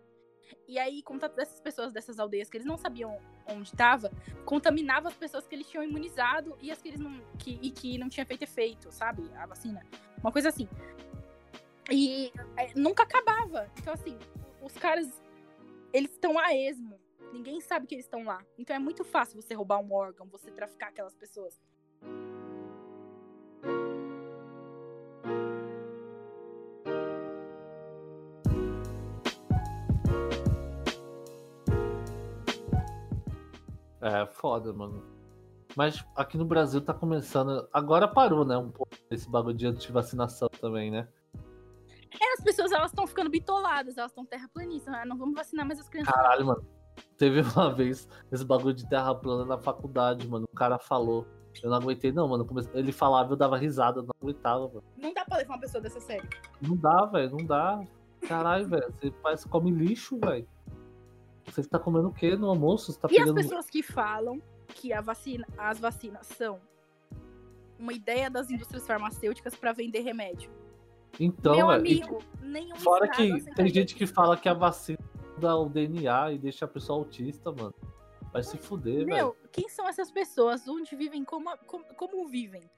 E 0.67 0.79
aí, 0.79 1.01
contato 1.01 1.35
dessas 1.35 1.59
pessoas 1.59 1.91
dessas 1.91 2.19
aldeias 2.19 2.49
que 2.49 2.57
eles 2.57 2.67
não 2.67 2.77
sabiam 2.77 3.19
onde 3.47 3.69
estava, 3.69 4.11
contaminava 4.45 5.07
as 5.07 5.13
pessoas 5.13 5.47
que 5.47 5.55
eles 5.55 5.67
tinham 5.67 5.83
imunizado 5.83 6.57
e 6.61 6.71
as 6.71 6.81
que 6.81 6.89
eles 6.89 6.99
não 6.99 7.21
que, 7.37 7.59
e 7.61 7.71
que 7.71 7.97
não 7.97 8.09
tinha 8.09 8.25
feito 8.25 8.43
efeito, 8.43 8.91
sabe? 8.91 9.29
A 9.35 9.45
vacina. 9.45 9.85
Uma 10.19 10.31
coisa 10.31 10.49
assim. 10.49 10.67
E 11.89 12.31
é, 12.57 12.73
nunca 12.75 13.03
acabava. 13.03 13.69
Então, 13.77 13.93
assim, 13.93 14.17
os 14.61 14.73
caras, 14.73 15.07
eles 15.93 16.11
estão 16.11 16.37
a 16.37 16.53
esmo. 16.53 16.99
Ninguém 17.31 17.59
sabe 17.61 17.87
que 17.87 17.95
eles 17.95 18.05
estão 18.05 18.23
lá. 18.23 18.43
Então 18.57 18.75
é 18.75 18.79
muito 18.79 19.03
fácil 19.03 19.41
você 19.41 19.53
roubar 19.53 19.79
um 19.79 19.93
órgão, 19.93 20.27
você 20.27 20.51
traficar 20.51 20.89
aquelas 20.89 21.15
pessoas. 21.15 21.59
É 34.07 34.25
foda, 34.25 34.71
mano. 34.73 35.03
Mas 35.75 36.03
aqui 36.15 36.37
no 36.37 36.45
Brasil 36.45 36.81
tá 36.81 36.93
começando. 36.93 37.67
Agora 37.73 38.07
parou, 38.07 38.45
né? 38.45 38.57
Um 38.57 38.71
pouco 38.71 38.91
esse 39.11 39.29
bagulho 39.29 39.55
de 39.55 39.67
antivacinação 39.67 40.49
também, 40.49 40.89
né? 40.89 41.07
É, 42.19 42.33
as 42.33 42.43
pessoas 42.43 42.71
elas 42.71 42.91
estão 42.91 43.05
ficando 43.05 43.29
bitoladas, 43.29 43.97
elas 43.97 44.11
estão 44.11 44.25
terraplanistas. 44.25 44.93
Ah, 44.93 45.05
não 45.05 45.17
vamos 45.17 45.35
vacinar 45.35 45.65
mais 45.65 45.79
as 45.79 45.89
crianças. 45.89 46.13
Caralho, 46.13 46.45
mano. 46.45 46.65
Teve 47.17 47.41
uma 47.41 47.71
vez 47.75 48.07
esse 48.31 48.45
bagulho 48.45 48.73
de 48.73 48.87
terra 48.87 49.13
plana 49.13 49.45
na 49.45 49.57
faculdade, 49.57 50.27
mano. 50.27 50.47
O 50.51 50.55
cara 50.55 50.79
falou. 50.79 51.27
Eu 51.61 51.71
não 51.71 51.77
aguentei, 51.77 52.11
não, 52.11 52.27
mano. 52.27 52.47
Ele 52.73 52.91
falava, 52.91 53.33
eu 53.33 53.37
dava 53.37 53.57
risada, 53.57 53.99
eu 53.99 54.03
não 54.03 54.13
aguentava, 54.21 54.67
mano. 54.67 54.83
Não 54.95 55.13
dá 55.13 55.25
pra 55.25 55.37
levar 55.37 55.55
uma 55.55 55.59
pessoa 55.59 55.81
dessa 55.81 55.99
série. 55.99 56.27
Não 56.61 56.75
dá, 56.75 57.05
velho, 57.05 57.35
não 57.35 57.45
dá. 57.45 57.81
Caralho, 58.27 58.67
velho. 58.67 58.93
Você 58.93 59.11
parece 59.23 59.47
come 59.47 59.71
lixo, 59.71 60.19
velho. 60.19 60.47
Você 61.63 61.69
tá 61.69 61.79
comendo 61.79 62.09
o 62.09 62.13
quê 62.13 62.35
no 62.35 62.47
almoço? 62.49 62.91
Você 62.91 62.99
tá 62.99 63.07
E 63.11 63.17
as 63.17 63.19
pegando. 63.25 63.35
pessoas 63.35 63.69
que 63.69 63.81
falam 63.81 64.41
que 64.67 64.93
a 64.93 65.01
vacina, 65.01 65.45
as 65.57 65.79
vacinas 65.79 66.27
são 66.27 66.59
uma 67.79 67.93
ideia 67.93 68.29
das 68.29 68.49
indústrias 68.49 68.85
farmacêuticas 68.85 69.55
pra 69.55 69.71
vender 69.71 70.01
remédio. 70.01 70.51
Então, 71.19 71.55
Meu 71.55 71.67
velho. 71.67 71.85
e 71.87 72.01
amigo, 72.01 72.19
nenhum 72.41 72.75
Fora 72.75 73.07
que 73.07 73.41
tem 73.55 73.69
gente 73.69 73.95
que 73.95 74.05
fala 74.05 74.37
que 74.37 74.47
a 74.49 74.53
vacina 74.53 74.99
dá 75.39 75.55
o 75.55 75.67
DNA 75.69 76.33
e 76.33 76.37
deixa 76.37 76.65
a 76.65 76.67
pessoa 76.67 76.99
autista, 76.99 77.51
mano. 77.51 77.73
Vai 78.31 78.43
se 78.43 78.57
fuder, 78.57 78.97
velho. 78.97 79.07
Meu, 79.07 79.37
quem 79.51 79.67
são 79.69 79.87
essas 79.87 80.11
pessoas? 80.11 80.67
Onde 80.67 80.95
vivem? 80.95 81.23
Como, 81.23 81.55
como, 81.65 81.85
como 81.95 82.27
vivem? 82.27 82.69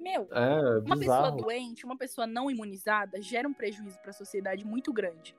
Meu, 0.00 0.28
É, 0.30 0.60
uma 0.78 0.96
pessoa 0.96 0.96
bizarro. 0.96 1.36
doente, 1.42 1.84
uma 1.84 1.96
pessoa 1.96 2.26
não 2.26 2.50
imunizada, 2.50 3.20
gera 3.20 3.48
um 3.48 3.52
prejuízo 3.52 3.98
pra 4.00 4.12
sociedade 4.12 4.64
muito 4.64 4.92
grande. 4.92 5.36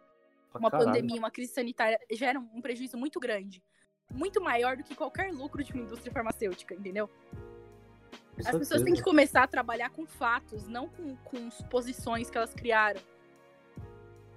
Pra 0.51 0.59
Uma 0.59 0.71
caralho. 0.71 0.91
pandemia, 0.91 1.17
uma 1.17 1.31
crise 1.31 1.53
sanitária 1.53 1.99
gera 2.11 2.39
um 2.39 2.61
prejuízo 2.61 2.97
muito 2.97 3.19
grande. 3.19 3.63
Muito 4.11 4.41
maior 4.41 4.75
do 4.75 4.83
que 4.83 4.95
qualquer 4.95 5.31
lucro 5.31 5.63
de 5.63 5.71
uma 5.73 5.83
indústria 5.83 6.11
farmacêutica, 6.11 6.73
entendeu? 6.73 7.07
Com 7.07 8.39
As 8.39 8.45
pessoas 8.45 8.67
certeza. 8.67 8.85
têm 8.85 8.93
que 8.95 9.03
começar 9.03 9.43
a 9.43 9.47
trabalhar 9.47 9.89
com 9.91 10.05
fatos, 10.07 10.67
não 10.67 10.87
com, 10.87 11.15
com 11.17 11.51
suposições 11.51 12.29
que 12.29 12.37
elas 12.37 12.53
criaram. 12.53 12.99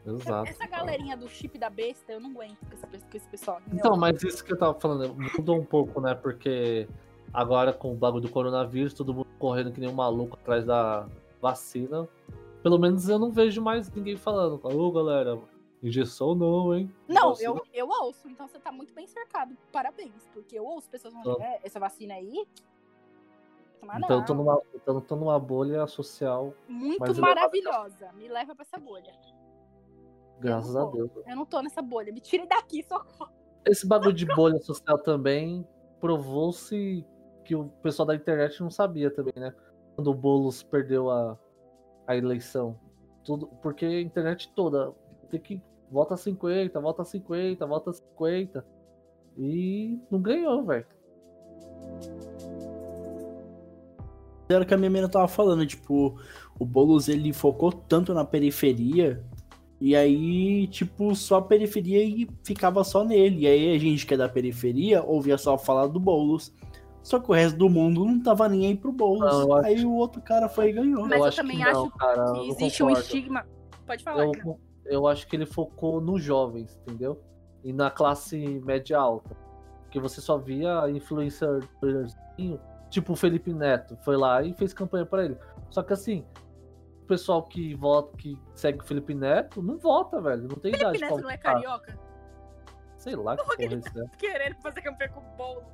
Exato. 0.05 0.51
Essa 0.51 0.67
galerinha 0.67 1.17
do 1.17 1.29
chip 1.29 1.57
da 1.57 1.71
besta, 1.71 2.13
eu 2.13 2.21
não 2.21 2.31
aguento 2.31 2.59
com 2.67 2.75
esse, 2.75 2.87
com 2.87 3.17
esse 3.17 3.29
pessoal. 3.29 3.61
entendeu? 3.61 3.79
Então, 3.79 3.97
mas 3.97 4.23
isso 4.23 4.45
que 4.45 4.53
eu 4.53 4.59
tava 4.59 4.79
falando, 4.79 5.15
mudou 5.15 5.57
um 5.59 5.65
pouco, 5.65 6.01
né? 6.01 6.15
Porque 6.15 6.89
agora 7.33 7.73
com 7.73 7.93
o 7.93 7.97
bagulho 7.97 8.23
do 8.23 8.29
coronavírus, 8.29 8.93
todo 8.93 9.15
mundo 9.15 9.29
correndo 9.39 9.73
que 9.73 9.81
nem 9.81 9.89
um 9.89 9.95
maluco 9.95 10.37
atrás 10.41 10.65
da 10.65 11.09
vacina. 11.41 12.09
Pelo 12.63 12.79
menos 12.79 13.09
eu 13.09 13.19
não 13.19 13.31
vejo 13.31 13.63
mais 13.63 13.91
ninguém 13.91 14.17
falando. 14.17 14.61
Ô, 14.63 14.91
galera, 14.91 15.39
injeção 15.83 16.35
não, 16.35 16.75
hein? 16.75 16.95
Não, 17.09 17.31
Vacina- 17.31 17.51
eu, 17.51 17.63
eu 17.73 17.89
ouço, 17.89 18.29
então 18.29 18.47
você 18.47 18.59
tá 18.59 18.71
muito 18.71 18.95
bem 18.95 19.07
cercado. 19.07 19.57
Parabéns, 19.73 20.29
porque 20.33 20.59
eu 20.59 20.65
ouço 20.65 20.89
pessoas 20.89 21.13
falando, 21.15 21.41
é, 21.43 21.61
essa 21.65 21.81
vacina 21.81 22.15
aí. 22.15 22.47
Então 23.83 24.09
eu 24.11 24.19
não. 24.19 24.25
tô 24.25 24.35
numa, 24.35 24.63
então 24.75 24.95
eu 24.95 25.01
tô 25.01 25.17
numa 25.17 25.39
bolha 25.41 25.87
social, 25.89 26.55
Muito 26.69 27.21
maravilhosa. 27.21 28.13
Me 28.13 28.29
leva 28.29 28.55
pra 28.55 28.63
essa 28.63 28.79
bolha. 28.79 29.13
graças 30.39 30.77
a. 30.77 30.85
Deus. 30.85 31.11
Eu 31.27 31.37
não 31.37 31.45
tô 31.45 31.61
nessa 31.61 31.83
bolha. 31.83 32.13
Me 32.13 32.21
tire 32.21 32.47
daqui, 32.47 32.83
socorro. 32.85 33.33
Esse 33.67 33.87
bagulho 33.87 34.13
de 34.13 34.27
bolha 34.27 34.59
social 34.61 34.99
também 34.99 35.67
provou-se 36.01 37.05
que 37.45 37.55
o 37.57 37.69
pessoal 37.83 38.07
da 38.07 38.15
internet 38.15 38.61
não 38.61 38.71
sabia 38.71 39.11
também, 39.11 39.35
né? 39.37 39.53
Quando 39.97 40.09
o 40.09 40.15
Boulos 40.15 40.63
perdeu 40.63 41.11
a, 41.11 41.37
a 42.07 42.17
eleição. 42.17 42.79
Tudo, 43.25 43.49
porque 43.61 43.85
a 43.85 44.01
internet 44.01 44.53
toda 44.55 44.93
tem 45.29 45.41
que 45.41 45.63
vota 45.93 46.17
50, 46.17 46.81
vota 46.81 47.05
50, 47.05 47.67
vota 47.67 47.93
50. 47.93 48.65
E 49.39 49.99
não 50.11 50.21
ganhou, 50.21 50.65
velho. 50.65 50.87
Era 54.49 54.65
o 54.65 54.67
que 54.67 54.75
a 54.75 54.77
minha 54.77 54.91
menina 54.91 55.09
tava 55.09 55.29
falando, 55.29 55.65
tipo, 55.67 56.19
o 56.59 56.65
Boulos 56.65 57.09
ele 57.09 57.33
focou 57.33 57.73
tanto 57.73 58.13
na 58.13 58.25
periferia, 58.25 59.25
e 59.81 59.97
aí, 59.97 60.67
tipo, 60.69 61.15
só 61.15 61.37
a 61.37 61.43
periferia 61.43 62.05
e 62.05 62.29
ficava 62.45 62.85
só 62.85 63.03
nele. 63.05 63.41
E 63.43 63.47
aí 63.47 63.75
a 63.75 63.79
gente 63.79 64.07
que 64.07 64.15
é 64.15 64.17
da 64.17 64.29
periferia 64.29 65.03
ouvia 65.03 65.39
só 65.39 65.57
falar 65.59 65.87
do 65.87 65.99
Boulos. 65.99 66.53
Só 67.03 67.19
que 67.19 67.29
o 67.31 67.35
resto 67.35 67.59
do 67.59 67.69
mundo 67.69 68.05
não 68.05 68.23
tava 68.23 68.49
nem 68.49 68.67
aí 68.67 68.77
pro 68.77 68.93
Boulos. 68.93 69.21
Não, 69.33 69.41
eu 69.43 69.55
acho- 69.55 69.67
Aí 69.67 69.85
o 69.85 69.93
outro 69.93 70.21
cara 70.23 70.49
foi 70.49 70.69
e 70.69 70.73
ganhou. 70.73 71.03
Mas 71.09 71.19
eu 71.19 71.25
acho 71.25 71.37
também 71.39 71.57
que 71.57 71.65
não, 71.65 71.71
acho 71.87 71.91
cara, 71.97 72.23
eu 72.29 72.33
que 72.35 72.49
existe 72.51 72.83
um 72.85 72.91
estigma. 72.91 73.47
Pode 73.87 74.05
falar. 74.05 74.25
Eu, 74.27 74.59
eu 74.85 75.07
acho 75.07 75.27
que 75.27 75.37
ele 75.37 75.47
focou 75.47 76.01
nos 76.01 76.23
jovens, 76.23 76.79
entendeu? 76.83 77.23
E 77.63 77.73
na 77.73 77.91
classe 77.91 78.61
média 78.65 78.99
alta. 78.99 79.37
Porque 79.83 80.01
você 80.01 80.21
só 80.21 80.39
via 80.39 80.89
influencerzinho, 80.91 82.61
tipo 82.89 83.13
o 83.13 83.17
Felipe 83.17 83.53
Neto, 83.53 83.97
foi 84.03 84.17
lá 84.17 84.43
e 84.43 84.55
fez 84.55 84.73
campanha 84.73 85.05
pra 85.07 85.25
ele. 85.25 85.37
Só 85.71 85.83
que 85.83 85.93
assim, 85.93 86.25
o 87.03 87.07
pessoal 87.07 87.43
que 87.43 87.75
vota, 87.75 88.17
que 88.17 88.39
segue 88.55 88.81
o 88.81 88.85
Felipe 88.85 89.15
Neto, 89.15 89.63
não 89.63 89.79
vota, 89.79 90.21
velho. 90.21 90.49
Não 90.49 90.57
tem 90.57 90.75
idade 90.75 90.99
Felipe 90.99 91.15
Neto 91.15 91.23
não 91.23 91.31
é 91.31 91.37
carioca? 91.37 91.99
Sei 92.97 93.17
lá 93.17 93.37
que 93.37 93.45
porra 93.45 93.57
é 93.59 93.65
esse, 93.65 93.97
né? 93.97 94.07
Querendo 94.19 94.57
fazer 94.63 94.81
campanha 94.81 95.11
com 95.11 95.21
bolos. 95.37 95.65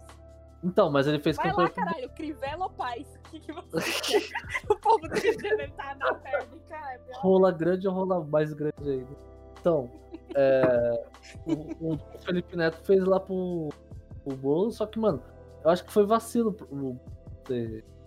Então, 0.63 0.91
mas 0.91 1.07
ele 1.07 1.21
fez 1.21 1.37
Vai 1.37 1.51
campanha 1.51 1.69
lá, 1.69 1.75
caralho, 1.75 2.11
Crivella 2.11 2.65
ou 2.65 2.71
Paz? 2.71 3.07
O 3.27 3.31
que, 3.31 3.41
que 3.41 3.53
você? 3.53 3.79
O 4.69 4.77
povo 4.77 5.07
do 5.09 5.15
Rio 5.15 5.37
de 5.37 5.49
Janeiro 5.49 5.73
tá 5.77 5.95
na 5.95 6.15
perna, 6.15 6.49
cara. 6.69 7.01
rola 7.15 7.53
grande 7.53 7.87
ou 7.87 7.95
rola 7.95 8.25
mais 8.25 8.53
grande 8.53 8.91
ainda. 8.91 9.17
Então, 9.61 9.91
é, 10.35 11.05
o, 11.47 11.93
o 11.95 11.99
Felipe 12.21 12.57
Neto 12.57 12.79
fez 12.85 13.05
lá 13.05 13.21
pro, 13.21 13.69
pro 14.25 14.37
bolo, 14.37 14.71
só 14.73 14.85
que, 14.87 14.99
mano, 14.99 15.23
eu 15.65 15.71
acho 15.71 15.85
que 15.85 15.93
foi 15.93 16.05
vacilo. 16.07 16.53
pro- 16.53 16.99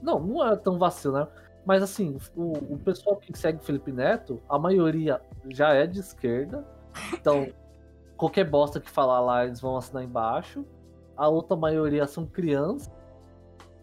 Não, 0.01 0.19
não 0.19 0.45
é 0.47 0.55
tão 0.55 0.77
vacilo, 0.77 1.13
né? 1.19 1.27
Mas 1.65 1.83
assim, 1.83 2.17
o, 2.35 2.73
o 2.73 2.79
pessoal 2.79 3.15
que 3.17 3.37
segue 3.37 3.59
o 3.59 3.63
Felipe 3.63 3.91
Neto, 3.91 4.41
a 4.49 4.57
maioria 4.57 5.21
já 5.49 5.73
é 5.73 5.85
de 5.85 5.99
esquerda. 5.99 6.65
Então, 7.13 7.47
qualquer 8.17 8.43
bosta 8.49 8.79
que 8.79 8.89
falar 8.89 9.19
lá, 9.21 9.45
eles 9.45 9.61
vão 9.61 9.77
assinar 9.77 10.03
embaixo. 10.03 10.65
A 11.21 11.29
outra 11.29 11.55
maioria 11.55 12.07
são 12.07 12.25
crianças. 12.25 12.91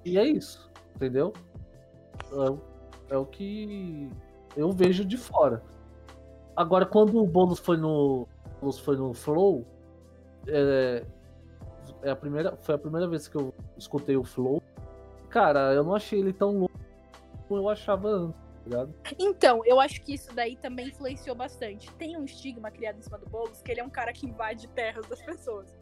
E 0.05 0.19
é 0.19 0.27
isso, 0.27 0.69
entendeu? 0.97 1.33
É, 2.33 2.51
o- 2.51 2.61
é 3.11 3.17
o 3.17 3.25
que 3.25 4.11
eu 4.57 4.73
vejo 4.73 5.05
de 5.05 5.17
fora. 5.17 5.63
Agora, 6.57 6.85
quando 6.85 7.23
o 7.23 7.25
Boulos 7.29 7.61
foi 7.61 7.77
no, 7.77 8.27
Boulos 8.61 8.81
foi 8.81 8.97
no 8.97 9.15
Flow, 9.15 9.65
é, 10.49 11.05
é 12.03 12.11
a 12.11 12.17
primeira, 12.17 12.57
foi 12.57 12.75
a 12.75 12.79
primeira 12.79 13.07
vez 13.07 13.29
que 13.29 13.37
eu 13.37 13.55
escutei 13.77 14.17
o 14.17 14.25
Flow. 14.25 14.61
Cara, 15.31 15.73
eu 15.73 15.85
não 15.85 15.95
achei 15.95 16.19
ele 16.19 16.33
tão 16.33 16.59
louco 16.59 16.77
como 17.47 17.61
eu 17.61 17.69
achava 17.69 18.09
antes, 18.09 18.41
tá? 18.69 18.89
Então, 19.17 19.63
eu 19.65 19.79
acho 19.79 20.03
que 20.03 20.13
isso 20.15 20.35
daí 20.35 20.57
também 20.57 20.89
influenciou 20.89 21.37
bastante. 21.37 21.89
Tem 21.93 22.17
um 22.17 22.25
estigma 22.25 22.69
criado 22.69 22.99
em 22.99 23.03
cima 23.03 23.17
do 23.17 23.31
Boulos 23.31 23.63
que 23.63 23.71
ele 23.71 23.81
é 23.81 23.85
um 23.85 23.91
cara 23.91 24.13
que 24.13 24.27
invade 24.27 24.67
terras 24.71 25.07
das 25.07 25.23
pessoas. 25.23 25.78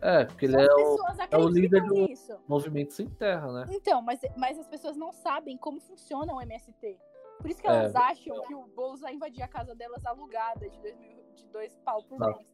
É, 0.00 0.24
porque 0.24 0.44
ele 0.46 0.56
é 0.60 0.64
o 0.64 0.76
pessoas 0.76 1.18
acreditam 1.18 1.48
líder 1.48 1.82
do- 1.86 1.94
nisso. 1.94 2.36
movimento 2.46 2.92
sem 2.92 3.08
terra, 3.08 3.50
né? 3.52 3.66
Então, 3.70 4.02
mas, 4.02 4.20
mas 4.36 4.58
as 4.58 4.68
pessoas 4.68 4.96
não 4.96 5.10
sabem 5.12 5.56
como 5.56 5.80
funciona 5.80 6.32
o 6.34 6.40
MST. 6.40 6.98
Por 7.40 7.50
isso 7.50 7.60
que 7.60 7.68
É, 7.68 7.70
elas 7.70 7.94
acham 7.96 8.40
que 8.42 8.54
o 8.54 8.66
Boulos 8.74 9.00
vai 9.00 9.14
invadir 9.14 9.42
a 9.42 9.48
casa 9.48 9.74
delas 9.74 10.04
alugada 10.06 10.68
de 10.68 10.78
dois, 10.80 10.96
mil, 10.98 11.16
de 11.34 11.44
dois 11.48 11.74
pau 11.84 12.02
por 12.02 12.18
Tá. 12.18 12.26
mês. 12.28 12.46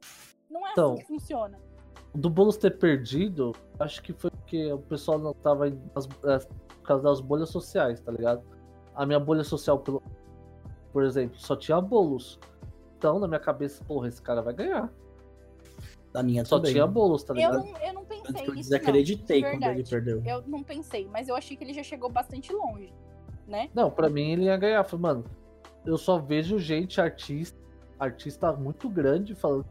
Não 0.50 0.66
é 0.66 0.72
Então, 0.72 0.92
assim 0.92 1.00
que 1.02 1.06
funciona. 1.06 1.58
do 2.14 2.28
Boulos 2.30 2.56
ter 2.56 2.78
perdido, 2.78 3.52
acho 3.78 4.02
que 4.02 4.12
foi 4.12 4.30
porque 4.30 4.72
o 4.72 4.78
pessoal 4.80 5.18
não 5.18 5.32
tava 5.32 5.70
nas, 5.94 6.06
é, 6.24 6.38
por 6.68 6.82
causa 6.82 7.02
das 7.02 7.20
bolhas 7.20 7.48
sociais, 7.50 8.00
tá 8.00 8.12
ligado? 8.12 8.42
A 8.94 9.06
minha 9.06 9.18
bolha 9.20 9.42
social, 9.44 9.82
por 10.92 11.02
exemplo, 11.04 11.38
só 11.38 11.56
tinha 11.56 11.80
Boulos. 11.80 12.38
Então, 12.98 13.18
na 13.18 13.26
minha 13.26 13.40
cabeça, 13.40 13.82
porra, 13.84 14.08
esse 14.08 14.20
cara 14.20 14.42
vai 14.42 14.52
ganhar. 14.54 14.92
Da 16.12 16.22
minha 16.22 16.44
Só 16.44 16.58
também. 16.58 16.72
tinha 16.72 16.86
Boulos, 16.86 17.22
tá 17.22 17.32
Eu 17.32 17.36
ligado? 17.36 17.64
não, 17.64 17.78
eu 17.78 17.92
não 17.94 18.04
pensei 18.04 18.22
Tanto 18.24 18.42
que 18.42 18.50
eu 18.50 18.54
nisso, 18.54 18.70
desacreditei 18.70 19.40
não, 19.40 19.50
de 19.50 19.56
quando 19.58 19.70
ele 19.70 19.84
perdeu. 19.84 20.22
Eu 20.26 20.42
não 20.46 20.62
pensei, 20.62 21.08
mas 21.10 21.28
eu 21.28 21.34
achei 21.34 21.56
que 21.56 21.64
ele 21.64 21.72
já 21.72 21.82
chegou 21.82 22.10
bastante 22.10 22.52
longe, 22.52 22.92
né? 23.48 23.70
Não, 23.74 23.90
pra 23.90 24.10
mim 24.10 24.32
ele 24.32 24.44
ia 24.44 24.56
ganhar. 24.58 24.84
Falei, 24.84 25.02
mano, 25.02 25.24
eu 25.86 25.96
só 25.96 26.18
vejo 26.18 26.58
gente, 26.58 27.00
artista, 27.00 27.58
artista 27.98 28.52
muito 28.52 28.88
grande 28.90 29.34
falando 29.34 29.64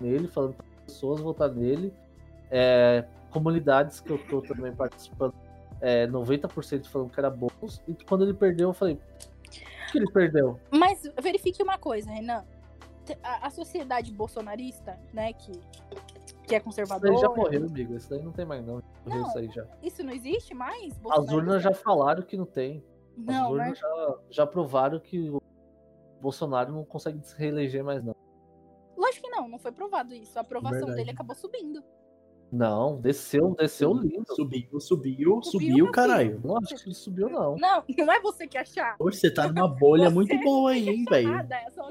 nele, 0.00 0.28
falando 0.28 0.54
para 0.54 0.64
pessoas 0.86 1.20
votar 1.20 1.50
nele. 1.50 1.92
É, 2.50 3.04
comunidades 3.30 4.00
que 4.00 4.10
eu 4.10 4.18
tô 4.18 4.40
também 4.40 4.72
participando, 4.72 5.34
é, 5.80 6.06
90% 6.06 6.86
falando 6.86 7.10
que 7.10 7.20
era 7.20 7.28
Boulos. 7.28 7.82
E 7.86 7.94
quando 8.06 8.24
ele 8.24 8.34
perdeu, 8.34 8.70
eu 8.70 8.74
falei, 8.74 8.96
por 8.96 9.92
que 9.92 9.98
ele 9.98 10.10
perdeu? 10.10 10.58
Mas 10.70 11.02
verifique 11.20 11.62
uma 11.62 11.76
coisa, 11.76 12.10
Renan. 12.10 12.44
A, 13.22 13.46
a 13.46 13.50
sociedade 13.50 14.12
bolsonarista, 14.12 14.98
né, 15.12 15.32
que, 15.32 15.52
que 16.46 16.54
é 16.54 16.58
Isso 16.58 16.64
conservadora. 16.64 17.12
daí 17.12 17.20
já 17.20 17.28
morreu, 17.28 17.66
amigo. 17.66 17.94
Isso 17.96 18.10
daí 18.10 18.22
não 18.22 18.32
tem 18.32 18.44
mais, 18.44 18.64
não. 18.64 18.82
Não, 19.04 19.26
isso 19.26 19.38
aí 19.38 19.50
já. 19.50 19.66
Isso 19.82 20.02
não 20.02 20.12
existe 20.12 20.54
mais? 20.54 21.00
As 21.10 21.28
urnas 21.30 21.62
já 21.62 21.72
falaram 21.74 22.22
que 22.22 22.36
não 22.36 22.46
tem. 22.46 22.84
As 23.18 23.24
Não, 23.24 23.50
urnas 23.52 23.68
mas 23.68 23.78
já, 23.78 24.18
já 24.30 24.46
provaram 24.46 24.98
que 24.98 25.30
o 25.30 25.40
Bolsonaro 26.20 26.72
não 26.72 26.84
consegue 26.84 27.20
se 27.26 27.36
reeleger 27.36 27.84
mais, 27.84 28.02
não. 28.02 28.14
lógico 28.96 29.26
que 29.28 29.30
não, 29.30 29.48
não 29.48 29.58
foi 29.58 29.72
provado 29.72 30.14
isso. 30.14 30.38
A 30.38 30.42
aprovação 30.42 30.78
Verdade. 30.78 30.96
dele 30.96 31.10
acabou 31.10 31.34
subindo. 31.36 31.82
Não, 32.52 33.00
desceu, 33.00 33.54
desceu 33.58 33.94
lindo. 33.94 34.26
Subiu, 34.36 34.78
subiu, 34.78 35.42
subiu, 35.42 35.74
meu 35.86 35.90
caralho. 35.90 36.38
Não 36.44 36.58
acho 36.58 36.76
que 36.76 36.88
ele 36.90 36.94
subiu, 36.94 37.30
não. 37.30 37.56
Não, 37.56 37.82
não 37.96 38.12
é 38.12 38.20
você 38.20 38.46
que 38.46 38.58
achar. 38.58 38.94
Hoje 38.98 39.16
você 39.16 39.30
tá 39.30 39.50
numa 39.50 39.66
bolha 39.66 40.10
muito 40.10 40.38
boa 40.40 40.72
aí, 40.72 40.86
hein, 40.86 41.04
velho. 41.08 41.30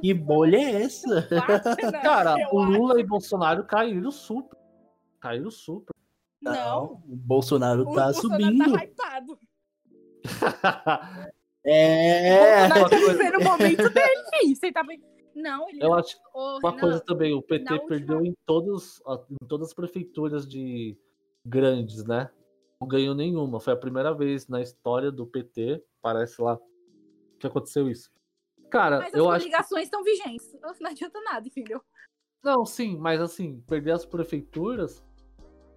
Que 0.02 0.14
bolha 0.14 0.58
é 0.58 0.84
essa? 0.84 1.28
Cara, 2.04 2.40
eu 2.40 2.50
o 2.52 2.62
acho. 2.62 2.72
Lula 2.74 3.00
e 3.00 3.04
Bolsonaro 3.04 3.64
caíram 3.64 4.12
super. 4.12 4.56
Caiu 5.20 5.50
super. 5.50 5.96
Não. 6.40 7.02
O 7.10 7.16
Bolsonaro 7.16 7.82
O 7.82 7.96
tá 7.96 8.06
Bolsonaro 8.06 8.44
subindo. 8.44 8.72
tá 8.74 8.84
hypado. 8.84 9.40
É. 11.64 12.66
O 12.66 12.70
Bolsonaro 12.70 12.90
tá 12.90 12.98
vivendo 12.98 13.40
o 13.40 13.44
momento 13.44 13.90
dele, 13.92 14.24
filho. 14.40 14.56
Você 14.56 14.72
tá 14.72 14.82
vendo? 14.82 15.04
Não, 15.36 15.70
ele 15.70 15.84
Eu 15.84 15.94
acho 15.94 16.18
Ô, 16.34 16.58
uma 16.60 16.70
Renan, 16.72 16.82
coisa 16.82 17.00
também, 17.02 17.34
o 17.34 17.42
PT 17.42 17.74
última- 17.74 17.88
perdeu 17.90 18.26
em 18.26 18.34
todos, 18.46 19.02
em 19.30 19.48
todas 19.48 19.68
as 19.70 19.74
prefeituras 19.74 20.48
de 20.48 20.98
grandes, 21.46 22.04
né? 22.06 22.30
Não 22.80 22.88
ganhou 22.88 23.14
nenhuma. 23.16 23.60
Foi 23.60 23.74
a 23.74 23.78
primeira 23.78 24.14
vez 24.14 24.48
na 24.48 24.62
história 24.62 25.12
do 25.12 25.26
PT, 25.26 25.84
parece 26.02 26.42
lá, 26.42 26.60
que 27.40 27.48
aconteceu 27.48 27.90
isso. 27.90 28.10
Cara, 28.70 29.00
Mas 29.00 29.08
as 29.10 29.14
eu 29.14 29.30
acho. 29.30 29.46
coligações 29.46 29.84
estão 29.86 30.04
vigentes. 30.04 30.52
Não 30.82 30.90
adianta 30.90 31.20
nada, 31.22 31.48
entendeu? 31.48 31.82
Não, 32.44 32.66
sim, 32.66 32.98
mas 32.98 33.22
assim, 33.22 33.60
perder 33.68 33.92
as 33.92 34.06
prefeituras. 34.06 35.04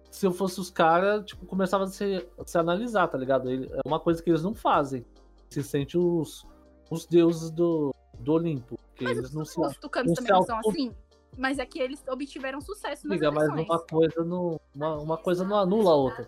Se 0.09 0.25
eu 0.25 0.31
fosse 0.31 0.59
os 0.61 0.71
caras, 0.71 1.25
tipo, 1.25 1.45
começava 1.45 1.83
a 1.83 1.87
se, 1.87 2.25
a 2.39 2.45
se 2.47 2.57
analisar, 2.57 3.07
tá 3.07 3.17
ligado? 3.17 3.49
Ele- 3.51 3.69
É 3.71 3.81
uma 3.85 3.99
coisa 3.99 4.23
que 4.23 4.29
eles 4.29 4.41
não 4.43 4.55
fazem. 4.55 5.05
Se 5.49 5.61
sente 5.61 5.97
os, 5.97 6.47
os 6.89 7.05
deuses 7.05 7.51
do, 7.51 7.93
do 8.25 8.33
Olimpo. 8.33 8.77
Mas 8.99 9.17
eles 9.17 9.33
não 9.33 9.45
se 9.45 9.59
os 9.59 9.77
tucanos 9.77 10.09
não 10.09 10.15
também 10.15 10.31
não 10.33 10.43
são 10.43 10.59
assim. 10.59 10.93
Mas 11.37 11.59
é 11.59 11.65
que 11.65 11.79
eles 11.79 12.03
obtiveram 12.07 12.61
sucesso 12.61 13.07
nas 13.07 13.15
liga, 13.15 13.31
mas 13.31 13.47
uma 13.49 13.79
coisa 13.79 14.23
não. 14.23 14.59
Uma, 14.73 14.97
uma 14.97 15.17
coisa 15.17 15.43
não 15.43 15.57
anula 15.57 15.91
a 15.91 15.95
outra. 15.95 16.27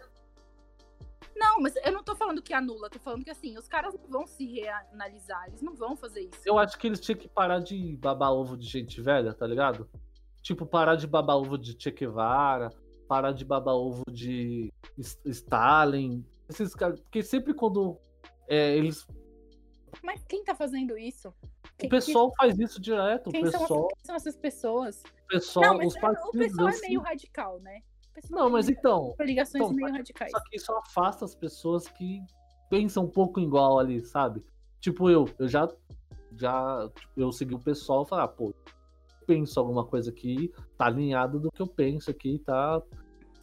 Não, 1.36 1.60
mas 1.60 1.76
eu 1.78 1.92
não 1.92 2.04
tô 2.04 2.16
falando 2.16 2.42
que 2.42 2.54
anula, 2.54 2.90
tô 2.90 3.00
falando 3.00 3.24
que 3.24 3.30
assim, 3.30 3.58
os 3.58 3.68
caras 3.68 3.94
não 3.94 4.10
vão 4.10 4.26
se 4.26 4.46
reanalisar, 4.46 5.48
eles 5.48 5.62
não 5.62 5.76
vão 5.76 5.96
fazer 5.96 6.22
isso. 6.22 6.42
Eu 6.44 6.58
acho 6.58 6.78
que 6.78 6.88
eles 6.88 7.00
tinham 7.00 7.18
que 7.18 7.28
parar 7.28 7.60
de 7.60 7.96
babar 7.98 8.34
ovo 8.34 8.58
de 8.58 8.66
gente 8.66 9.00
velha, 9.02 9.34
tá 9.34 9.46
ligado? 9.46 9.88
Tipo, 10.42 10.66
parar 10.66 10.96
de 10.96 11.06
babar 11.06 11.38
ovo 11.38 11.58
de 11.58 11.76
Che 11.78 11.92
Guevara, 11.92 12.72
parar 13.08 13.34
de 13.34 13.46
babar 13.46 13.76
ovo 13.76 14.04
de 14.10 14.74
Stalin. 15.26 16.26
Esses 16.50 16.74
caras. 16.74 17.00
Porque 17.00 17.22
sempre 17.22 17.54
quando 17.54 18.00
é, 18.48 18.76
eles. 18.76 19.06
Mas 20.04 20.24
quem 20.26 20.44
tá 20.44 20.56
fazendo 20.56 20.98
isso? 20.98 21.34
O 21.84 21.90
pessoal 21.90 22.34
faz 22.38 22.58
isso 22.58 22.82
direto. 22.82 23.28
O 23.28 23.32
quem, 23.32 23.46
são, 23.46 23.62
pessoal, 23.62 23.88
quem 23.88 24.06
são 24.06 24.16
essas 24.16 24.36
pessoas? 24.36 25.04
o 25.04 25.28
pessoal 25.28 25.66
não, 25.66 25.78
mas 25.78 25.88
os 25.90 25.96
é- 25.96 25.98
o 25.98 26.02
partidos. 26.02 26.32
pessoal 26.48 26.68
é 26.68 26.72
assim- 26.72 26.88
meio 26.88 27.02
radical, 27.02 27.60
né? 27.60 27.80
O 28.10 28.14
pessoal 28.14 28.40
Não, 28.42 28.48
é 28.48 28.52
mas 28.52 28.66
meio- 28.68 28.78
então. 28.80 29.14
Coligações 29.18 29.64
então, 29.64 29.76
meio 29.76 29.92
radicais. 29.94 30.32
Só 30.32 30.40
que 30.50 30.56
isso 30.56 30.72
afasta 30.74 31.26
as 31.26 31.36
pessoas 31.36 31.88
que 31.88 32.20
pensam 32.70 33.04
um 33.04 33.10
pouco 33.10 33.40
igual 33.40 33.78
ali, 33.80 34.04
sabe? 34.04 34.44
Tipo, 34.80 35.10
eu, 35.10 35.26
eu 35.38 35.48
já. 35.48 35.68
já 36.36 36.90
tipo, 36.96 37.12
eu 37.22 37.32
segui 37.32 37.54
o 37.56 37.60
pessoal 37.60 38.04
e 38.04 38.10
falei, 38.10 38.26
ah, 38.26 38.28
pô, 38.28 38.54
penso 39.26 39.60
alguma 39.60 39.86
coisa 39.86 40.10
aqui, 40.10 40.52
tá 40.78 40.86
alinhado 40.88 41.40
do 41.40 41.52
que 41.52 41.62
eu 41.62 41.68
penso 41.68 42.10
aqui, 42.10 42.40
tá. 42.40 42.82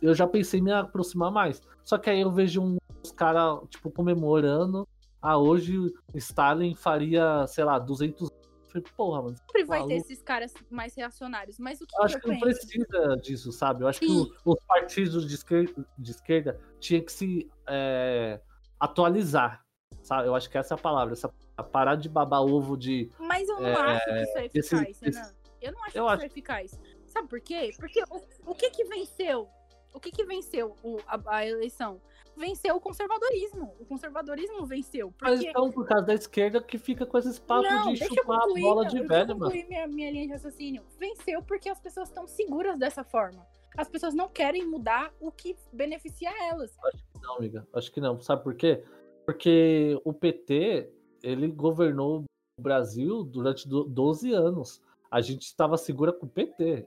Eu 0.02 0.14
já 0.14 0.26
pensei 0.26 0.58
em 0.60 0.62
me 0.62 0.72
aproximar 0.72 1.30
mais. 1.30 1.62
Só 1.84 1.96
que 1.98 2.10
aí 2.10 2.20
eu 2.20 2.32
vejo 2.32 2.60
uns 2.62 3.12
caras, 3.12 3.60
tipo, 3.70 3.90
comemorando. 3.90 4.86
Ah, 5.26 5.38
hoje 5.38 5.72
Stalin 6.16 6.74
faria, 6.74 7.46
sei 7.46 7.64
lá, 7.64 7.78
200. 7.78 8.28
Eu 8.28 8.36
falei, 8.66 8.86
Porra, 8.94 9.22
mano. 9.22 9.36
Sempre 9.38 9.64
vai 9.64 9.86
ter 9.86 9.94
esses 9.94 10.20
caras 10.22 10.52
mais 10.68 10.94
reacionários, 10.94 11.58
mas 11.58 11.80
o 11.80 11.86
que, 11.86 11.96
Eu 11.96 12.02
acho 12.04 12.20
que 12.20 12.28
não 12.28 12.38
precisa 12.38 13.16
disso, 13.22 13.50
sabe? 13.50 13.84
Eu 13.84 13.88
acho 13.88 14.00
que 14.00 14.06
Sim. 14.06 14.30
o- 14.44 14.52
os 14.52 14.60
partidos 14.68 15.26
de 15.26 15.34
esquerda, 15.34 15.86
de 15.96 16.10
esquerda 16.10 16.60
tinham 16.78 17.02
que 17.02 17.10
se 17.10 17.50
é, 17.66 18.38
atualizar, 18.78 19.64
sabe? 20.02 20.28
Eu 20.28 20.34
acho 20.34 20.50
que 20.50 20.58
essa 20.58 20.74
é 20.74 20.76
a 20.76 20.78
palavra, 20.78 21.14
essa, 21.14 21.32
parar 21.72 21.94
de 21.94 22.06
babar 22.10 22.42
ovo 22.42 22.76
de. 22.76 23.10
Mas 23.18 23.48
eu 23.48 23.58
não 23.60 23.66
É, 23.66 23.72
acho 23.96 24.04
que 24.04 24.10
isso 24.10 24.38
é 24.38 24.46
esse- 24.46 24.58
eficaz, 24.58 25.02
esse- 25.02 25.04
Renan. 25.18 25.32
Eu 25.62 25.72
não 25.72 25.84
acho 25.84 25.96
eu 25.96 26.04
que 26.04 26.10
acho- 26.10 26.16
isso 26.16 26.22
é 26.24 26.26
eficaz. 26.26 26.80
Sabe 27.06 27.28
por 27.28 27.40
quê? 27.40 27.70
Porque 27.78 28.02
o, 28.10 28.50
o 28.50 28.54
que 28.54 28.68
que 28.68 28.84
venceu? 28.84 29.48
O 29.94 29.98
que 30.00 30.10
que 30.10 30.24
venceu 30.26 30.76
o- 30.82 30.98
a, 31.06 31.36
a 31.36 31.46
eleição? 31.46 31.98
Venceu 32.36 32.76
o 32.76 32.80
conservadorismo. 32.80 33.74
O 33.78 33.84
conservadorismo 33.84 34.66
venceu. 34.66 35.12
Mas 35.20 35.34
Porque 35.36 35.50
então, 35.50 35.70
por 35.70 35.86
causa 35.86 36.06
da 36.06 36.14
esquerda, 36.14 36.62
que 36.62 36.78
fica 36.78 37.06
com 37.06 37.16
esses 37.18 37.38
papos 37.38 37.70
não, 37.70 37.92
de 37.92 38.04
chupar 38.04 38.36
a 38.38 38.40
concluir, 38.42 38.62
bola 38.62 38.82
não, 38.82 38.90
de 38.90 38.98
eu 38.98 39.06
velho, 39.06 39.28
mano. 39.28 39.40
concluir 39.44 39.68
minha, 39.68 39.86
minha 39.86 40.10
linha 40.10 40.26
de 40.26 40.32
raciocínio. 40.32 40.82
Venceu 40.98 41.42
porque 41.42 41.68
as 41.68 41.80
pessoas 41.80 42.08
estão 42.08 42.26
seguras 42.26 42.78
dessa 42.78 43.04
forma. 43.04 43.46
As 43.76 43.88
pessoas 43.88 44.14
não 44.14 44.28
querem 44.28 44.64
mudar 44.66 45.12
o 45.20 45.32
que 45.32 45.56
beneficia 45.72 46.30
elas. 46.48 46.76
Não, 47.20 47.36
amiga, 47.36 47.66
acho 47.72 47.90
que 47.90 48.00
não. 48.00 48.20
Sabe 48.20 48.42
por 48.42 48.54
quê? 48.54 48.84
Porque 49.26 50.00
o 50.04 50.12
PT, 50.12 50.90
ele 51.22 51.48
governou 51.48 52.24
o 52.58 52.62
Brasil 52.62 53.24
durante 53.24 53.68
do- 53.68 53.84
12 53.84 54.32
anos. 54.32 54.80
A 55.10 55.20
gente 55.20 55.42
estava 55.42 55.76
segura 55.76 56.12
com 56.12 56.26
o 56.26 56.28
PT. 56.28 56.86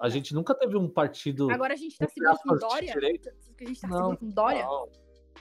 A 0.00 0.08
gente 0.08 0.34
nunca 0.34 0.54
teve 0.54 0.76
um 0.76 0.88
partido. 0.88 1.50
Agora 1.50 1.74
a 1.74 1.76
gente 1.76 1.96
tá 1.98 2.06
seguro 2.08 2.36
com 2.42 2.56
Dória. 2.56 2.94
A 2.96 3.64
gente 3.64 3.80
tá 3.80 3.88
Não, 3.88 4.16
com 4.16 4.28
Dória. 4.28 4.64
Não, 4.64 4.88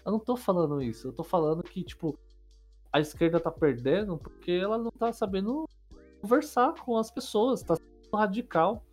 eu 0.05 0.11
não 0.13 0.19
tô 0.19 0.35
falando 0.35 0.81
isso. 0.81 1.07
Eu 1.09 1.13
tô 1.13 1.23
falando 1.23 1.61
que, 1.63 1.83
tipo, 1.83 2.17
a 2.91 2.99
esquerda 2.99 3.39
tá 3.39 3.51
perdendo 3.51 4.17
porque 4.17 4.51
ela 4.51 4.77
não 4.77 4.91
tá 4.91 5.11
sabendo 5.13 5.67
conversar 6.21 6.73
com 6.83 6.97
as 6.97 7.11
pessoas. 7.11 7.61
Tá 7.61 7.75
sendo 7.75 8.15
radical. 8.15 8.83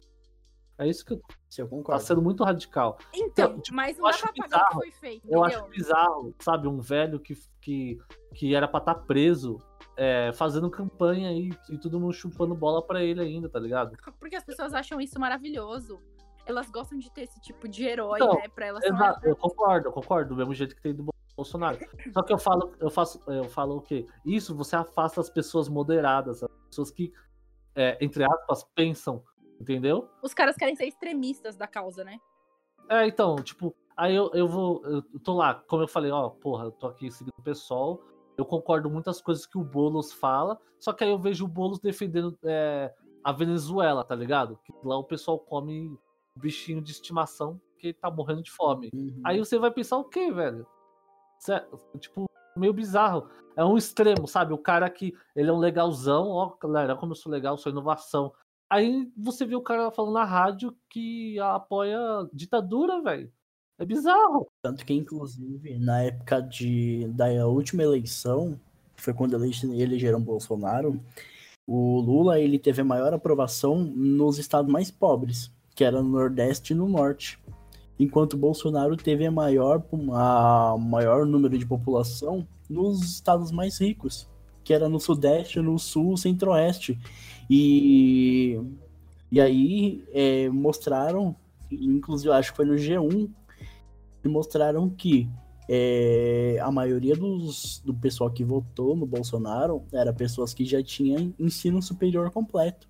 É 0.77 0.89
isso 0.89 1.05
que 1.07 1.19
Se 1.49 1.63
eu 1.63 1.67
tá 1.67 1.71
concordo. 1.71 2.03
sendo 2.03 2.21
muito 2.21 2.43
radical. 2.43 2.99
Então, 3.15 3.61
tipo, 3.61 3.77
mas 3.77 3.97
eu 3.97 4.03
não 4.03 4.11
dá 4.11 4.17
acho 4.17 4.23
pra 4.23 4.31
apagar 4.33 4.61
o 4.61 4.63
bizarro. 4.65 4.69
que 4.69 4.75
foi 4.75 4.91
feito, 4.91 5.25
Eu 5.29 5.39
entendeu? 5.45 5.45
acho 5.63 5.71
bizarro, 5.71 6.35
sabe? 6.41 6.67
Um 6.69 6.81
velho 6.81 7.21
que, 7.21 7.35
que, 7.61 7.99
que 8.35 8.55
era 8.57 8.67
pra 8.67 8.81
estar 8.81 8.95
preso, 8.97 9.63
é, 9.97 10.33
fazendo 10.33 10.71
campanha 10.71 11.29
aí 11.29 11.51
e 11.71 11.79
todo 11.79 12.01
mundo 12.01 12.13
chupando 12.13 12.55
bola 12.55 12.85
pra 12.85 13.03
ele 13.03 13.21
ainda, 13.21 13.49
tá 13.49 13.59
ligado? 13.59 13.97
Porque 14.19 14.37
as 14.37 14.45
pessoas 14.45 14.75
acham 14.75 15.01
isso 15.01 15.19
maravilhoso. 15.19 16.01
Elas 16.47 16.71
gostam 16.71 16.99
de 16.99 17.11
ter 17.11 17.23
esse 17.23 17.41
tipo 17.41 17.67
de 17.67 17.85
herói, 17.85 18.19
Então, 18.21 18.35
né? 18.35 18.49
Pra 18.49 18.67
elas 18.67 18.85
são 18.85 18.95
Exato, 18.95 19.27
eu 19.27 19.37
concordo, 19.37 19.89
eu 19.89 19.93
concordo, 19.93 20.29
do 20.31 20.37
mesmo 20.37 20.55
jeito 20.55 20.77
que 20.77 20.83
tem 20.83 20.95
do 20.95 21.07
Bolsonaro. 21.37 21.79
Só 22.13 22.23
que 22.23 22.33
eu 22.33 22.39
falo, 22.39 22.75
eu 22.79 22.91
faço, 22.91 23.23
eu 23.27 23.45
falo 23.45 23.77
o 23.77 23.81
quê? 23.81 24.07
Isso 24.25 24.55
você 24.55 24.77
afasta 24.77 25.21
as 25.21 25.31
pessoas 25.31 25.69
moderadas, 25.69 26.43
as 26.43 26.51
pessoas 26.69 26.91
que, 26.91 27.13
é, 27.75 27.97
entre 28.01 28.25
aspas, 28.25 28.65
pensam, 28.75 29.23
entendeu? 29.59 30.09
Os 30.23 30.35
caras 30.35 30.57
querem 30.57 30.77
ser 30.77 30.87
extremistas 30.87 31.57
da 31.57 31.67
causa, 31.67 32.05
né? 32.05 32.19
É, 32.91 33.07
então, 33.07 33.37
tipo, 33.37 33.75
aí 33.97 34.15
eu, 34.15 34.31
eu 34.35 34.47
vou, 34.47 34.85
eu 34.85 35.03
tô 35.21 35.33
lá, 35.33 35.55
como 35.55 35.83
eu 35.83 35.89
falei, 35.89 36.11
ó, 36.11 36.29
porra, 36.29 36.65
eu 36.65 36.73
tô 36.73 36.87
aqui 36.87 37.11
seguindo 37.11 37.35
o 37.39 37.43
pessoal, 37.43 38.01
eu 38.37 38.45
concordo 38.45 38.91
muitas 38.91 39.21
coisas 39.21 39.47
que 39.47 39.59
o 39.59 39.65
Boulos 39.65 40.13
fala, 40.13 40.59
só 40.81 40.93
que 40.93 41.05
aí 41.05 41.11
eu 41.11 41.19
vejo 41.19 41.45
o 41.45 41.49
Boulos 41.49 41.79
defendendo 41.79 42.37
é, 42.45 42.93
a 43.23 43.33
Venezuela, 43.33 44.05
tá 44.05 44.15
ligado? 44.15 44.59
Que 44.65 44.73
lá 44.85 44.97
o 44.99 45.05
pessoal 45.05 45.39
come 45.39 45.97
bichinho 46.37 46.83
de 46.83 46.91
estimação 46.91 47.61
que 47.79 47.93
tá 47.93 48.11
morrendo 48.11 48.43
de 48.43 48.51
fome. 48.51 48.91
Uhum. 48.93 49.21
Aí 49.25 49.39
você 49.39 49.59
vai 49.59 49.71
pensar 49.71 49.97
o 49.99 50.05
quê, 50.05 50.33
velho? 50.33 50.67
Cé- 51.39 51.67
Tipo, 51.99 52.25
meio 52.57 52.73
bizarro. 52.73 53.29
É 53.57 53.65
um 53.65 53.77
extremo, 53.77 54.27
sabe? 54.27 54.53
O 54.53 54.59
cara 54.59 54.91
que 54.91 55.15
ele 55.37 55.49
é 55.49 55.53
um 55.53 55.59
legalzão, 55.59 56.29
ó, 56.29 56.57
galera, 56.61 56.97
como 56.97 57.13
eu 57.13 57.17
sou 57.17 57.31
legal, 57.31 57.57
sou 57.57 57.71
inovação. 57.71 58.33
Aí 58.69 59.09
você 59.17 59.45
vê 59.47 59.55
o 59.55 59.63
cara 59.63 59.91
falando 59.93 60.15
na 60.15 60.25
rádio 60.25 60.77
que 60.91 61.39
apoia 61.39 61.99
ditadura, 62.33 63.01
velho. 63.01 63.33
É 63.79 63.85
bizarro. 63.85 64.47
Tanto 64.63 64.85
que, 64.85 64.95
inclusive, 64.95 65.79
na 65.79 66.03
época 66.03 66.41
de, 66.41 67.09
da 67.09 67.27
última 67.47 67.83
eleição, 67.83 68.59
que 68.97 69.03
foi 69.03 69.13
quando 69.13 69.35
ele- 69.43 69.83
elegeram 69.83 70.21
Bolsonaro, 70.21 71.01
o 71.67 71.99
Lula 72.01 72.39
ele 72.39 72.59
teve 72.59 72.83
a 72.83 72.85
maior 72.85 73.13
aprovação 73.13 73.83
nos 73.83 74.39
estados 74.39 74.71
mais 74.71 74.91
pobres, 74.91 75.51
que 75.75 75.83
era 75.83 76.03
no 76.03 76.09
Nordeste 76.11 76.73
e 76.73 76.77
no 76.77 76.89
Norte. 76.89 77.39
Enquanto 77.99 78.37
Bolsonaro 78.37 78.97
teve 78.97 79.27
a 79.27 79.31
maior, 79.31 79.83
a 80.13 80.77
maior 80.79 81.27
número 81.27 81.57
de 81.59 81.67
população 81.67 82.47
nos 82.69 83.03
estados 83.03 83.51
mais 83.51 83.81
ricos, 83.81 84.29
que 84.63 84.73
era 84.73 84.89
no 84.89 85.01
Sudeste, 85.01 85.61
no 85.61 85.79
Sul, 85.79 86.17
Centro-Oeste. 86.17 86.99
E, 87.49 88.61
e 89.31 89.41
aí 89.41 90.05
é, 90.13 90.49
mostraram, 90.49 91.35
inclusive 91.71 92.33
acho 92.33 92.51
que 92.51 92.57
foi 92.57 92.65
no 92.67 92.75
G1, 92.75 93.31
e 94.25 94.29
mostraram 94.29 94.89
que 94.89 95.29
é, 95.69 96.59
a 96.61 96.71
maioria 96.71 97.17
dos, 97.17 97.81
do 97.81 97.95
pessoal 97.95 98.31
que 98.31 98.45
votou 98.45 98.95
no 98.97 99.07
Bolsonaro 99.07 99.85
era 99.93 100.13
pessoas 100.13 100.53
que 100.53 100.65
já 100.65 100.83
tinham 100.83 101.35
ensino 101.39 101.81
superior 101.81 102.31
completo. 102.31 102.89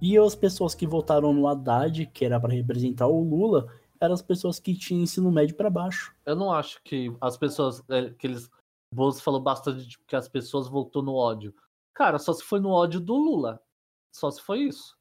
E 0.00 0.16
as 0.18 0.34
pessoas 0.34 0.74
que 0.74 0.86
votaram 0.86 1.32
no 1.32 1.48
Haddad, 1.48 2.06
que 2.06 2.24
era 2.24 2.38
para 2.38 2.52
representar 2.52 3.06
o 3.06 3.22
Lula, 3.22 3.66
eram 4.00 4.14
as 4.14 4.22
pessoas 4.22 4.60
que 4.60 4.74
tinham 4.74 5.02
ensino 5.02 5.32
médio 5.32 5.56
para 5.56 5.70
baixo. 5.70 6.14
Eu 6.24 6.36
não 6.36 6.52
acho 6.52 6.82
que 6.84 7.14
as 7.20 7.36
pessoas. 7.36 7.82
é, 7.88 8.10
que 8.10 8.26
eles. 8.26 8.46
O 8.92 8.94
Bozo 8.94 9.22
falou 9.22 9.40
bastante 9.40 9.86
de 9.86 9.98
que 10.06 10.14
as 10.14 10.28
pessoas 10.28 10.68
votou 10.68 11.02
no 11.02 11.14
ódio. 11.14 11.54
Cara, 11.92 12.18
só 12.18 12.32
se 12.32 12.44
foi 12.44 12.60
no 12.60 12.70
ódio 12.70 13.00
do 13.00 13.16
Lula. 13.16 13.60
Só 14.14 14.30
se 14.30 14.40
foi 14.40 14.60
isso. 14.60 14.96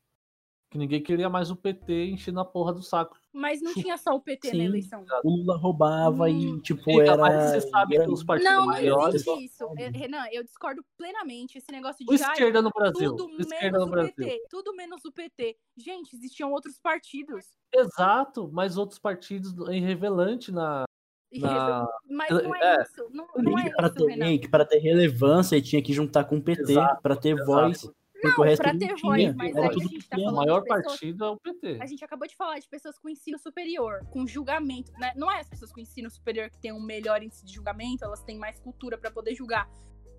Que 0.72 0.78
ninguém 0.78 1.04
queria 1.04 1.30
mais 1.30 1.52
o 1.52 1.56
PT 1.56 2.08
enchendo 2.08 2.40
a 2.40 2.46
porra 2.46 2.74
do 2.74 2.82
saco. 2.82 3.18
Mas 3.38 3.62
não 3.62 3.74
tinha 3.74 3.98
só 3.98 4.16
o 4.16 4.22
PT 4.22 4.52
Sim. 4.52 4.58
na 4.60 4.64
eleição. 4.64 5.06
O 5.24 5.30
Lula 5.30 5.58
roubava 5.58 6.24
Hum. 6.24 6.58
e, 6.58 6.62
tipo, 6.62 6.82
Fica, 6.86 7.02
era. 7.04 7.18
mas 7.18 7.52
você 7.52 7.62
sabe 7.70 8.00
que 8.00 8.10
os 8.10 8.24
partidos 8.24 8.50
Não, 8.54 8.62
não 8.62 8.68
maiores. 8.68 9.16
existe 9.16 9.46
isso. 9.46 9.66
É, 9.78 9.90
Renan, 9.90 10.24
eu 10.32 10.42
discordo 10.42 10.82
plenamente. 10.98 11.58
Esse 11.58 11.70
negócio 11.70 12.06
de 12.06 12.10
O 12.10 12.16
esquerda 12.16 12.62
no 12.62 12.70
Brasil. 12.70 13.14
tudo 13.14 13.42
esquerda 13.42 13.66
menos 13.66 13.80
no 13.82 13.86
o 13.88 13.90
Brasil. 13.90 14.14
PT. 14.16 14.44
Tudo 14.50 14.74
menos 14.74 15.04
o 15.04 15.12
PT. 15.12 15.58
Gente, 15.78 16.16
existiam 16.16 16.52
outros 16.54 16.80
partidos. 16.80 17.46
Exato, 17.74 18.50
mas 18.54 18.78
outros 18.78 19.00
partidos 19.00 19.54
irrelevante 19.70 20.52
na. 20.52 20.86
E 21.32 21.40
na... 21.40 21.86
Mas 22.10 22.30
não 22.30 22.56
é, 22.56 22.76
É. 22.78 22.82
isso. 22.84 23.10
Não, 23.12 23.28
não 23.36 23.60
é 23.60 23.70
para 23.72 23.90
Renan. 23.90 24.38
ter, 24.40 24.48
para 24.50 24.64
ter 24.66 24.78
relevância 24.80 25.62
tinha 25.62 25.82
que 25.82 25.92
juntar 25.92 26.24
com 26.24 26.38
o 26.38 26.42
PT, 26.42 26.74
para 27.04 27.18
ter 27.18 27.34
exato. 27.34 27.46
voz. 27.46 27.92
Não, 28.24 28.32
não 28.38 28.46
ter 28.46 28.78
tinha. 28.78 28.96
voz, 29.02 29.36
mas 29.36 29.56
aí 29.56 29.68
a 29.68 29.72
gente 29.74 30.08
tá 30.08 30.18
falando 30.18 30.36
maior 30.36 30.60
de 30.62 30.68
pessoas- 30.68 30.86
partido 30.86 31.26
é 31.26 31.30
o 31.30 31.38
PT. 31.38 31.78
A 31.82 31.86
gente 31.86 32.04
acabou 32.06 32.28
de 32.28 32.36
falar 32.36 32.60
de 32.60 32.68
pessoas 32.68 32.98
com 32.98 33.10
ensino 33.10 33.38
superior, 33.38 34.00
com 34.10 34.26
julgamento, 34.26 34.92
né? 35.00 35.12
Não 35.16 35.32
é 35.32 35.40
as 35.42 35.50
pessoas 35.50 35.72
com 35.72 35.80
ensino 35.80 36.10
superior 36.10 36.50
que 36.50 36.58
têm 36.60 36.72
um 36.72 36.82
melhor 36.82 37.22
índice 37.22 37.46
de 37.46 37.54
julgamento, 37.54 38.04
elas 38.04 38.24
têm 38.24 38.38
mais 38.38 38.60
cultura 38.60 38.98
pra 38.98 39.12
poder 39.12 39.36
julgar. 39.36 39.70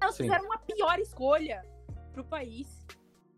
Elas 0.01 0.15
Sim. 0.15 0.25
fizeram 0.25 0.45
uma 0.45 0.59
pior 0.59 0.99
escolha 0.99 1.63
pro 2.13 2.25
país. 2.25 2.85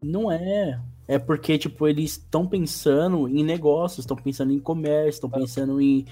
Não 0.03 0.31
é. 0.31 0.81
É 1.07 1.19
porque, 1.19 1.57
tipo, 1.57 1.87
eles 1.89 2.13
estão 2.13 2.47
pensando 2.47 3.27
em 3.29 3.43
negócios, 3.43 4.01
estão 4.01 4.17
pensando 4.17 4.53
em 4.53 4.59
comércio, 4.61 5.11
estão 5.19 5.31
pensando 5.31 5.81
em, 5.81 6.05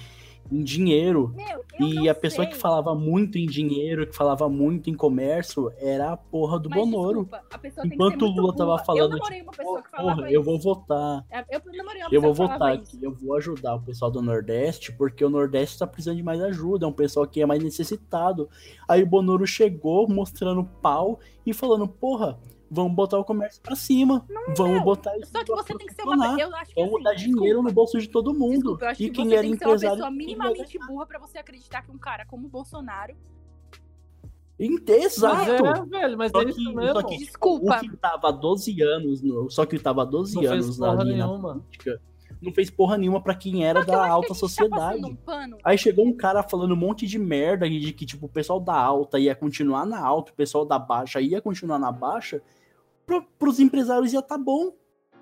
em 0.51 0.62
dinheiro. 0.62 1.32
Meu, 1.34 1.64
eu 1.78 1.88
E 1.88 2.09
a 2.09 2.14
pessoa 2.14 2.44
sei, 2.44 2.55
que 2.55 2.61
falava 2.61 2.94
muito 2.94 3.38
em 3.38 3.47
dinheiro, 3.47 4.07
que 4.07 4.14
falava 4.14 4.49
muito 4.49 4.90
em 4.90 4.94
comércio, 4.94 5.72
era 5.78 6.12
a 6.12 6.16
porra 6.16 6.59
do 6.59 6.68
mas 6.68 6.78
Bonoro. 6.78 7.24
desculpa, 7.24 7.84
Enquanto 7.84 8.22
o 8.22 8.28
Lula 8.28 8.55
tava 8.55 8.78
falando, 8.78 9.18
Eu 9.18 9.76
Porra, 9.97 10.30
eu 10.30 10.42
vou 10.42 10.59
votar. 10.59 11.24
Eu 11.51 11.61
namorei 11.74 12.03
uma 12.03 12.09
Eu 12.12 12.20
vou 12.20 12.34
votar 12.34 12.72
aqui, 12.72 12.99
eu 13.03 13.12
vou 13.12 13.36
ajudar 13.36 13.74
o 13.74 13.82
pessoal 13.82 14.11
do 14.11 14.22
Nordeste, 14.22 14.92
porque 14.92 15.24
o 15.24 15.30
Nordeste 15.30 15.78
tá 15.78 15.86
precisando 15.86 16.16
de 16.16 16.22
mais 16.22 16.40
ajuda, 16.40 16.86
é 16.86 16.88
um 16.88 16.92
pessoal 16.92 17.26
que 17.26 17.40
é 17.40 17.47
mais 17.47 17.62
necessitado. 17.62 18.49
Aí 18.88 19.03
o 19.03 19.07
Bonoro 19.07 19.47
chegou 19.47 20.09
mostrando 20.09 20.64
pau 20.80 21.18
e 21.44 21.53
falando, 21.53 21.86
porra, 21.86 22.38
vamos 22.70 22.94
botar 22.94 23.18
o 23.18 23.24
comércio 23.24 23.60
pra 23.62 23.74
cima, 23.76 24.24
vamos 24.56 24.74
meu, 24.74 24.82
botar 24.82 25.16
isso 25.18 25.30
Só 25.32 25.44
que 25.44 25.52
você 25.52 25.74
tem 25.74 25.86
que 25.86 25.94
ser 25.94 26.02
uma. 26.02 26.38
Eu 26.40 26.54
acho 26.56 26.74
que 26.74 26.80
Vamos 26.80 26.94
assim, 26.94 27.04
dar 27.04 27.14
dinheiro 27.14 27.38
desculpa, 27.44 27.68
no 27.68 27.72
bolso 27.74 27.98
de 27.98 28.08
todo 28.08 28.34
mundo. 28.34 28.52
Desculpa, 28.54 28.84
eu 28.84 28.88
acho 28.90 29.02
e 29.02 29.06
que 29.06 29.10
quem 29.12 29.24
você 29.28 29.32
era 29.34 29.42
tem 29.42 29.50
que 29.52 29.58
ser 29.58 29.64
uma 29.64 29.70
empresário 29.74 29.96
pessoa 29.96 30.10
minimamente 30.10 30.78
burra 30.86 31.06
pra 31.06 31.18
você 31.18 31.38
acreditar 31.38 31.82
que 31.82 31.90
um 31.90 31.98
cara 31.98 32.24
como 32.26 32.46
o 32.46 32.50
Bolsonaro. 32.50 33.14
Mas 34.58 34.88
Exato! 34.88 35.50
é, 35.66 35.84
velho, 35.84 36.16
mas 36.16 36.32
Só 36.32 36.40
é 36.40 36.44
que, 36.46 36.50
isso 36.52 36.72
mesmo. 36.74 36.92
só 36.94 37.02
que 37.02 37.18
Desculpa. 37.18 37.76
o 37.76 37.80
que 37.80 37.96
tava 37.98 38.28
há 38.28 38.32
12 38.32 38.82
anos, 38.82 39.20
no- 39.22 39.50
só 39.50 39.66
que 39.66 39.78
tava 39.78 40.00
há 40.02 40.04
12 40.06 40.34
Não 40.36 40.50
anos 40.50 40.78
na 40.78 41.04
nenhuma. 41.04 41.52
política, 41.54 42.00
não 42.41 42.53
fez 42.53 42.70
porra 42.70 42.99
nenhuma 42.99 43.20
pra 43.22 43.34
quem 43.34 43.64
era 43.64 43.80
Só 43.80 43.84
que 43.84 43.91
eu 43.91 43.95
da 43.95 44.09
alta 44.09 44.28
gente 44.28 44.39
sociedade. 44.39 45.16
Tá 45.24 45.47
um. 45.49 45.59
Aí 45.64 45.78
chegou 45.78 46.07
um 46.07 46.16
cara 46.16 46.43
falando 46.43 46.72
um 46.72 46.76
monte 46.76 47.07
de 47.07 47.18
merda 47.18 47.68
de 47.68 47.93
que, 47.93 48.07
tipo, 48.07 48.26
o 48.26 48.28
pessoal 48.28 48.61
da 48.61 48.74
alta 48.74 49.18
ia 49.18 49.34
continuar 49.34 49.87
na 49.87 49.99
alta, 49.99 50.32
o 50.32 50.34
pessoal 50.34 50.64
da 50.64 50.78
baixa 50.78 51.20
ia 51.20 51.41
continuar 51.41 51.78
na 51.78 51.91
baixa, 51.91 52.43
pro, 53.05 53.22
pros 53.39 53.61
empresários 53.61 54.12
ia 54.12 54.22
tá 54.22 54.37
bom. 54.37 54.72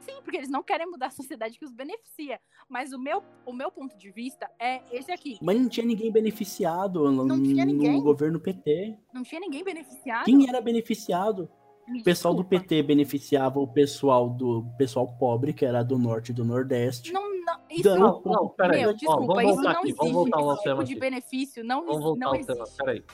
Sim, 0.00 0.20
porque 0.22 0.36
eles 0.36 0.50
não 0.50 0.62
querem 0.62 0.90
mudar 0.90 1.06
a 1.06 1.10
sociedade 1.10 1.58
que 1.58 1.64
os 1.64 1.72
beneficia. 1.72 2.38
Mas 2.68 2.92
o 2.92 2.98
meu, 2.98 3.22
o 3.46 3.52
meu 3.54 3.70
ponto 3.70 3.96
de 3.96 4.10
vista 4.10 4.50
é 4.58 4.82
esse 4.92 5.10
aqui. 5.10 5.38
Mas 5.40 5.58
não 5.58 5.68
tinha 5.68 5.86
ninguém 5.86 6.12
beneficiado 6.12 7.10
no, 7.10 7.24
Não 7.24 7.42
tinha 7.42 7.64
ninguém? 7.64 7.92
no 7.92 8.02
governo 8.02 8.38
PT. 8.38 8.98
Não 9.14 9.22
tinha 9.22 9.40
ninguém 9.40 9.64
beneficiado. 9.64 10.26
Quem 10.26 10.46
era 10.46 10.60
beneficiado? 10.60 11.48
Me 11.86 12.00
O 12.00 12.04
pessoal 12.04 12.32
do. 12.34 12.44
PT 12.44 12.82
beneficiava 12.82 13.60
o 13.60 13.66
pessoal 13.68 14.30
do 14.30 14.64
pessoal 14.78 15.06
pobre, 15.18 15.52
que 15.52 15.64
era 15.66 15.82
do 15.82 15.98
norte 15.98 16.30
e 16.30 16.34
do 16.34 16.44
nordeste. 16.44 17.12
Não, 17.12 17.22
não, 17.44 17.58
isso 17.70 17.82
Dando- 17.82 18.00
Não, 18.00 18.22
não, 18.24 18.48
peraí. 18.48 18.80
Meu, 18.80 18.90
Ó, 18.90 18.92
desculpa, 18.92 19.26
vamos 19.26 19.42
isso 19.44 19.54
voltar 19.54 19.62
não 19.62 19.70
aqui, 19.78 19.82
existe. 19.88 19.96
vamos 19.98 20.12
voltar 20.14 20.38
ao 20.38 20.52
Esse 20.54 20.62
tema 20.64 20.74
tipo 20.76 20.84
de 20.86 20.92
aqui. 20.92 21.00
benefício 21.00 21.64
não, 21.64 21.84
Vamos 21.84 22.02
voltar 22.02 22.20
não 22.20 22.28
ao 22.28 22.34
existe. 22.36 22.52
tema, 22.54 22.64
peraí. 22.78 23.04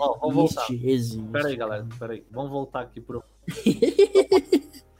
Ó, 0.00 0.18
vamos 0.18 0.34
voltar. 0.54 0.66
Existe. 0.72 1.22
Peraí, 1.30 1.56
galera, 1.56 1.86
peraí. 1.98 2.24
Vamos 2.30 2.50
voltar 2.50 2.80
aqui 2.80 3.00
pro. 3.00 3.22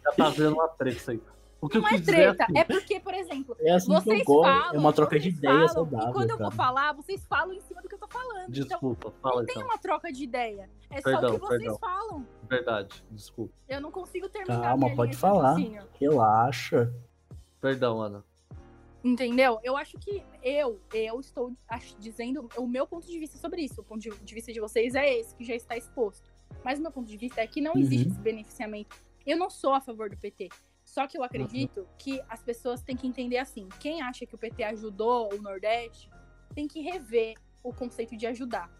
Já 0.05 0.13
tá 0.17 0.31
vendo 0.31 0.55
uma 0.55 0.69
treta 0.69 0.97
isso 0.97 1.11
aí. 1.11 1.21
O 1.67 1.69
que 1.69 1.79
Não 1.79 1.89
eu 1.89 1.95
é 1.95 1.99
dizer 1.99 2.13
treta, 2.13 2.45
assim, 2.45 2.59
é 2.59 2.65
porque, 2.65 3.01
por 3.01 3.15
exemplo, 3.15 3.57
É 3.61 3.73
assim 3.73 3.87
que 3.89 3.93
eu 3.97 4.01
vocês 4.01 4.25
falam. 4.25 4.75
é 4.75 4.79
uma 4.79 4.93
troca 4.93 5.19
de 5.19 5.29
ideias 5.29 5.73
saudável. 5.73 6.09
E 6.09 6.13
quando 6.13 6.31
eu 6.31 6.39
cara. 6.39 6.49
vou 6.51 6.57
falar, 6.57 6.93
vocês 6.95 7.25
falam 7.27 7.53
em 7.55 7.61
cima 7.61 7.83
do 7.83 7.89
que 7.89 7.95
eu 7.95 7.99
tô 7.99 8.09
falando. 8.09 8.49
Então, 8.49 8.51
Desculpa, 8.69 9.13
fala 9.23 9.37
não 9.41 9.45
tem 9.47 9.55
então. 9.57 9.69
uma 9.69 9.79
troca 9.79 10.13
de 10.13 10.25
ideia. 10.25 10.71
É 10.91 10.97
só 10.97 11.11
Perdão, 11.11 11.31
o 11.31 11.35
que 11.35 11.47
vocês 11.47 11.61
perdão. 11.63 11.79
falam. 11.79 12.27
Verdade, 12.49 13.05
desculpa. 13.11 13.53
Eu 13.69 13.81
não 13.81 13.91
consigo 13.91 14.29
terminar 14.29 14.61
Calma, 14.63 14.85
minha 14.87 14.97
pode 14.97 15.17
falar. 15.17 15.57
Relaxa. 16.01 16.93
Perdão, 17.61 18.01
Ana. 18.01 18.25
Entendeu? 19.05 19.61
Eu 19.63 19.77
acho 19.77 19.97
que 19.99 20.23
eu, 20.43 20.81
eu 20.93 21.21
estou 21.21 21.53
dizendo 21.99 22.49
o 22.57 22.67
meu 22.67 22.87
ponto 22.87 23.07
de 23.07 23.19
vista 23.19 23.39
sobre 23.39 23.63
isso. 23.63 23.81
O 23.81 23.85
ponto 23.85 24.01
de, 24.01 24.35
vista 24.35 24.53
de 24.53 24.61
vocês 24.61 24.95
é 24.95 25.19
esse, 25.21 25.35
que 25.35 25.45
já 25.45 25.55
está 25.55 25.77
exposto. 25.77 26.29
Mas 26.65 26.79
o 26.79 26.83
meu 26.83 26.91
ponto 26.91 27.07
de 27.07 27.17
vista 27.17 27.41
é 27.41 27.47
que 27.47 27.61
não 27.61 27.75
Uhum. 27.75 27.81
existe 27.81 28.09
esse 28.09 28.19
beneficiamento. 28.21 28.97
Eu 29.25 29.37
não 29.37 29.49
sou 29.51 29.75
a 29.75 29.81
favor 29.81 30.11
do 30.11 30.17
PT. 30.17 30.49
Só 30.97 31.07
que 31.07 31.19
eu 31.19 31.23
acredito 31.23 31.87
que 31.99 32.23
as 32.27 32.43
pessoas 32.43 32.83
têm 32.83 32.97
que 32.97 33.07
entender 33.07 33.37
assim: 33.37 33.69
quem 33.79 34.01
acha 34.01 34.25
que 34.25 34.35
o 34.35 34.39
PT 34.39 34.65
ajudou 34.65 35.29
o 35.35 35.43
Nordeste 35.43 36.09
tem 36.55 36.67
que 36.67 36.81
rever 36.81 37.35
o 37.63 37.71
conceito 37.71 38.17
de 38.17 38.27
ajudar. 38.27 38.71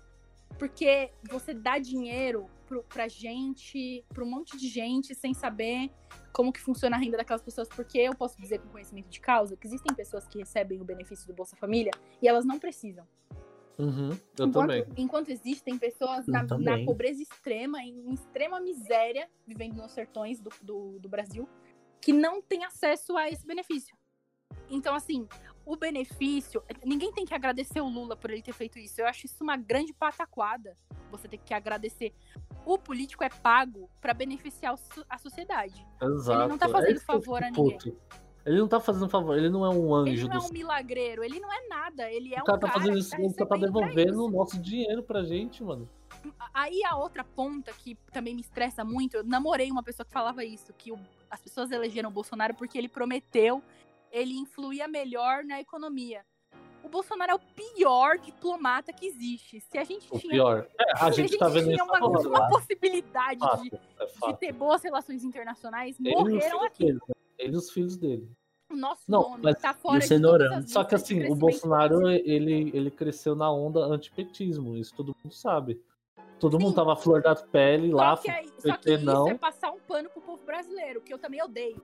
Porque 0.59 1.13
você 1.29 1.53
dá 1.53 1.77
dinheiro 1.77 2.49
pro, 2.65 2.83
pra 2.85 3.07
gente, 3.07 4.03
pra 4.09 4.25
um 4.25 4.31
monte 4.31 4.57
de 4.57 4.67
gente, 4.67 5.15
sem 5.15 5.35
saber 5.35 5.91
como 6.33 6.51
que 6.51 6.61
funciona 6.61 6.97
a 6.97 6.99
renda 6.99 7.19
daquelas 7.19 7.43
pessoas, 7.43 7.69
porque 7.69 7.99
eu 7.99 8.15
posso 8.15 8.41
dizer 8.41 8.61
com 8.61 8.69
conhecimento 8.71 9.11
de 9.11 9.21
causa 9.21 9.55
que 9.55 9.67
existem 9.67 9.95
pessoas 9.95 10.27
que 10.27 10.39
recebem 10.39 10.81
o 10.81 10.85
benefício 10.85 11.27
do 11.27 11.35
Bolsa 11.35 11.55
Família 11.55 11.91
e 12.23 12.27
elas 12.27 12.47
não 12.47 12.59
precisam. 12.59 13.07
Uhum, 13.79 14.09
eu 14.39 14.47
enquanto, 14.47 14.69
também. 14.71 14.87
enquanto 14.97 15.29
existem 15.29 15.77
pessoas 15.77 16.27
na, 16.27 16.45
na 16.45 16.83
pobreza 16.83 17.23
extrema, 17.23 17.83
em, 17.83 18.09
em 18.09 18.15
extrema 18.15 18.59
miséria, 18.59 19.29
vivendo 19.47 19.77
nos 19.77 19.93
sertões 19.93 20.41
do, 20.41 20.51
do, 20.63 20.99
do 20.99 21.09
Brasil, 21.11 21.47
que 22.07 22.13
não 22.13 22.41
têm 22.41 22.65
acesso 22.65 23.17
a 23.17 23.29
esse 23.29 23.45
benefício. 23.45 23.97
Então, 24.71 24.95
assim, 24.95 25.27
o 25.65 25.75
benefício. 25.77 26.63
Ninguém 26.85 27.11
tem 27.13 27.25
que 27.25 27.35
agradecer 27.35 27.81
o 27.81 27.89
Lula 27.89 28.17
por 28.17 28.31
ele 28.31 28.43
ter 28.43 28.53
feito 28.53 28.79
isso. 28.79 29.01
Eu 29.01 29.09
acho 29.09 29.27
isso 29.27 29.43
uma 29.43 29.57
grande 29.57 29.93
pataquada. 29.93 30.79
Você 31.11 31.27
tem 31.27 31.41
que 31.45 31.53
agradecer. 31.53 32.15
O 32.65 32.79
político 32.79 33.25
é 33.25 33.29
pago 33.29 33.91
para 34.01 34.15
beneficiar 34.15 34.79
a 35.09 35.19
sociedade. 35.19 35.85
Exato. 36.01 36.49
não 36.49 36.57
tá 36.57 36.67
É 36.67 36.69
fazendo 36.69 36.95
eu 36.95 37.01
favor 37.01 37.43
a 37.43 37.51
ninguém. 37.51 37.97
Ele 38.45 38.59
não 38.61 38.69
tá 38.69 38.79
fazendo 38.79 39.09
favor, 39.09 39.37
ele 39.37 39.51
não 39.51 39.65
é 39.67 39.69
um 39.71 40.03
Ele 40.07 40.13
anjo 40.13 40.29
não 40.29 40.37
é 40.37 40.39
um 40.47 40.53
milagreiro, 40.53 41.25
ele 41.25 41.41
não 41.41 41.53
é 41.53 41.67
nada. 41.67 42.09
Ele 42.09 42.33
é 42.33 42.39
O 42.39 42.43
um 42.43 42.45
cara 42.45 42.61
tá 42.61 42.69
cara 42.69 42.79
fazendo 42.79 42.97
isso, 42.99 43.11
tá 43.11 43.19
ele 43.21 43.35
tá 43.35 43.57
devolvendo 43.57 44.25
o 44.25 44.31
nosso 44.31 44.57
dinheiro 44.63 45.03
pra 45.03 45.25
gente, 45.25 45.65
mano. 45.65 45.91
Aí 46.55 46.85
a 46.85 46.97
outra 46.97 47.25
ponta 47.25 47.73
que 47.73 47.97
também 48.13 48.33
me 48.37 48.41
estressa 48.43 48.85
muito, 48.85 49.17
eu 49.17 49.25
namorei 49.25 49.69
uma 49.73 49.83
pessoa 49.83 50.07
que 50.07 50.13
falava 50.13 50.45
isso, 50.45 50.73
que 50.73 50.93
o- 50.93 50.99
as 51.31 51.41
pessoas 51.41 51.71
elegeram 51.71 52.09
o 52.11 52.13
Bolsonaro 52.13 52.55
porque 52.55 52.77
ele 52.79 52.89
prometeu, 52.89 53.63
ele 54.11 54.35
influía 54.35 54.87
melhor 54.89 55.45
na 55.45 55.61
economia. 55.61 56.25
O 56.83 56.89
Bolsonaro 56.89 57.33
é 57.33 57.35
o 57.35 57.39
pior 57.39 58.17
diplomata 58.19 58.93
que 58.93 59.07
existe. 59.07 59.61
Se 59.61 59.77
a 59.77 59.83
gente 59.83 60.07
O 60.11 60.19
tinha, 60.19 60.31
pior. 60.33 60.69
É, 60.81 60.93
a 61.05 61.11
se 61.11 61.17
gente 61.23 61.37
tá 61.37 61.49
vendo 61.49 61.69
tinha 61.69 61.83
uma, 61.85 61.99
uma 61.99 62.49
possibilidade 62.49 63.41
Fato, 63.41 63.63
de, 63.63 63.75
é 63.75 64.33
de 64.33 64.39
ter 64.39 64.53
boas 64.53 64.83
relações 64.85 65.25
internacionais, 65.25 65.99
Ele 65.99 66.15
morreram 66.15 66.63
aqui. 66.63 66.85
dele. 66.85 66.99
né? 67.09 67.15
Ele 67.39 67.55
e 67.55 67.57
os 67.57 67.71
filhos 67.71 67.97
dele. 67.97 68.31
O 68.71 68.77
nosso 68.77 69.03
Não, 69.09 69.23
nome 69.31 69.43
mas- 69.43 69.61
tá 69.61 69.75
fora 69.75 69.97
o 69.99 70.61
de 70.61 70.71
Só 70.71 70.85
que 70.85 70.95
assim, 70.95 71.25
o 71.31 71.35
Bolsonaro, 71.35 72.09
ele, 72.09 72.71
ele 72.73 72.91
cresceu 72.91 73.35
na 73.35 73.51
onda 73.53 73.81
antipetismo, 73.81 74.77
isso 74.77 74.95
todo 74.95 75.15
mundo 75.25 75.35
sabe. 75.35 75.81
Todo 76.39 76.59
mundo 76.59 76.71
Sim. 76.71 76.77
tava 76.77 76.93
à 76.93 76.97
flor 76.97 77.23
da 77.23 77.35
pele 77.35 77.93
lá, 77.93 78.17
Só 78.17 78.23
que, 78.23 78.31
aí- 78.31 78.53
só 78.59 78.77
que 78.77 78.93
isso 78.95 79.05
não. 79.05 79.29
é 79.29 79.35
passar 79.39 79.71
um 79.73 79.79
pano 79.79 80.11
pro 80.11 80.21
povo 80.21 80.43
brasileiro, 80.45 81.01
que 81.01 81.13
eu 81.13 81.19
também 81.19 81.43
odeio. 81.43 81.83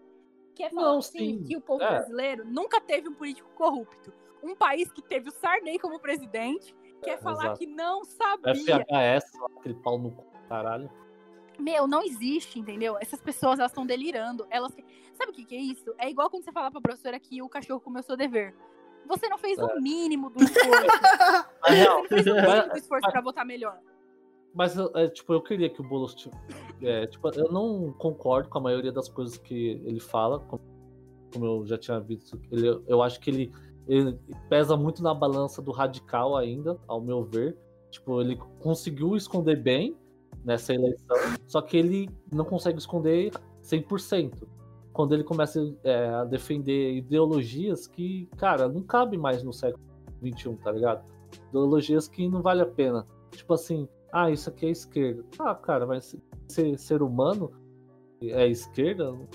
Que 0.55 0.64
é 0.64 0.70
falar 0.70 0.88
Não, 0.92 0.98
assim, 0.98 1.18
sim. 1.38 1.42
que 1.44 1.57
o 1.57 1.61
povo 1.61 1.82
É. 1.82 1.88
brasileiro 1.88 2.44
nunca 2.44 2.80
teve 2.80 3.09
um 3.09 3.14
político 3.14 3.48
corrupto. 3.55 4.12
Um 4.42 4.55
país 4.55 4.90
que 4.92 5.00
teve 5.00 5.28
o 5.30 5.32
Sarney 5.32 5.78
como 5.78 5.98
presidente, 5.98 6.76
quer 7.03 7.12
É, 7.12 7.16
falar 7.16 7.44
exato. 7.44 7.59
que 7.61 7.66
não 7.66 8.05
sabia. 8.05 8.53
FHS, 8.55 9.32
lá, 9.40 9.46
aquele 9.59 9.74
pau 9.76 9.98
no 9.98 10.12
caralho. 10.48 10.90
Meu, 11.59 11.86
não 11.86 12.03
existe, 12.03 12.59
entendeu? 12.59 12.98
Essas 13.00 13.20
pessoas, 13.22 13.59
elas 13.59 13.70
estão 13.70 13.86
delirando. 13.86 14.46
Elas... 14.50 14.74
Sabe 15.14 15.30
o 15.30 15.34
que, 15.34 15.44
que 15.44 15.55
é 15.55 15.61
isso? 15.61 15.94
É 15.98 16.11
igual 16.11 16.28
quando 16.28 16.44
você 16.44 16.53
fala 16.53 16.70
pra 16.70 16.80
professora 16.80 17.18
que 17.20 17.40
o 17.42 17.48
cachorro 17.48 17.80
comeu 17.80 18.03
seu 18.03 18.16
dever. 18.16 18.55
Você 19.07 19.28
não 19.28 19.38
fez 19.38 19.59
É. 19.59 19.64
o 19.64 19.80
mínimo 19.80 20.30
do 20.30 20.42
esforço. 20.42 20.62
Você 21.66 21.84
não, 21.88 22.05
fez 22.05 22.26
o 22.26 22.34
mínimo 22.34 22.68
do 22.70 22.76
esforço 22.78 23.11
pra 23.11 23.20
votar 23.20 23.44
melhor. 23.44 23.78
Mas, 24.55 24.76
é, 24.76 25.09
tipo, 25.09 25.32
eu 25.32 25.40
queria 25.40 25.70
que 25.70 25.80
o 25.80 25.84
Boulos. 25.84 26.14
tipo, 26.14 26.36
é, 26.82 27.07
tipo, 27.07 27.28
eu 27.30 27.50
não 27.50 27.92
concordo 27.92 28.48
com 28.48 28.59
a 28.59 28.61
maioria 28.61 28.92
das 28.92 29.09
coisas 29.09 29.38
que 29.38 29.80
ele 29.84 30.00
fala, 30.00 30.40
como, 30.40 31.46
eu 31.46 31.66
já 31.66 31.78
tinha 31.78 31.98
visto. 32.00 32.40
Ele, 32.50 32.82
eu 32.86 33.03
acho 33.03 33.20
que 33.20 33.30
ele, 33.30 33.53
ele 33.88 34.18
pesa 34.48 34.76
muito 34.76 35.03
na 35.03 35.14
balança 35.14 35.62
do 35.62 35.70
radical 35.70 36.36
ainda, 36.36 36.78
ao 36.86 37.00
meu 37.00 37.24
ver. 37.24 37.57
Tipo, 37.90 38.20
ele 38.20 38.36
conseguiu 38.59 39.16
esconder 39.16 39.57
bem, 39.57 39.96
nessa 40.44 40.74
eleição, 40.74 41.16
só 41.46 41.61
que 41.61 41.76
ele 41.76 42.11
não 42.32 42.44
consegue 42.44 42.78
esconder 42.78 43.32
100%. 43.62 44.46
Quando 44.92 45.14
ele 45.14 45.24
começa 45.24 45.74
é, 45.84 46.09
a 46.09 46.24
defender 46.24 46.96
ideologias 46.96 47.86
que, 47.86 48.28
cara, 48.36 48.68
não 48.68 48.82
cabe 48.82 49.16
mais 49.16 49.42
no 49.42 49.53
século 49.53 49.82
XXI, 50.22 50.55
tá 50.57 50.70
ligado? 50.70 51.11
Ideologias 51.48 52.09
que 52.09 52.28
não 52.28 52.42
vale 52.42 52.61
a 52.61 52.66
pena. 52.66 53.07
Tipo 53.30 53.55
assim, 53.55 53.88
ah, 54.13 54.31
isso 54.31 54.49
aqui 54.51 54.67
é 54.67 54.71
esquerda. 54.71 55.25
Ah, 55.39 55.55
cara, 55.55 55.87
mas 55.87 56.15
ser, 56.49 56.79
ser 56.79 57.03
humano 57.03 57.51
é 58.21 58.47
esquerda 58.47 59.11
não 59.13 59.27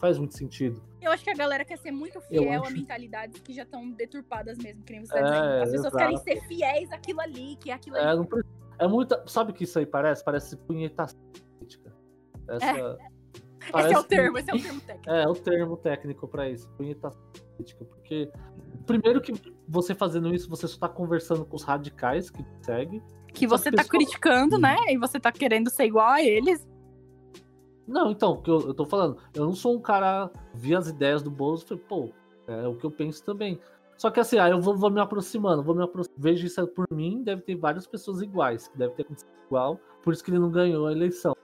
faz 0.00 0.18
muito 0.18 0.36
sentido. 0.36 0.82
Eu 1.00 1.10
acho 1.12 1.22
que 1.24 1.30
a 1.30 1.34
galera 1.34 1.64
quer 1.64 1.76
ser 1.78 1.90
muito 1.90 2.20
fiel 2.22 2.62
acho- 2.62 2.70
a 2.70 2.70
mentalidades 2.70 3.40
que 3.40 3.52
já 3.52 3.62
estão 3.64 3.90
deturpadas 3.90 4.56
mesmo, 4.58 4.82
que 4.82 4.92
nem 4.92 5.04
você 5.04 5.12
tá 5.12 5.18
É, 5.18 5.22
dizendo. 5.22 5.62
As 5.62 5.70
pessoas 5.70 5.78
exato. 5.94 5.96
querem 5.96 6.16
ser 6.18 6.46
fiéis 6.48 6.92
àquilo 6.92 7.20
ali, 7.20 7.56
que 7.56 7.70
é 7.70 7.74
aquilo 7.74 7.96
É, 7.96 8.06
ali. 8.08 8.26
é 8.78 8.86
muita. 8.88 9.22
Sabe 9.26 9.50
o 9.50 9.54
que 9.54 9.64
isso 9.64 9.78
aí 9.78 9.86
parece? 9.86 10.24
Parece 10.24 10.56
punhetação 10.56 11.18
política. 11.58 11.92
Essa, 12.48 12.64
Esse 13.60 13.68
é 13.68 13.72
parece 13.72 13.96
o 13.96 14.02
que- 14.02 14.08
termo, 14.08 14.38
esse 14.38 14.50
é 14.50 14.54
o 14.54 14.62
termo 14.62 14.80
técnico. 14.82 15.10
É, 15.10 15.22
é 15.22 15.28
o 15.28 15.34
termo 15.34 15.76
técnico 15.78 16.28
pra 16.28 16.48
isso, 16.50 16.68
punhetação 16.76 17.22
política. 17.56 17.84
Porque, 17.86 18.30
primeiro 18.86 19.20
que 19.22 19.32
você 19.66 19.94
fazendo 19.94 20.34
isso, 20.34 20.48
você 20.50 20.68
só 20.68 20.78
tá 20.80 20.88
conversando 20.88 21.44
com 21.46 21.56
os 21.56 21.62
radicais 21.62 22.28
que 22.30 22.42
te 22.42 22.64
seguem. 22.64 23.02
Que 23.34 23.46
você 23.46 23.70
que 23.70 23.76
tá 23.76 23.84
criticando, 23.84 24.58
né? 24.58 24.76
E 24.88 24.96
você 24.96 25.20
tá 25.20 25.30
querendo 25.30 25.68
ser 25.68 25.84
igual 25.84 26.08
a 26.08 26.22
eles. 26.22 26.66
Não, 27.86 28.10
então, 28.10 28.32
o 28.32 28.42
que 28.42 28.50
eu, 28.50 28.60
eu 28.68 28.74
tô 28.74 28.86
falando, 28.86 29.18
eu 29.34 29.44
não 29.44 29.54
sou 29.54 29.76
um 29.76 29.80
cara, 29.80 30.30
vi 30.54 30.74
as 30.74 30.88
ideias 30.88 31.22
do 31.22 31.30
Bozo 31.30 31.64
e 31.64 31.68
falei, 31.68 31.84
pô, 31.86 32.10
é 32.46 32.66
o 32.66 32.76
que 32.76 32.84
eu 32.84 32.90
penso 32.90 33.22
também. 33.22 33.60
Só 33.96 34.10
que 34.10 34.18
assim, 34.20 34.38
aí 34.38 34.50
eu 34.50 34.60
vou, 34.60 34.76
vou 34.76 34.90
me 34.90 35.00
aproximando, 35.00 35.62
vou 35.62 35.74
me 35.74 35.82
aproximando. 35.82 36.22
Vejo 36.22 36.46
isso 36.46 36.66
por 36.68 36.86
mim, 36.90 37.22
deve 37.22 37.42
ter 37.42 37.56
várias 37.56 37.86
pessoas 37.86 38.22
iguais, 38.22 38.68
que 38.68 38.78
deve 38.78 38.94
ter 38.94 39.02
acontecido 39.02 39.30
igual, 39.46 39.78
por 40.02 40.12
isso 40.12 40.24
que 40.24 40.30
ele 40.30 40.38
não 40.38 40.50
ganhou 40.50 40.86
a 40.86 40.92
eleição. 40.92 41.34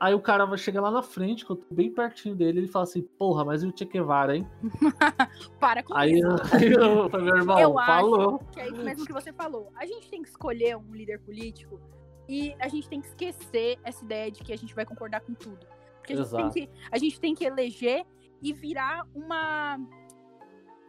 Aí 0.00 0.14
o 0.14 0.20
cara 0.20 0.46
vai 0.46 0.56
chegar 0.56 0.80
lá 0.80 0.90
na 0.90 1.02
frente, 1.02 1.44
que 1.44 1.52
eu 1.52 1.56
tô 1.56 1.74
bem 1.74 1.92
pertinho 1.92 2.34
dele, 2.34 2.60
ele 2.60 2.68
fala 2.68 2.84
assim, 2.84 3.02
porra, 3.02 3.44
mas 3.44 3.62
e 3.62 3.66
o 3.66 3.76
Che 3.76 3.84
Guevara, 3.84 4.34
hein? 4.34 4.48
Para 5.60 5.82
com 5.82 5.94
Aí, 5.94 6.12
isso. 6.12 6.26
aí 6.56 6.72
eu 6.72 7.10
falei, 7.10 7.26
meu 7.26 7.36
irmão, 7.36 7.60
Eu 7.60 7.78
acho 7.78 7.86
falou. 7.86 8.38
que 8.50 8.60
é 8.60 8.68
isso 8.68 8.82
mesmo 8.82 9.04
que 9.04 9.12
você 9.12 9.30
falou. 9.30 9.70
A 9.76 9.84
gente 9.84 10.08
tem 10.08 10.22
que 10.22 10.30
escolher 10.30 10.74
um 10.74 10.90
líder 10.94 11.20
político 11.20 11.78
e 12.26 12.54
a 12.58 12.66
gente 12.66 12.88
tem 12.88 12.98
que 12.98 13.08
esquecer 13.08 13.78
essa 13.84 14.02
ideia 14.02 14.30
de 14.30 14.42
que 14.42 14.54
a 14.54 14.56
gente 14.56 14.74
vai 14.74 14.86
concordar 14.86 15.20
com 15.20 15.34
tudo. 15.34 15.66
Porque 15.98 16.14
a 16.14 16.16
gente, 16.16 16.30
tem 16.30 16.40
Exato. 16.40 16.54
que, 16.54 16.70
a 16.90 16.96
gente 16.98 17.20
tem 17.20 17.34
que 17.34 17.44
eleger 17.44 18.06
e 18.40 18.54
virar 18.54 19.06
uma. 19.14 19.78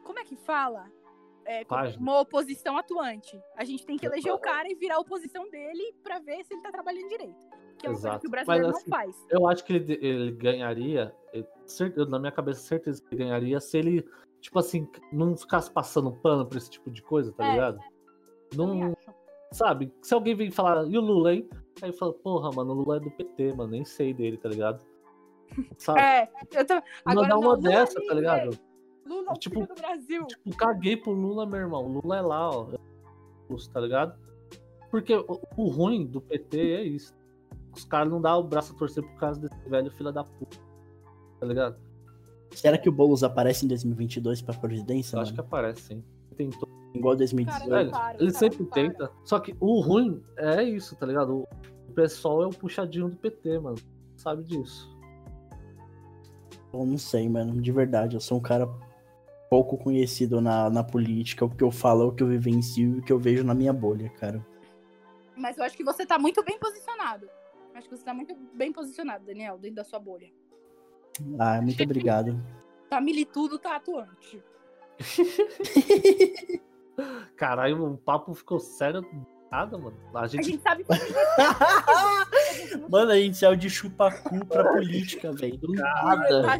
Como 0.06 0.20
é 0.20 0.24
que 0.24 0.38
fala? 0.38 0.86
É, 1.52 1.98
uma 2.00 2.22
oposição 2.22 2.78
atuante. 2.78 3.38
A 3.58 3.66
gente 3.66 3.86
tem 3.86 3.98
que 3.98 4.06
eleger 4.06 4.34
o 4.34 4.40
cara 4.40 4.72
e 4.72 4.76
virar 4.76 4.96
a 4.96 5.00
oposição 5.00 5.50
dele 5.50 5.94
pra 6.04 6.20
ver 6.20 6.44
se 6.46 6.54
ele 6.54 6.62
tá 6.62 6.72
trabalhando 6.72 7.10
direito. 7.10 7.46
Que 7.78 7.88
é 7.88 7.90
uma 7.90 7.96
coisa 7.96 8.08
Exato. 8.08 8.20
que 8.22 8.28
o 8.28 8.32
brasileiro 8.32 8.68
Mas, 8.68 8.74
não 8.74 8.80
assim, 8.80 8.90
faz. 8.90 9.26
Eu 9.30 9.48
acho 9.48 9.66
que 9.66 9.74
ele, 9.74 9.94
ele 10.02 10.32
ganharia, 10.32 11.14
eu- 11.34 11.46
eu, 11.96 12.06
na 12.06 12.20
minha 12.20 12.32
cabeça, 12.32 12.62
certeza 12.62 13.02
que 13.02 13.14
ele 13.16 13.24
ganharia 13.24 13.60
se 13.60 13.78
ele, 13.78 14.08
tipo 14.40 14.58
assim, 14.60 14.88
não 15.12 15.36
ficasse 15.36 15.70
passando 15.72 16.12
pano 16.12 16.46
pra 16.46 16.58
esse 16.58 16.70
tipo 16.70 16.90
de 16.90 17.02
coisa, 17.02 17.32
tá 17.34 17.46
É. 17.46 17.52
ligado? 17.52 17.80
Também 18.50 18.84
Não, 18.84 18.96
sabe? 19.52 19.94
Se 20.02 20.14
alguém 20.14 20.36
vem 20.36 20.52
falar, 20.52 20.86
e 20.88 20.98
o 20.98 21.02
Lula, 21.02 21.34
hein? 21.34 21.50
Aí 21.82 21.92
fala, 21.92 22.14
porra, 22.14 22.50
mano, 22.56 22.72
o 22.72 22.76
Lula 22.76 22.98
é 22.98 23.00
do 23.00 23.10
PT, 23.12 23.54
mano, 23.56 23.72
nem 23.72 23.84
sei 23.86 24.14
dele, 24.14 24.38
tá 24.38 24.48
ligado? 24.50 24.86
Sabe? 25.78 26.00
É, 26.00 26.30
eu 26.54 26.66
tô. 26.66 26.82
Agora 27.06 27.28
não, 27.28 27.40
uma 27.40 27.56
Lula 27.56 27.70
dessa, 27.70 27.94
livre! 28.00 28.08
tá 28.08 28.14
ligado? 28.14 28.60
Lula 29.06 29.30
é 29.30 29.34
o 29.34 29.40
Tipo- 29.40 29.56
filho 29.56 29.68
do 29.68 29.76
Brasil. 29.76 30.26
Tipo, 30.28 30.56
caguei 30.56 30.96
pro 30.98 31.12
Lula, 31.12 31.46
meu 31.46 31.60
irmão. 31.60 31.88
Lula 31.88 32.18
é 32.18 32.22
lá, 32.22 32.50
ó. 32.50 32.68
Tá 33.74 33.80
ligado? 33.82 34.18
Porque 34.90 35.14
o, 35.16 35.42
o 35.58 35.68
ruim 35.68 36.06
do 36.06 36.22
PT 36.22 36.58
é 36.74 36.84
isso. 36.84 37.14
Os 37.76 37.84
caras 37.86 38.12
não 38.12 38.22
dão 38.22 38.40
o 38.40 38.44
braço 38.44 38.74
a 38.74 38.78
torcer 38.78 39.04
por 39.04 39.18
causa 39.20 39.40
desse 39.40 39.70
velho 39.70 39.92
filho 39.92 40.12
da 40.12 40.24
puta. 40.24 40.58
Tá 41.40 41.46
ligado? 41.46 41.78
Será 42.52 42.78
que 42.78 42.90
o 42.90 42.92
Boulos 42.92 43.24
aparece 43.24 43.66
em 43.66 43.68
2022 43.68 44.42
pra 44.42 44.54
presidência? 44.54 45.16
Eu 45.16 45.22
acho 45.22 45.34
que 45.34 45.40
aparece, 45.40 45.82
sim. 45.82 46.04
Tentou. 46.36 46.68
Igual 46.94 47.14
Cara, 47.16 47.18
2018. 47.20 47.70
não 47.70 47.80
Ele, 47.80 47.90
para, 47.92 48.14
ele 48.16 48.32
cara, 48.32 48.34
sempre 48.34 48.66
tenta. 48.66 49.12
Só 49.24 49.40
que 49.40 49.56
o 49.60 49.80
ruim 49.80 50.22
é 50.38 50.62
isso, 50.64 50.96
tá 50.98 51.06
ligado? 51.06 51.48
O 51.88 51.94
pessoal 51.94 52.44
é 52.44 52.48
o 52.48 52.50
puxadinho 52.50 53.10
do 53.10 53.16
PT, 53.16 53.60
mano. 53.60 53.78
Sabe 54.18 54.44
disso. 54.44 54.94
Eu 56.74 56.86
não 56.86 56.98
sei, 56.98 57.28
mano. 57.30 57.62
De 57.62 57.72
verdade, 57.72 58.16
eu 58.16 58.20
sou 58.22 58.38
um 58.38 58.42
cara 58.42 58.68
pouco 59.52 59.78
conhecido 59.78 60.40
na, 60.40 60.70
na 60.70 60.82
política. 60.82 61.44
O 61.44 61.50
que 61.50 61.62
eu 61.62 61.72
falo 61.72 62.08
o 62.08 62.16
que 62.16 62.24
eu 62.24 62.28
vivencio 62.28 62.96
e 62.96 63.00
o 63.00 63.02
que 63.02 63.12
eu 63.12 63.20
vejo 63.20 63.44
na 63.44 63.54
minha 63.54 63.74
bolha, 63.74 64.10
cara. 64.12 64.42
Mas 65.36 65.58
eu 65.58 65.66
acho 65.66 65.76
que 65.76 65.84
você 65.84 66.06
tá 66.06 66.18
muito 66.18 66.42
bem 66.42 66.58
posicionado. 66.58 67.28
Acho 67.76 67.90
que 67.90 67.98
você 67.98 68.06
tá 68.06 68.14
muito 68.14 68.34
bem 68.54 68.72
posicionado, 68.72 69.26
Daniel, 69.26 69.58
dentro 69.58 69.76
da 69.76 69.84
sua 69.84 70.00
bolha. 70.00 70.30
Ah, 71.38 71.62
muito 71.62 71.84
obrigado. 71.84 72.42
Tá 72.92 73.00
militudo, 73.00 73.58
tá 73.58 73.78
atuante. 73.78 74.44
Caralho, 77.38 77.94
o 77.94 77.98
papo 77.98 78.34
ficou 78.34 78.60
sério. 78.60 79.08
Nada, 79.50 79.78
mano. 79.78 79.96
A 80.14 80.20
A 80.20 80.28
gente. 80.28 80.44
gente 80.44 80.62
sabe 80.62 80.84
Mano, 82.92 83.12
a 83.12 83.16
gente 83.16 83.38
saiu 83.38 83.56
de 83.56 83.70
chupacu 83.70 84.46
pra 84.46 84.74
política, 84.74 85.32
velho. 85.32 85.58
Do 85.58 85.72
nada. 85.72 86.58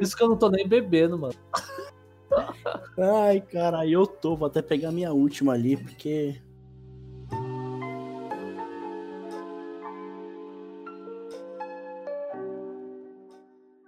Isso 0.00 0.16
que 0.16 0.24
eu 0.24 0.28
não 0.28 0.36
tô 0.36 0.50
nem 0.50 0.66
bebendo, 0.66 1.16
mano. 1.16 1.34
Ai, 2.98 3.40
cara, 3.40 3.86
eu 3.86 4.06
tô. 4.06 4.36
Vou 4.36 4.46
até 4.46 4.62
pegar 4.62 4.92
minha 4.92 5.12
última 5.12 5.52
ali, 5.52 5.76
porque. 5.76 6.40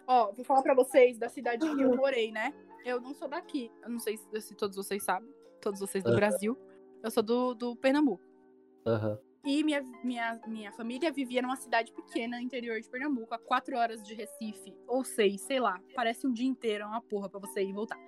Ó, 0.07 0.33
vou 0.33 0.45
falar 0.45 0.63
pra 0.63 0.75
vocês 0.75 1.19
da 1.19 1.29
cidade 1.29 1.69
que 1.75 1.83
eu 1.83 1.97
morei, 1.97 2.31
né? 2.31 2.53
Eu 2.85 3.01
não 3.01 3.15
sou 3.15 3.29
daqui. 3.29 3.71
Eu 3.83 3.91
não 3.91 3.99
sei 3.99 4.17
se, 4.17 4.41
se 4.41 4.55
todos 4.55 4.77
vocês 4.77 5.03
sabem. 5.05 5.33
Todos 5.61 5.81
vocês 5.81 6.03
do 6.03 6.11
Aham. 6.11 6.17
Brasil. 6.17 6.59
Eu 7.03 7.11
sou 7.11 7.23
do, 7.23 7.55
do 7.55 7.77
Pernambuco. 7.77 8.23
Aham. 8.87 9.19
E 9.45 9.65
minha, 9.65 9.83
minha, 10.05 10.41
minha 10.47 10.73
família 10.73 11.11
vivia 11.11 11.43
numa 11.43 11.57
cidade 11.57 11.93
pequena, 11.93 12.37
no 12.37 12.43
interior 12.43 12.81
de 12.81 12.89
Pernambuco, 12.89 13.35
a 13.35 13.39
quatro 13.39 13.77
horas 13.77 14.01
de 14.03 14.15
Recife. 14.15 14.73
Ou 14.87 15.03
seis, 15.05 15.41
sei 15.41 15.59
lá. 15.59 15.81
Parece 15.95 16.27
um 16.27 16.33
dia 16.33 16.47
inteiro, 16.47 16.85
é 16.85 16.87
uma 16.87 17.01
porra 17.01 17.29
pra 17.29 17.41
você 17.41 17.63
ir 17.63 17.71
e 17.71 17.73
voltar. 17.73 17.99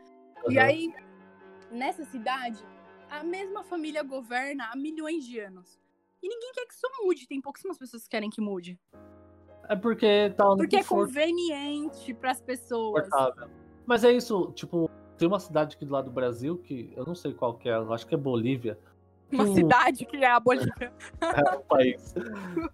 E 0.49 0.59
aí, 0.59 0.93
nessa 1.71 2.05
cidade, 2.05 2.63
a 3.11 3.23
mesma 3.23 3.63
família 3.65 4.03
governa 4.03 4.69
há 4.73 4.77
milhões 4.77 5.25
de 5.25 5.39
anos. 5.39 5.79
E 6.23 6.29
ninguém 6.29 6.53
quer 6.53 6.67
que 6.67 6.75
isso 6.75 6.87
mude. 7.03 7.27
Tem 7.27 7.41
pouquíssimas 7.41 7.79
pessoas 7.79 8.05
que 8.05 8.11
querem 8.11 8.31
que 8.31 8.41
mude. 8.41 8.79
É 9.69 9.77
porque 9.77 10.31
tá 10.37 10.45
Porque 10.57 10.77
é 10.77 10.85
conveniente 10.85 12.13
pras 12.15 12.41
pessoas. 12.41 13.05
confortável. 13.09 13.49
Mas 13.87 14.05
é 14.05 14.13
isso, 14.13 14.53
tipo, 14.53 14.91
tem 15.19 15.29
uma 15.29 15.41
cidade 15.41 15.77
aqui 15.77 15.85
do 15.85 15.93
lado 15.93 16.07
do 16.07 16.11
Brasil 16.11 16.57
que 16.59 16.93
eu 16.97 17.05
não 17.05 17.15
sei 17.15 17.33
qual 17.33 17.55
que 17.55 17.69
é, 17.69 17.75
acho 17.75 18.07
que 18.07 18.15
é 18.15 18.19
Bolívia. 18.19 18.79
Uma 19.33 19.47
cidade 19.55 20.05
que 20.07 20.17
é 20.17 20.31
a 20.31 20.39
Bolívia. 20.41 20.93
É 21.21 21.57
um 21.57 21.63
país. 21.63 22.15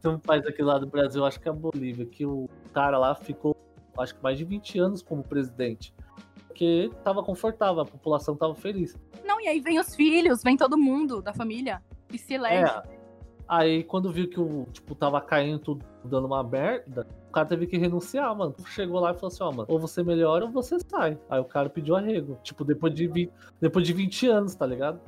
Tem 0.00 0.10
um 0.10 0.18
país 0.18 0.46
aqui 0.46 0.58
do 0.58 0.68
lado 0.68 0.86
do 0.86 0.90
Brasil, 0.90 1.24
acho 1.24 1.40
que 1.40 1.48
é 1.48 1.50
a 1.50 1.54
Bolívia, 1.54 2.06
que 2.06 2.24
o 2.26 2.48
cara 2.72 2.98
lá 2.98 3.14
ficou, 3.14 3.56
acho 3.98 4.14
que 4.14 4.22
mais 4.22 4.38
de 4.38 4.44
20 4.44 4.78
anos 4.78 5.02
como 5.02 5.22
presidente. 5.22 5.94
Porque 6.60 6.90
tava 7.02 7.22
confortável, 7.22 7.80
a 7.80 7.86
população 7.86 8.36
tava 8.36 8.54
feliz. 8.54 8.94
Não, 9.24 9.40
e 9.40 9.48
aí 9.48 9.60
vem 9.60 9.80
os 9.80 9.94
filhos, 9.94 10.42
vem 10.42 10.58
todo 10.58 10.76
mundo 10.76 11.22
da 11.22 11.32
família. 11.32 11.82
E 12.12 12.18
se 12.18 12.34
elege. 12.34 12.70
É. 12.70 12.82
Aí 13.48 13.82
quando 13.82 14.12
viu 14.12 14.28
que 14.28 14.38
o, 14.38 14.66
tipo, 14.70 14.94
tava 14.94 15.22
caindo 15.22 15.58
tudo, 15.58 15.86
dando 16.04 16.26
uma 16.26 16.44
merda, 16.44 17.06
o 17.30 17.32
cara 17.32 17.46
teve 17.48 17.66
que 17.66 17.78
renunciar, 17.78 18.36
mano. 18.36 18.54
Chegou 18.66 19.00
lá 19.00 19.12
e 19.12 19.14
falou 19.14 19.28
assim, 19.28 19.42
ó, 19.42 19.50
mano, 19.50 19.64
ou 19.68 19.80
você 19.80 20.02
melhora 20.02 20.44
ou 20.44 20.50
você 20.50 20.76
sai. 20.80 21.18
Aí 21.30 21.40
o 21.40 21.46
cara 21.46 21.70
pediu 21.70 21.96
arrego. 21.96 22.38
Tipo, 22.42 22.62
depois 22.62 22.92
de, 22.92 23.06
vi- 23.06 23.32
depois 23.58 23.86
de 23.86 23.94
20 23.94 24.26
anos, 24.28 24.54
tá 24.54 24.66
ligado? 24.66 25.00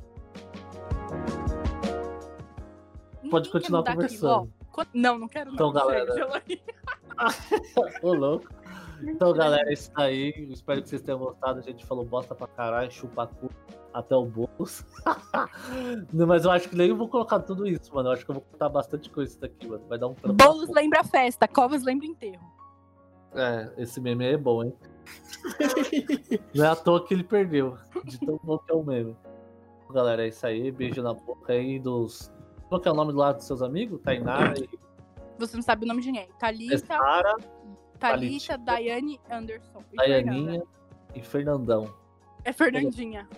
Ninguém 3.17 3.31
Pode 3.31 3.51
continuar 3.51 3.85
conversando. 3.85 4.51
Não, 4.95 5.19
não 5.19 5.29
quero 5.29 5.51
não. 5.51 5.55
Então, 5.57 5.71
galera. 5.71 6.15
Ô, 8.03 8.15
louco. 8.15 8.49
Então, 9.03 9.33
galera, 9.33 9.69
é 9.69 9.73
isso 9.73 9.91
aí. 9.95 10.33
Espero 10.51 10.83
que 10.83 10.89
vocês 10.89 11.03
tenham 11.03 11.19
gostado. 11.19 11.59
A 11.59 11.63
gente 11.63 11.85
falou 11.85 12.05
bosta 12.05 12.35
pra 12.35 12.47
caralho, 12.47 12.91
chupa 12.91 13.27
cu 13.27 13.51
até 13.93 14.15
o 14.15 14.25
bolso. 14.25 14.85
Mas 16.13 16.45
eu 16.45 16.51
acho 16.51 16.69
que 16.69 16.77
nem 16.77 16.89
eu 16.89 16.97
vou 16.97 17.09
colocar 17.09 17.41
tudo 17.41 17.67
isso, 17.67 17.95
mano. 17.95 18.09
Eu 18.09 18.13
acho 18.13 18.25
que 18.25 18.31
eu 18.31 18.35
vou 18.35 18.43
contar 18.43 18.69
bastante 18.69 19.11
coisa 19.11 19.33
isso 19.33 19.41
daqui, 19.41 19.67
mano. 19.67 19.85
Vai 19.89 19.99
dar 19.99 20.09
um 20.09 20.15
trampo. 20.15 20.35
Bolos 20.37 20.71
lembra 20.71 21.01
a 21.01 21.05
festa, 21.05 21.47
covas 21.47 21.83
lembra 21.83 22.07
enterro. 22.07 22.43
É, 23.35 23.73
esse 23.79 24.01
meme 24.01 24.27
aí 24.27 24.35
é 24.35 24.39
bom, 24.39 24.63
hein? 24.63 24.75
Não 26.55 26.65
é 26.65 26.69
à 26.69 26.77
toa 26.77 27.05
que 27.05 27.15
ele 27.15 27.25
perdeu. 27.25 27.77
De 28.05 28.19
tão 28.19 28.39
bom 28.43 28.59
que 28.59 28.71
é 28.71 28.75
o 28.75 28.83
meme. 28.83 29.17
Galera, 29.91 30.25
é 30.25 30.29
isso 30.29 30.47
aí. 30.47 30.71
Beijo 30.71 31.03
na 31.03 31.13
boca 31.13 31.53
aí 31.53 31.79
dos. 31.79 32.33
Qual 32.69 32.81
que 32.81 32.89
é 32.89 32.91
o 32.93 32.95
nome 32.95 33.13
do 33.13 33.19
lado 33.19 33.37
dos 33.37 33.47
seus 33.47 33.63
amigos? 33.63 34.01
Tainara 34.03 34.55
e 34.59 34.69
Você 35.39 35.57
não 35.57 35.63
sabe 35.63 35.85
o 35.85 35.89
nome 35.89 36.01
de 36.01 36.07
ninguém. 36.07 36.29
Thalita, 36.39 36.79
Sara, 36.79 37.37
Thalita, 38.03 38.59
Daiane 38.59 39.21
Anderson. 39.31 39.83
e 39.93 39.97
Fernanda. 39.97 40.23
Daianinha 40.23 40.63
e 41.15 41.23
Fernandão. 41.23 41.95
É 42.45 42.53
Fernandinha. 42.53 43.29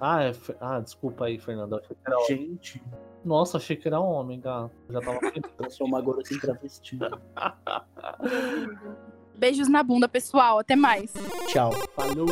Ah, 0.00 0.24
é 0.24 0.32
ah, 0.60 0.80
desculpa 0.80 1.26
aí, 1.26 1.38
Fernando. 1.38 1.76
Achei 1.76 1.94
que 1.94 2.02
era 2.06 2.16
homem. 2.16 2.28
Gente, 2.28 2.82
Nossa, 3.24 3.58
achei 3.58 3.76
que 3.76 3.86
era 3.86 4.00
homem, 4.00 4.40
gato. 4.40 4.72
Já 4.90 5.00
tava 5.00 5.18
transformar 5.56 5.98
agora 5.98 6.22
assim 6.22 6.38
travesti. 6.38 6.98
Beijos 9.36 9.68
na 9.68 9.82
bunda, 9.82 10.08
pessoal. 10.08 10.58
Até 10.58 10.74
mais. 10.74 11.12
Tchau. 11.48 11.70
Falou. 11.94 12.26